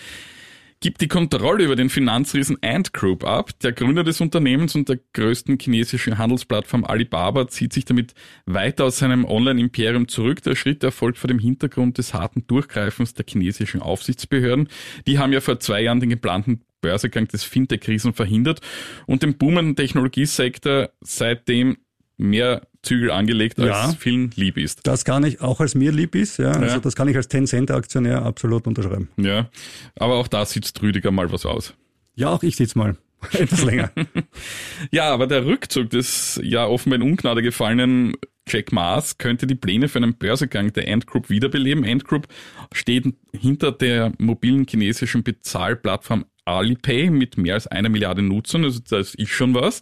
gibt 0.80 1.02
die 1.02 1.10
Kontrolle 1.10 1.66
über 1.66 1.76
den 1.76 1.90
Finanzriesen 1.90 2.58
Ant 2.62 2.94
Group 2.94 3.26
ab. 3.26 3.52
Der 3.60 3.74
Gründer 3.74 4.06
des 4.06 4.22
Unternehmens 4.22 4.74
und 4.76 4.88
der 4.88 5.00
größten 5.14 5.60
chinesischen 5.60 6.18
Handelsplattform 6.18 6.86
Alibaba 6.86 7.50
zieht 7.50 7.74
sich 7.74 7.84
damit 7.84 8.14
weiter 8.46 8.86
aus 8.86 9.00
seinem 9.00 9.26
Online-Imperium 9.26 10.08
zurück. 10.08 10.42
Der 10.44 10.56
Schritt 10.56 10.82
erfolgt 10.82 11.18
vor 11.18 11.28
dem 11.28 11.40
Hintergrund 11.40 11.98
des 11.98 12.14
harten 12.14 12.48
Durchgreifens 12.48 13.14
der 13.14 13.26
chinesischen 13.28 13.82
Aufsichtsbehörden. 13.82 14.70
Die 15.06 15.20
haben 15.20 15.34
ja 15.34 15.42
vor 15.42 15.60
zwei 15.60 15.82
Jahren 15.82 16.00
den 16.00 16.10
geplanten 16.10 16.62
Börsegang 16.80 17.28
des 17.28 17.44
Fintech-Riesen 17.44 18.14
verhindert 18.14 18.62
und 19.06 19.24
dem 19.24 19.38
boomenden 19.38 19.76
Technologiesektor 19.76 20.92
seitdem 21.02 21.78
mehr 22.16 22.69
Zügel 22.82 23.12
angelegt, 23.12 23.60
als 23.60 23.70
Ja. 23.70 23.94
vielen 24.00 24.32
lieb 24.36 24.58
ist. 24.58 24.82
Das 24.88 25.04
kann 25.06 25.24
ich 25.24 25.42
auch 25.42 25.60
als 25.60 25.76
mir 25.76 25.92
lieb 25.92 26.16
ist, 26.16 26.38
ja. 26.38 26.52
Also 26.52 26.76
Ja. 26.76 26.80
das 26.80 26.96
kann 26.96 27.08
ich 27.08 27.16
als 27.18 27.28
Tencent-Aktionär 27.28 28.24
absolut 28.24 28.68
unterschreiben. 28.68 29.10
Ja, 29.18 29.50
aber 29.98 30.16
auch 30.16 30.28
da 30.28 30.46
sitzt 30.46 30.82
Rüdiger 30.82 31.12
mal 31.12 31.32
was 31.32 31.46
aus. 31.46 31.74
Ja, 32.16 32.30
auch 32.30 32.44
ich 32.44 32.56
sitze 32.56 32.78
mal. 32.78 32.96
Etwas 33.34 33.64
länger. 33.64 33.92
Ja, 34.92 35.12
aber 35.14 35.28
der 35.28 35.46
Rückzug 35.46 35.90
des 35.90 36.40
ja 36.42 36.66
offenbar 36.66 37.02
in 37.02 37.04
Ungnade 37.12 37.42
gefallenen 37.42 38.14
Jack 38.48 38.72
Maas 38.72 39.18
könnte 39.18 39.46
die 39.46 39.56
Pläne 39.56 39.90
für 39.90 39.98
einen 40.00 40.16
Börsegang 40.16 40.72
der 40.74 40.88
Ant 40.92 41.06
Group 41.06 41.30
wiederbeleben. 41.30 41.84
Ant 41.86 42.06
Group 42.06 42.28
steht 42.74 43.14
hinter 43.34 43.72
der 43.74 44.14
mobilen 44.18 44.66
chinesischen 44.68 45.22
Bezahlplattform 45.24 46.26
Alipay 46.46 47.10
mit 47.12 47.38
mehr 47.38 47.56
als 47.56 47.68
einer 47.68 47.90
Milliarde 47.90 48.22
Nutzern, 48.24 48.64
also 48.64 48.80
das 48.90 49.14
ist 49.14 49.30
schon 49.30 49.54
was. 49.54 49.82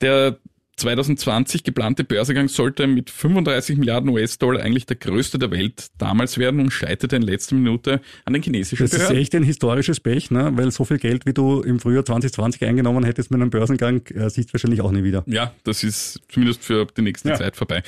Der 0.00 0.38
2020 0.76 1.64
geplante 1.64 2.04
Börsegang 2.04 2.48
sollte 2.48 2.86
mit 2.86 3.10
35 3.10 3.76
Milliarden 3.78 4.10
US-Dollar 4.10 4.62
eigentlich 4.62 4.86
der 4.86 4.96
größte 4.96 5.38
der 5.38 5.50
Welt 5.50 5.88
damals 5.98 6.38
werden 6.38 6.60
und 6.60 6.70
scheiterte 6.72 7.16
in 7.16 7.22
letzter 7.22 7.54
Minute 7.56 8.00
an 8.24 8.32
den 8.32 8.42
chinesischen 8.42 8.84
Das 8.84 8.92
ist 8.92 8.98
Behörden. 8.98 9.16
echt 9.18 9.34
ein 9.34 9.42
historisches 9.42 10.00
Pech, 10.00 10.30
ne? 10.30 10.50
weil 10.54 10.70
so 10.70 10.84
viel 10.84 10.98
Geld, 10.98 11.26
wie 11.26 11.32
du 11.32 11.60
im 11.62 11.80
Frühjahr 11.80 12.04
2020 12.04 12.64
eingenommen 12.64 13.04
hättest 13.04 13.30
mit 13.30 13.40
einem 13.40 13.50
Börsengang, 13.50 14.06
äh, 14.08 14.28
siehst 14.30 14.50
du 14.50 14.54
wahrscheinlich 14.54 14.80
auch 14.80 14.90
nie 14.92 15.04
wieder. 15.04 15.22
Ja, 15.26 15.52
das 15.64 15.84
ist 15.84 16.20
zumindest 16.28 16.62
für 16.64 16.86
die 16.96 17.02
nächste 17.02 17.28
Ja. 17.30 17.34
Zeit 17.36 17.56
vorbei. 17.56 17.82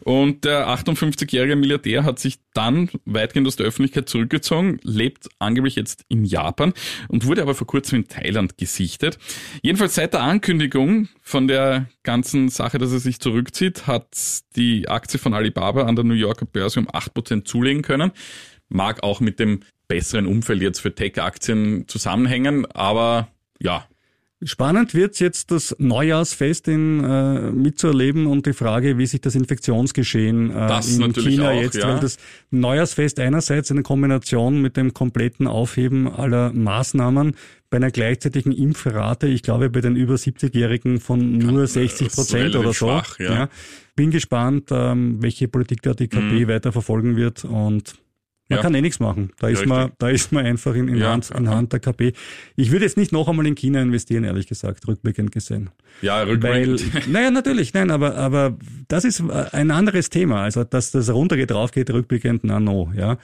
Und 0.00 0.44
der 0.44 0.66
58-jährige 0.68 1.56
Milliardär 1.56 2.04
hat 2.04 2.18
sich 2.18 2.38
dann 2.54 2.90
weitgehend 3.04 3.46
aus 3.46 3.56
der 3.56 3.66
Öffentlichkeit 3.66 4.08
zurückgezogen, 4.08 4.78
lebt 4.82 5.28
angeblich 5.38 5.76
jetzt 5.76 6.04
in 6.08 6.24
Japan 6.24 6.72
und 7.08 7.26
wurde 7.26 7.42
aber 7.42 7.54
vor 7.54 7.66
kurzem 7.66 8.00
in 8.00 8.08
Thailand 8.08 8.58
gesichtet. 8.58 9.18
Jedenfalls 9.62 9.94
seit 9.94 10.12
der 10.12 10.22
Ankündigung 10.22 11.08
von 11.22 11.48
der 11.48 11.86
ganzen 12.02 12.31
Sache, 12.48 12.78
dass 12.78 12.92
er 12.92 12.98
sich 12.98 13.20
zurückzieht, 13.20 13.86
hat 13.86 14.16
die 14.56 14.88
Aktie 14.88 15.18
von 15.18 15.34
Alibaba 15.34 15.84
an 15.84 15.96
der 15.96 16.04
New 16.04 16.14
Yorker 16.14 16.46
Börse 16.46 16.80
um 16.80 16.88
8% 16.88 17.44
zulegen 17.44 17.82
können. 17.82 18.12
Mag 18.68 19.02
auch 19.02 19.20
mit 19.20 19.38
dem 19.38 19.60
besseren 19.88 20.26
Umfeld 20.26 20.62
jetzt 20.62 20.80
für 20.80 20.94
Tech-Aktien 20.94 21.86
zusammenhängen, 21.88 22.66
aber 22.66 23.28
ja, 23.60 23.86
Spannend 24.44 24.94
wird's 24.94 25.20
jetzt 25.20 25.50
das 25.50 25.74
Neujahrsfest 25.78 26.66
in, 26.66 27.04
äh, 27.04 27.50
mitzuerleben 27.52 28.26
und 28.26 28.46
die 28.46 28.52
Frage, 28.52 28.98
wie 28.98 29.06
sich 29.06 29.20
das 29.20 29.34
Infektionsgeschehen 29.34 30.50
äh, 30.50 30.54
Das 30.54 30.98
in 30.98 31.12
China 31.12 31.50
auch, 31.50 31.60
jetzt, 31.60 31.76
ja. 31.76 31.88
weil 31.88 32.00
das 32.00 32.18
Neujahrsfest 32.50 33.20
einerseits 33.20 33.70
in 33.70 33.82
Kombination 33.82 34.60
mit 34.60 34.76
dem 34.76 34.94
kompletten 34.94 35.46
Aufheben 35.46 36.08
aller 36.08 36.52
Maßnahmen 36.52 37.36
bei 37.70 37.76
einer 37.76 37.90
gleichzeitigen 37.90 38.52
Impfrate, 38.52 39.26
ich 39.28 39.42
glaube 39.42 39.70
bei 39.70 39.80
den 39.80 39.96
über 39.96 40.14
70-Jährigen 40.14 41.00
von 41.00 41.38
nur 41.38 41.66
60 41.66 42.12
Prozent 42.12 42.54
oder 42.56 42.68
so. 42.68 42.86
schwach, 42.86 43.18
ja. 43.18 43.48
Bin 43.96 44.10
gespannt, 44.10 44.68
ähm, 44.70 45.22
welche 45.22 45.48
Politik 45.48 45.82
da 45.82 45.94
die 45.94 46.08
KP 46.08 46.48
weiter 46.48 46.72
verfolgen 46.72 47.16
wird 47.16 47.44
und 47.44 47.94
man 48.52 48.58
Ja. 48.58 48.62
kann 48.62 48.74
eh 48.74 48.80
nichts 48.80 49.00
machen. 49.00 49.30
Da 49.38 49.48
ist 49.48 49.58
richtig. 49.60 49.68
man, 49.68 49.90
da 49.98 50.08
ist 50.08 50.32
man 50.32 50.46
einfach 50.46 50.74
in, 50.74 50.88
in, 50.88 50.96
Ja, 50.96 51.10
Hand, 51.12 51.30
in 51.36 51.44
ja. 51.44 51.50
Hand 51.54 51.72
der 51.72 51.80
KP. 51.80 52.12
Ich 52.56 52.70
würde 52.70 52.84
jetzt 52.84 52.96
nicht 52.96 53.12
noch 53.12 53.28
einmal 53.28 53.46
in 53.46 53.54
China 53.54 53.82
investieren, 53.82 54.24
ehrlich 54.24 54.46
gesagt, 54.46 54.86
rückblickend 54.86 55.32
gesehen. 55.32 55.70
ja, 56.00 56.18
Weil, 56.20 56.30
rückblickend. 56.30 57.08
naja, 57.12 57.30
natürlich, 57.30 57.74
nein, 57.74 57.90
aber, 57.90 58.16
aber 58.16 58.56
das 58.88 59.04
ist 59.04 59.20
ein 59.52 59.70
anderes 59.70 60.10
Thema. 60.10 60.42
Also, 60.42 60.64
dass 60.64 60.90
das 60.90 61.10
runtergeht, 61.12 61.50
raufgeht, 61.52 61.90
rückblickend, 61.90 62.44
na 62.44 62.60
no, 62.60 62.92
ja. 62.96 63.18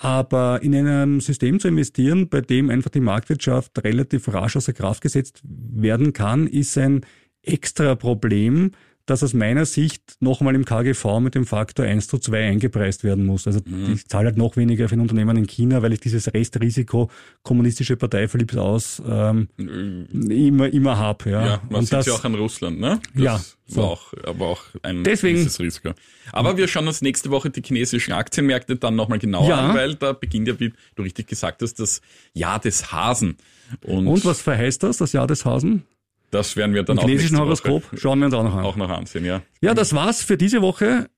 Aber 0.00 0.62
in 0.62 0.74
einem 0.76 1.20
System 1.20 1.58
zu 1.58 1.66
investieren, 1.68 2.28
bei 2.28 2.40
dem 2.40 2.70
einfach 2.70 2.90
die 2.90 3.00
Marktwirtschaft 3.00 3.82
relativ 3.82 4.32
rasch 4.32 4.56
außer 4.56 4.72
Kraft 4.72 5.02
gesetzt 5.02 5.42
werden 5.44 6.12
kann, 6.12 6.46
ist 6.46 6.78
ein 6.78 7.00
extra 7.42 7.96
Problem, 7.96 8.70
das 9.10 9.22
aus 9.22 9.32
meiner 9.32 9.64
Sicht 9.64 10.02
nochmal 10.20 10.54
im 10.54 10.64
KGV 10.64 11.20
mit 11.20 11.34
dem 11.34 11.46
Faktor 11.46 11.86
1 11.86 12.08
zu 12.08 12.18
2 12.18 12.48
eingepreist 12.48 13.04
werden 13.04 13.24
muss. 13.24 13.46
Also 13.46 13.60
mhm. 13.64 13.94
ich 13.94 14.06
zahle 14.06 14.26
halt 14.26 14.36
noch 14.36 14.56
weniger 14.56 14.88
für 14.88 14.96
ein 14.96 15.00
Unternehmen 15.00 15.36
in 15.36 15.46
China, 15.46 15.82
weil 15.82 15.92
ich 15.92 16.00
dieses 16.00 16.32
Restrisiko 16.32 17.10
kommunistische 17.42 17.96
Partei 17.96 18.28
verliebt 18.28 18.56
aus 18.56 19.02
ähm, 19.06 19.48
mhm. 19.56 20.30
immer, 20.30 20.72
immer 20.72 20.98
habe. 20.98 21.30
Ja, 21.30 21.46
ja 21.46 21.62
man 21.68 21.80
Und 21.80 21.84
sieht 21.84 21.94
das, 21.94 22.06
ja 22.06 22.12
auch 22.12 22.24
an 22.24 22.34
Russland, 22.34 22.80
ne? 22.80 23.00
Das 23.14 23.24
ja. 23.24 23.40
So. 23.66 23.82
War 23.82 23.88
auch, 23.90 24.14
aber 24.24 24.46
auch 24.46 24.62
ein 24.82 25.04
Deswegen, 25.04 25.36
gewisses 25.36 25.60
Risiko. 25.60 25.92
Aber 26.32 26.56
wir 26.56 26.68
schauen 26.68 26.88
uns 26.88 27.02
nächste 27.02 27.30
Woche 27.30 27.50
die 27.50 27.62
chinesischen 27.62 28.12
Aktienmärkte 28.12 28.76
dann 28.76 28.96
nochmal 28.96 29.18
genauer 29.18 29.48
ja. 29.48 29.56
an, 29.58 29.76
weil 29.76 29.94
da 29.94 30.14
beginnt 30.14 30.48
ja, 30.48 30.58
wie 30.58 30.72
du 30.94 31.02
richtig 31.02 31.26
gesagt 31.26 31.60
hast, 31.60 31.74
das 31.74 32.00
Jahr 32.32 32.58
des 32.58 32.92
Hasen. 32.92 33.36
Und, 33.84 34.06
Und 34.06 34.24
was 34.24 34.40
verheißt 34.40 34.82
das, 34.82 34.96
das 34.96 35.12
Jahr 35.12 35.26
des 35.26 35.44
Hasen? 35.44 35.84
Das 36.30 36.56
werden 36.56 36.74
wir 36.74 36.82
dann 36.82 36.96
Im 36.96 37.02
auch 37.02 37.06
chinesischen 37.06 37.38
Horoskop 37.38 37.84
schauen 37.96 38.18
wir 38.18 38.26
uns 38.26 38.34
auch 38.34 38.44
noch 38.44 38.54
an. 38.54 38.64
Auch 38.64 38.76
noch 38.76 38.90
ansehen, 38.90 39.24
ja. 39.24 39.42
Ja, 39.60 39.74
das 39.74 39.94
war's 39.94 40.22
für 40.22 40.36
diese 40.36 40.62
Woche. 40.62 41.08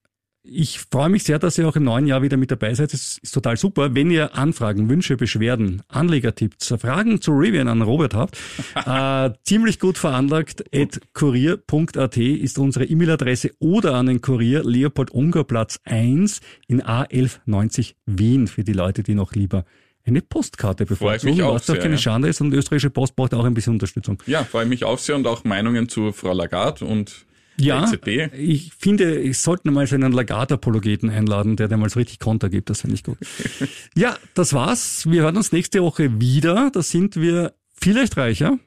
Ich 0.42 0.78
freue 0.78 1.10
mich 1.10 1.24
sehr, 1.24 1.38
dass 1.38 1.58
ihr 1.58 1.68
auch 1.68 1.76
im 1.76 1.84
neuen 1.84 2.06
Jahr 2.06 2.22
wieder 2.22 2.38
mit 2.38 2.50
dabei 2.50 2.72
seid. 2.72 2.94
Das 2.94 3.18
ist 3.18 3.32
total 3.32 3.58
super. 3.58 3.94
Wenn 3.94 4.10
ihr 4.10 4.34
Anfragen, 4.34 4.88
Wünsche, 4.88 5.18
Beschwerden, 5.18 5.82
Anlegertipps, 5.88 6.74
Fragen 6.78 7.20
zu 7.20 7.32
Rivian 7.32 7.68
an 7.68 7.82
Robert 7.82 8.14
habt, 8.14 8.38
äh, 8.86 9.36
ziemlich 9.42 9.78
gut 9.78 9.98
veranlagt, 9.98 10.64
at 10.74 10.98
kurier.at 11.12 12.16
ist 12.16 12.58
unsere 12.58 12.86
E-Mail-Adresse 12.86 13.50
oder 13.58 13.94
an 13.96 14.06
den 14.06 14.22
Kurier 14.22 14.64
Leopold 14.64 15.10
Unger 15.10 15.44
Platz 15.44 15.78
1 15.84 16.40
in 16.68 16.80
A1190 16.82 17.96
Wien 18.06 18.46
für 18.46 18.64
die 18.64 18.72
Leute, 18.72 19.02
die 19.02 19.14
noch 19.14 19.34
lieber 19.34 19.66
eine 20.04 20.22
Postkarte 20.22 20.86
bevorzugen, 20.86 21.38
was 21.38 21.66
doch 21.66 21.78
keine 21.78 21.94
ja. 21.94 21.98
Schande 21.98 22.28
ist 22.28 22.40
und 22.40 22.50
die 22.50 22.56
österreichische 22.56 22.90
Post 22.90 23.16
braucht 23.16 23.34
auch 23.34 23.44
ein 23.44 23.54
bisschen 23.54 23.74
Unterstützung. 23.74 24.22
Ja, 24.26 24.44
freue 24.44 24.66
mich 24.66 24.84
auch 24.84 24.98
sehr 24.98 25.16
und 25.16 25.26
auch 25.26 25.44
Meinungen 25.44 25.88
zu 25.88 26.12
Frau 26.12 26.32
Lagarde 26.32 26.84
und 26.84 27.26
ja, 27.58 27.84
EZB. 27.84 28.32
ich 28.34 28.72
finde, 28.78 29.18
ich 29.18 29.38
sollte 29.38 29.70
mal 29.70 29.86
so 29.86 29.94
einen 29.94 30.12
Lagarde-Apologeten 30.12 31.10
einladen, 31.10 31.56
der 31.56 31.68
dir 31.68 31.76
mal 31.76 31.90
so 31.90 31.98
richtig 31.98 32.18
Konter 32.18 32.48
gibt, 32.48 32.70
das 32.70 32.80
finde 32.80 32.94
ich 32.94 33.04
gut. 33.04 33.18
ja, 33.94 34.16
das 34.34 34.54
war's. 34.54 35.04
Wir 35.10 35.22
hören 35.22 35.36
uns 35.36 35.52
nächste 35.52 35.82
Woche 35.82 36.20
wieder. 36.20 36.70
Da 36.72 36.82
sind 36.82 37.16
wir 37.16 37.52
vielleicht 37.74 38.16
reicher. 38.16 38.58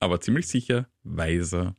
Aber 0.00 0.20
ziemlich 0.20 0.48
sicher 0.48 0.86
weiser. 1.02 1.74